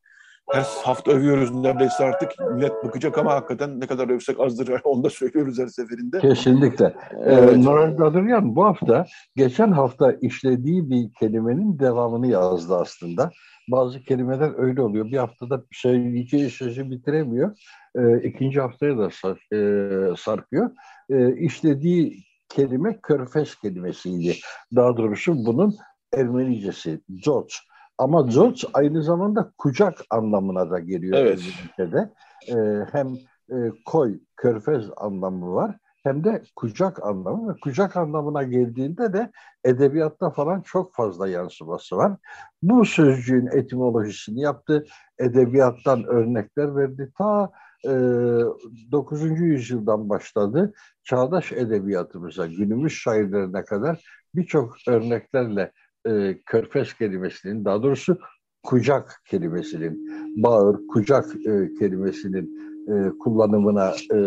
Her 0.52 0.66
hafta 0.84 1.12
övüyoruz 1.12 1.54
neredeyse 1.54 2.04
artık. 2.04 2.30
Millet 2.54 2.84
bakacak 2.84 3.18
ama 3.18 3.34
hakikaten 3.34 3.80
ne 3.80 3.86
kadar 3.86 4.09
övsek 4.09 4.40
azdır. 4.40 4.80
Onu 4.84 5.04
da 5.04 5.11
söylüyoruz 5.11 5.59
her 5.59 5.66
seferinde. 5.66 6.18
Kesinlikle. 6.18 6.94
Evet. 7.24 7.57
Ee, 7.57 7.64
Nuray 7.64 7.98
Daduryan 7.98 8.57
bu 8.57 8.64
hafta 8.64 9.07
geçen 9.36 9.72
hafta 9.72 10.12
işlediği 10.12 10.90
bir 10.90 11.12
kelimenin 11.20 11.78
devamını 11.78 12.26
yazdı 12.26 12.76
aslında. 12.76 13.30
Bazı 13.68 14.00
kelimeler 14.00 14.52
öyle 14.59 14.82
oluyor. 14.82 15.04
Bir 15.04 15.16
haftada 15.16 15.64
söyleyeceği 15.72 16.50
sözü 16.50 16.90
bitiremiyor. 16.90 17.59
Ee, 17.98 18.28
ikinci 18.28 18.61
haftaya 18.61 18.98
da 18.98 19.11
sar, 19.11 19.54
e, 19.54 20.16
sarkıyor. 20.16 20.70
E, 21.11 21.36
işlediği 21.36 22.25
kelime 22.49 23.01
körfez 23.01 23.55
kelimesiydi. 23.55 24.36
Daha 24.76 24.97
doğrusu 24.97 25.47
bunun 25.47 25.74
Ermenicesi 26.14 27.01
George. 27.24 27.55
Ama 27.99 28.22
George 28.22 28.61
aynı 28.74 29.03
zamanda 29.03 29.53
kucak 29.59 29.94
anlamına 30.11 30.70
da 30.70 30.78
geliyor 30.78 31.18
evet. 31.18 31.40
ülkede. 31.64 32.12
Ee, 32.49 32.86
hem 32.92 33.14
e, 33.51 33.57
koy, 33.84 34.20
körfez 34.36 34.84
anlamı 34.97 35.55
var 35.55 35.76
hem 36.07 36.24
de 36.24 36.42
kucak 36.57 37.07
anlamı 37.07 37.55
ve 37.55 37.61
kucak 37.61 37.97
anlamına 37.97 38.42
geldiğinde 38.42 39.12
de 39.12 39.30
edebiyatta 39.64 40.30
falan 40.30 40.61
çok 40.61 40.94
fazla 40.94 41.28
yansıması 41.28 41.97
var. 41.97 42.16
Bu 42.62 42.84
sözcüğün 42.84 43.47
etimolojisini 43.47 44.40
yaptı. 44.40 44.86
Edebiyattan 45.18 46.05
örnekler 46.05 46.76
verdi. 46.76 47.12
Ta 47.18 47.51
9. 47.87 49.41
yüzyıldan 49.41 50.09
başladı. 50.09 50.74
Çağdaş 51.05 51.53
edebiyatımıza, 51.53 52.47
günümüz 52.47 52.93
şairlerine 52.93 53.64
kadar 53.64 54.05
birçok 54.34 54.76
örneklerle 54.89 55.72
e, 56.07 56.43
körfez 56.47 56.95
kelimesinin, 56.95 57.64
daha 57.64 57.82
doğrusu 57.82 58.18
kucak 58.62 59.22
kelimesinin, 59.26 60.09
bağır, 60.43 60.87
kucak 60.89 61.37
e, 61.37 61.74
kelimesinin 61.78 62.57
e, 62.89 63.18
kullanımına 63.18 63.93
e, 64.14 64.18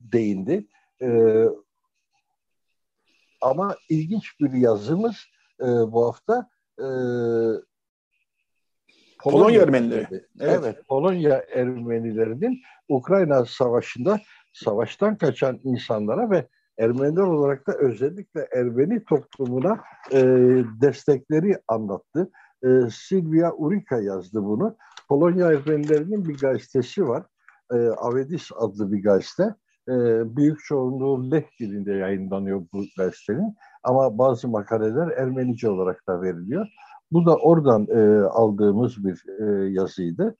değindi. 0.00 0.66
E, 1.02 1.44
ama 3.40 3.76
ilginç 3.88 4.40
bir 4.40 4.52
yazımız 4.52 5.16
e, 5.60 5.66
bu 5.66 6.06
hafta 6.06 6.48
e, 6.78 6.86
Polonya, 9.18 9.44
Polonya 9.44 9.62
Ermenileri. 9.62 10.24
Evet. 10.40 10.60
evet, 10.60 10.76
Polonya 10.88 11.44
Ermenilerinin 11.54 12.60
Ukrayna 12.88 13.44
Savaşı'nda 13.44 14.20
savaştan 14.52 15.16
kaçan 15.18 15.60
insanlara 15.64 16.30
ve 16.30 16.48
Ermeniler 16.78 17.22
olarak 17.22 17.66
da 17.66 17.72
özellikle 17.72 18.48
Ermeni 18.52 19.04
toplumuna 19.04 19.80
e, 20.12 20.22
destekleri 20.80 21.58
anlattı. 21.68 22.30
E, 22.64 22.68
Silvia 22.90 23.52
Urika 23.52 24.00
yazdı 24.00 24.44
bunu. 24.44 24.76
Polonya 25.08 25.52
Ermenilerinin 25.52 26.28
bir 26.28 26.38
gazetesi 26.38 27.08
var. 27.08 27.24
E, 27.72 27.76
Avedis 27.76 28.50
adlı 28.58 28.92
bir 28.92 29.02
gazete. 29.02 29.54
E, 29.88 29.94
büyük 30.36 30.58
çoğunluğu 30.64 31.30
Leh 31.30 31.44
dilinde 31.60 31.92
yayınlanıyor 31.92 32.62
bu 32.72 32.84
gazetenin. 32.98 33.56
Ama 33.82 34.18
bazı 34.18 34.48
makaleler 34.48 35.08
Ermenice 35.08 35.68
olarak 35.70 36.06
da 36.08 36.22
veriliyor. 36.22 36.66
Bu 37.12 37.26
da 37.26 37.36
oradan 37.36 37.86
e, 37.90 38.24
aldığımız 38.24 39.04
bir 39.04 39.24
e, 39.40 39.70
yazıydı. 39.70 40.36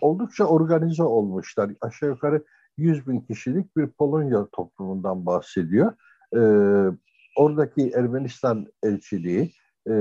Oldukça 0.00 0.44
organize 0.44 1.02
olmuşlar. 1.02 1.70
Aşağı 1.80 2.08
yukarı 2.08 2.44
100 2.76 3.06
bin 3.08 3.20
kişilik 3.20 3.76
bir 3.76 3.86
Polonya 3.86 4.46
toplumundan 4.52 5.26
bahsediyor. 5.26 5.92
E, 6.36 6.40
oradaki 7.36 7.90
Ermenistan 7.90 8.66
elçiliği 8.82 9.52
e, 9.86 9.92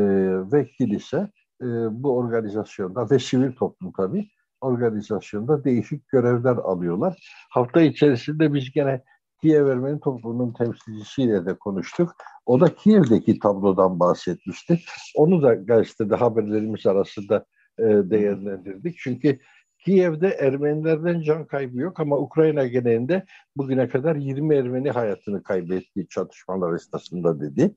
ve 0.51 0.67
kilise 0.67 1.17
e, 1.61 1.65
bu 2.03 2.17
organizasyonda 2.17 3.09
ve 3.09 3.19
sivil 3.19 3.51
toplum 3.51 3.91
tabii 3.91 4.27
organizasyonda 4.61 5.63
değişik 5.63 6.07
görevler 6.07 6.55
alıyorlar. 6.55 7.31
Hafta 7.49 7.81
içerisinde 7.81 8.53
biz 8.53 8.71
gene 8.71 9.03
Kiev 9.41 9.67
Ermeni 9.67 9.99
toplumunun 9.99 10.53
temsilcisiyle 10.53 11.45
de 11.45 11.53
konuştuk. 11.53 12.15
O 12.45 12.59
da 12.59 12.75
Kiev'deki 12.75 13.39
tablodan 13.39 13.99
bahsetmişti. 13.99 14.79
Onu 15.15 15.41
da 15.41 15.53
gazetede 15.53 16.15
haberlerimiz 16.15 16.85
arasında 16.85 17.45
e, 17.79 17.83
değerlendirdik. 17.83 18.97
Çünkü 18.97 19.39
Kiev'de 19.79 20.27
Ermenilerden 20.27 21.21
can 21.21 21.45
kaybı 21.45 21.79
yok 21.79 21.99
ama 21.99 22.17
Ukrayna 22.17 22.67
genelinde 22.67 23.25
bugüne 23.55 23.89
kadar 23.89 24.15
20 24.15 24.55
Ermeni 24.55 24.91
hayatını 24.91 25.43
kaybettiği 25.43 26.07
çatışmalar 26.07 26.73
esnasında 26.73 27.41
dedi. 27.41 27.75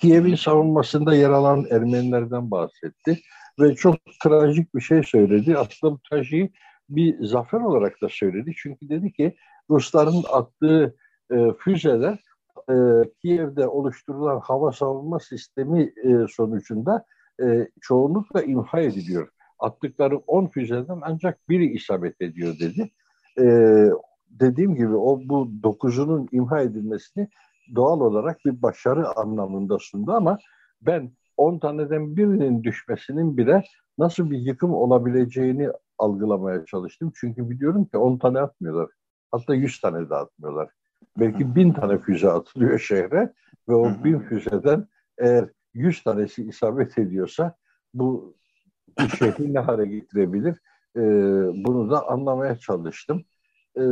Kiev'in 0.00 0.34
savunmasında 0.34 1.14
yer 1.14 1.30
alan 1.30 1.66
Ermenilerden 1.70 2.50
bahsetti 2.50 3.18
ve 3.60 3.74
çok 3.74 3.96
trajik 4.22 4.74
bir 4.74 4.80
şey 4.80 5.02
söyledi. 5.02 5.58
Aslında 5.58 5.94
bu 5.94 6.00
trajiği 6.10 6.52
bir 6.88 7.24
zafer 7.24 7.60
olarak 7.60 8.02
da 8.02 8.08
söyledi. 8.08 8.52
Çünkü 8.56 8.88
dedi 8.88 9.12
ki 9.12 9.36
Rusların 9.70 10.24
attığı 10.32 10.96
e, 11.30 11.52
füzeler 11.58 12.18
e, 12.70 12.74
Kiev'de 13.22 13.68
oluşturulan 13.68 14.40
hava 14.40 14.72
savunma 14.72 15.18
sistemi 15.20 15.82
e, 15.82 16.26
sonucunda 16.30 17.04
e, 17.42 17.68
çoğunlukla 17.80 18.42
imha 18.42 18.80
ediliyor. 18.80 19.28
Attıkları 19.58 20.16
10 20.16 20.46
füzeden 20.46 20.98
ancak 21.02 21.48
biri 21.48 21.72
isabet 21.72 22.20
ediyor 22.20 22.54
dedi. 22.60 22.90
E, 23.38 23.44
dediğim 24.30 24.74
gibi 24.74 24.96
o 24.96 25.20
bu 25.24 25.50
dokuzunun 25.62 26.28
imha 26.32 26.60
edilmesini 26.60 27.28
doğal 27.74 28.00
olarak 28.00 28.44
bir 28.44 28.62
başarı 28.62 29.18
anlamında 29.18 29.78
sundu 29.78 30.12
ama 30.12 30.38
ben 30.80 31.12
10 31.36 31.58
taneden 31.58 32.16
birinin 32.16 32.62
düşmesinin 32.64 33.36
bile 33.36 33.64
nasıl 33.98 34.30
bir 34.30 34.38
yıkım 34.38 34.74
olabileceğini 34.74 35.68
algılamaya 35.98 36.64
çalıştım. 36.64 37.12
Çünkü 37.14 37.50
biliyorum 37.50 37.84
ki 37.84 37.98
10 37.98 38.18
tane 38.18 38.40
atmıyorlar. 38.40 38.88
Hatta 39.32 39.54
100 39.54 39.80
tane 39.80 40.10
de 40.10 40.14
atmıyorlar. 40.14 40.68
Belki 41.18 41.54
1000 41.54 41.72
tane 41.72 41.98
füze 41.98 42.30
atılıyor 42.30 42.78
şehre 42.78 43.32
ve 43.68 43.74
o 43.74 44.04
1000 44.04 44.18
füzeden 44.18 44.88
eğer 45.18 45.48
100 45.74 46.02
tanesi 46.02 46.42
isabet 46.42 46.98
ediyorsa 46.98 47.54
bu 47.94 48.36
şehri 49.18 49.54
ne 49.54 49.58
hale 49.58 49.86
getirebilir? 49.86 50.56
Ee, 50.96 51.00
bunu 51.64 51.90
da 51.90 52.08
anlamaya 52.08 52.58
çalıştım. 52.58 53.24
Ee, 53.76 53.82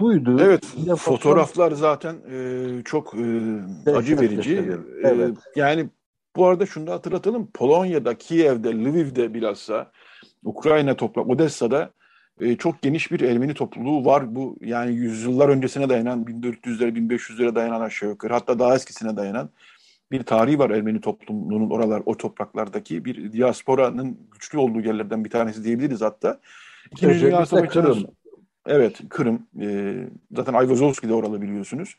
buydu. 0.00 0.36
Evet, 0.40 0.74
Yine 0.76 0.96
fotoğraflar 0.96 1.72
zaten 1.72 2.16
e, 2.30 2.82
çok 2.84 3.14
e, 3.14 3.90
acı 3.94 4.20
verici. 4.20 4.56
E, 4.56 4.78
evet. 5.08 5.36
E, 5.56 5.60
yani 5.60 5.90
bu 6.36 6.46
arada 6.46 6.66
şunu 6.66 6.86
da 6.86 6.92
hatırlatalım. 6.92 7.50
Polonya'da, 7.54 8.18
Kiev'de, 8.18 8.84
Lviv'de 8.84 9.34
bilhassa, 9.34 9.92
Ukrayna 10.44 10.96
toprak, 10.96 11.30
Odessa'da 11.30 11.90
e, 12.40 12.56
çok 12.56 12.82
geniş 12.82 13.12
bir 13.12 13.20
Ermeni 13.20 13.54
topluluğu 13.54 14.04
var. 14.04 14.34
Bu 14.34 14.56
yani 14.60 14.94
yüzyıllar 14.94 15.48
öncesine 15.48 15.88
dayanan, 15.88 16.24
1400'lere, 16.24 16.88
1500'lere 16.88 17.54
dayanan 17.54 17.80
aşağı 17.80 18.08
yukarı, 18.10 18.32
hatta 18.32 18.58
daha 18.58 18.74
eskisine 18.74 19.16
dayanan 19.16 19.50
bir 20.12 20.22
tarihi 20.22 20.58
var 20.58 20.70
Ermeni 20.70 21.00
toplumunun 21.00 21.70
oralar, 21.70 22.02
o 22.06 22.16
topraklardaki 22.16 23.04
bir 23.04 23.32
diasporanın 23.32 24.18
güçlü 24.32 24.58
olduğu 24.58 24.80
yerlerden 24.80 25.24
bir 25.24 25.30
tanesi 25.30 25.64
diyebiliriz 25.64 26.00
hatta. 26.00 26.40
İkinci 26.92 27.20
Dünya 27.20 27.46
Savaşı'nın 27.46 28.06
Evet, 28.66 29.00
Kırım. 29.08 29.46
E, 29.60 29.94
zaten 30.36 30.52
Ayvazovski 30.52 31.08
de 31.08 31.14
oralı 31.14 31.42
biliyorsunuz. 31.42 31.96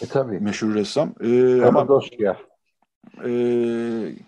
E 0.00 0.06
tabii. 0.06 0.40
Meşhur 0.40 0.74
ressam. 0.74 1.14
E, 1.20 1.62
ama 1.62 1.88
Dosya. 1.88 2.36
E, 3.24 3.30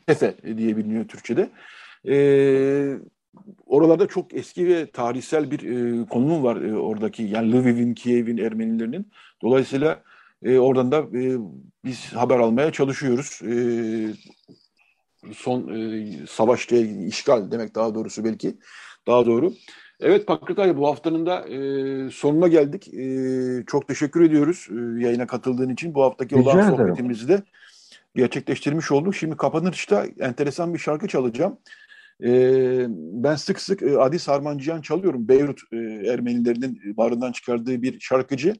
Efe 0.08 0.34
diye 0.56 0.76
biliniyor 0.76 1.08
Türkçe'de. 1.08 1.50
E, 2.08 2.16
oralarda 3.66 4.06
çok 4.06 4.34
eski 4.34 4.68
ve 4.68 4.90
tarihsel 4.90 5.50
bir 5.50 5.62
e, 5.62 6.06
konum 6.06 6.44
var 6.44 6.56
e, 6.62 6.76
oradaki. 6.76 7.22
Yani 7.22 7.52
Lviv'in, 7.52 7.94
Kiev'in, 7.94 8.38
Ermenilerinin. 8.38 9.10
Dolayısıyla 9.42 10.02
e, 10.42 10.58
oradan 10.58 10.92
da 10.92 10.98
e, 10.98 11.36
biz 11.84 12.12
haber 12.12 12.38
almaya 12.38 12.72
çalışıyoruz. 12.72 13.40
E, 13.42 13.56
son 15.32 15.68
e, 15.68 16.12
savaşta 16.28 16.76
işgal 17.06 17.50
demek 17.50 17.74
daha 17.74 17.94
doğrusu 17.94 18.24
belki. 18.24 18.56
Daha 19.06 19.26
doğru. 19.26 19.52
Evet 20.00 20.26
Pakratay 20.26 20.76
bu 20.76 20.88
haftanın 20.88 21.26
da 21.26 21.48
e, 21.48 22.10
sonuna 22.10 22.48
geldik. 22.48 22.94
E, 22.94 23.64
çok 23.66 23.88
teşekkür 23.88 24.22
ediyoruz 24.22 24.68
e, 24.70 25.04
yayına 25.04 25.26
katıldığın 25.26 25.70
için. 25.70 25.94
Bu 25.94 26.02
haftaki 26.02 26.36
olan 26.36 26.58
Rica 26.58 26.76
sohbetimizi 26.76 27.28
de 27.28 27.42
gerçekleştirmiş 28.16 28.92
olduk. 28.92 29.14
Şimdi 29.14 29.36
kapanışta 29.36 30.06
enteresan 30.20 30.74
bir 30.74 30.78
şarkı 30.78 31.08
çalacağım. 31.08 31.58
E, 32.22 32.30
ben 32.98 33.34
sık 33.34 33.60
sık 33.60 33.82
e, 33.82 33.98
Adis 33.98 34.28
Harmancıyan 34.28 34.80
çalıyorum. 34.80 35.28
Beyrut 35.28 35.60
e, 35.72 35.76
Ermenilerinin 36.08 36.96
barından 36.96 37.32
çıkardığı 37.32 37.82
bir 37.82 38.00
şarkıcı. 38.00 38.54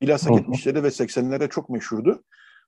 Bilhassa 0.00 0.30
70'lere 0.30 0.82
ve 0.82 0.88
80'lere 0.88 1.48
çok 1.48 1.70
meşhurdu. 1.70 2.22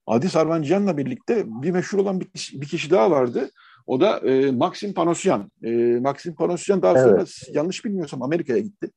Adis 0.07 0.34
Harmancıyan'la 0.34 0.97
birlikte 0.97 1.45
bir 1.47 1.70
meşhur 1.70 1.99
olan 1.99 2.20
bir 2.20 2.26
kişi, 2.26 2.61
bir 2.61 2.66
kişi 2.66 2.90
daha 2.90 3.11
vardı. 3.11 3.51
O 3.86 4.01
da 4.01 4.18
e, 4.18 4.51
Maxim 4.51 4.95
Panosyan. 4.95 5.51
E, 5.62 5.70
Maxim 6.01 6.34
Panosyan 6.34 6.82
daha 6.82 6.95
sonra 6.95 7.16
evet. 7.16 7.43
yanlış 7.53 7.84
bilmiyorsam 7.84 8.22
Amerika'ya 8.22 8.59
gitti. 8.59 8.90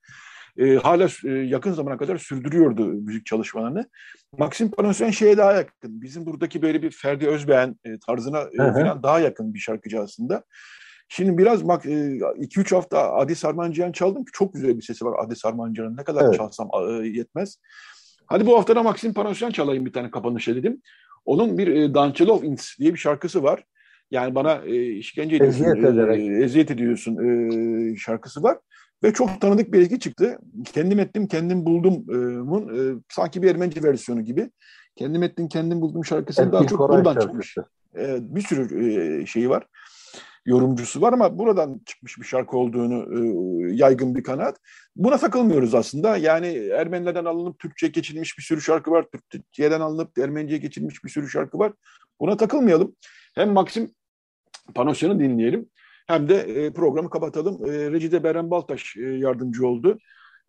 E, 0.58 0.76
hala 0.76 1.08
e, 1.26 1.30
yakın 1.30 1.74
zamana 1.74 1.98
kadar 1.98 2.18
sürdürüyordu 2.18 2.86
müzik 2.86 3.26
çalışmalarını. 3.26 3.90
Maxim 4.38 4.72
Panosyan 4.72 5.10
şeye 5.10 5.38
daha 5.38 5.54
yakın. 5.54 6.02
Bizim 6.02 6.26
buradaki 6.26 6.62
böyle 6.62 6.82
bir 6.82 6.92
Ferdi 6.92 7.28
Özbeğen 7.28 7.76
e, 7.86 8.00
tarzına 8.08 8.40
e, 8.42 8.58
falan 8.58 9.04
daha 9.04 9.20
yakın 9.20 9.54
bir 9.54 9.60
şarkıcı 9.60 10.00
aslında. 10.00 10.44
Şimdi 11.08 11.38
biraz 11.38 11.62
2-3 11.62 12.74
e, 12.74 12.76
hafta 12.76 13.14
Adi 13.14 13.36
Sarmancıyan 13.36 13.92
çaldım 13.92 14.26
ki 14.26 14.32
çok 14.34 14.54
güzel 14.54 14.78
bir 14.78 14.82
sesi 14.82 15.06
var 15.06 15.26
Adi 15.26 15.36
Sarmancıyan'ın. 15.36 15.98
Ne 15.98 16.04
kadar 16.04 16.26
evet. 16.26 16.36
çalsam 16.36 16.70
e, 16.90 17.08
yetmez. 17.08 17.58
Hadi 18.28 18.46
bu 18.46 18.58
hafta 18.58 18.76
da 18.76 18.84
Maxim 18.84 19.14
Panosyan 19.14 19.52
çalayım 19.52 19.86
bir 19.86 19.94
tane 19.94 20.12
kapanışa 20.12 20.56
dedim. 20.56 20.82
Onun 21.26 21.58
bir 21.58 21.68
e, 21.68 21.94
Danchelov 21.94 22.44
Ins 22.44 22.80
diye 22.80 22.94
bir 22.94 23.00
şarkısı 23.00 23.44
var. 23.44 23.64
Yani 24.12 24.36
bana 24.36 24.62
e, 24.66 24.92
işkence 24.92 25.36
ediyorsun, 25.36 25.64
eziyet, 25.64 25.86
ederek. 25.86 26.20
e, 26.20 26.44
eziyet 26.44 26.72
ediyorsun 26.72 27.18
e, 27.18 27.96
şarkısı 27.98 28.44
var. 28.44 28.58
Ve 29.04 29.14
çok 29.14 29.42
tanıdık 29.42 29.74
bir 29.74 29.80
ilgi 29.80 30.00
çıktı. 30.00 30.38
Kendim 30.74 31.00
ettim, 31.00 31.28
kendim 31.28 31.66
buldum'un 31.66 32.62
e, 32.78 33.02
sanki 33.10 33.42
bir 33.42 33.50
Ermenice 33.50 33.84
versiyonu 33.84 34.22
gibi. 34.22 34.50
Kendim 34.96 35.24
ettim, 35.24 35.48
kendim 35.48 35.82
buldum 35.82 36.06
şarkısının 36.06 36.52
daha 36.52 36.68
çok 36.68 36.80
buradan 36.80 37.14
şarkısı. 37.14 37.28
çıkmış. 37.28 37.58
E, 37.98 38.18
bir 38.36 38.42
sürü 38.42 38.86
e, 39.22 39.26
şeyi 39.26 39.50
var 39.50 39.68
yorumcusu 40.46 41.02
var 41.02 41.14
ama 41.14 41.38
buradan 41.38 41.82
çıkmış 41.86 42.18
bir 42.18 42.24
şarkı 42.24 42.58
olduğunu 42.58 43.08
e, 43.14 43.76
yaygın 43.76 44.16
bir 44.16 44.24
kanaat. 44.24 44.58
Buna 44.96 45.18
takılmıyoruz 45.18 45.76
aslında. 45.76 46.18
Yani 46.18 46.48
Ermenilerden 46.58 47.26
alınıp 47.26 47.60
Türkçe 47.60 47.88
geçilmiş 47.88 48.38
bir 48.38 48.44
sürü 48.44 48.62
şarkı 48.62 48.92
var. 48.92 49.06
Türkçeden 49.30 49.82
alınıp 49.82 50.18
Ermenice 50.18 50.58
geçilmiş 50.58 51.04
bir 51.04 51.10
sürü 51.10 51.30
şarkı 51.30 51.60
var. 51.60 51.74
Buna 52.20 52.38
takılmayalım. 52.38 52.96
Hem 53.36 53.54
Maxim 53.54 53.92
Panosyan'ı 54.76 55.20
dinleyelim 55.20 55.70
hem 56.08 56.30
de 56.30 56.36
e, 56.36 56.74
programı 56.74 57.10
kapatalım. 57.10 57.66
E, 57.66 57.92
Recide 57.92 58.24
Beren 58.24 58.52
Baltaş 58.52 58.98
e, 58.98 59.02
yardımcı 59.02 59.68
oldu. 59.68 59.98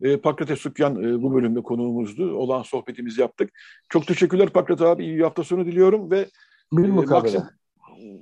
E, 0.01 0.17
Pakrates 0.17 0.59
Sukyan 0.59 1.03
e, 1.03 1.21
bu 1.21 1.33
bölümde 1.33 1.63
konuğumuzdu. 1.63 2.35
Olan 2.35 2.61
sohbetimizi 2.61 3.21
yaptık. 3.21 3.49
Çok 3.89 4.07
teşekkürler 4.07 4.49
Pakrat 4.49 4.81
abi. 4.81 5.05
İyi 5.05 5.23
hafta 5.23 5.43
sonu 5.43 5.65
diliyorum 5.65 6.11
ve 6.11 6.25
bir 6.71 6.83
e, 6.83 6.87
Maxim, 6.87 7.41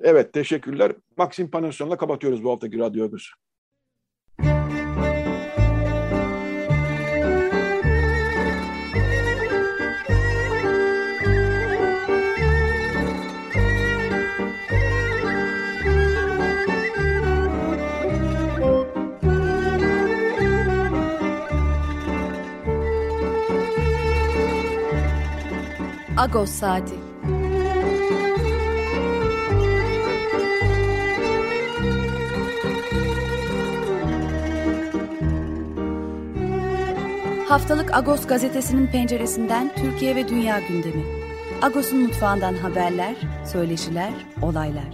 Evet 0.03 0.34
teşekkürler. 0.34 0.91
Maxim 1.18 1.52
Panasyon'la 1.52 1.98
kapatıyoruz 1.98 2.44
bu 2.44 2.52
haftaki 2.52 2.80
radyo 2.80 3.06
ögüsü. 3.06 3.36
Agos 26.18 26.49
Saati 26.49 27.05
Haftalık 37.56 37.94
Agos 37.94 38.27
gazetesinin 38.27 38.88
penceresinden 38.88 39.72
Türkiye 39.76 40.15
ve 40.15 40.27
dünya 40.27 40.60
gündemi. 40.60 41.03
Agos'un 41.61 41.99
mutfağından 41.99 42.53
haberler, 42.53 43.15
söyleşiler, 43.45 44.14
olaylar. 44.41 44.86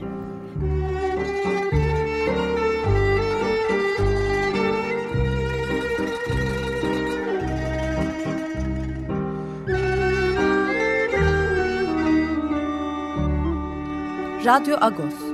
Radyo 14.45 14.77
Agos 14.81 15.30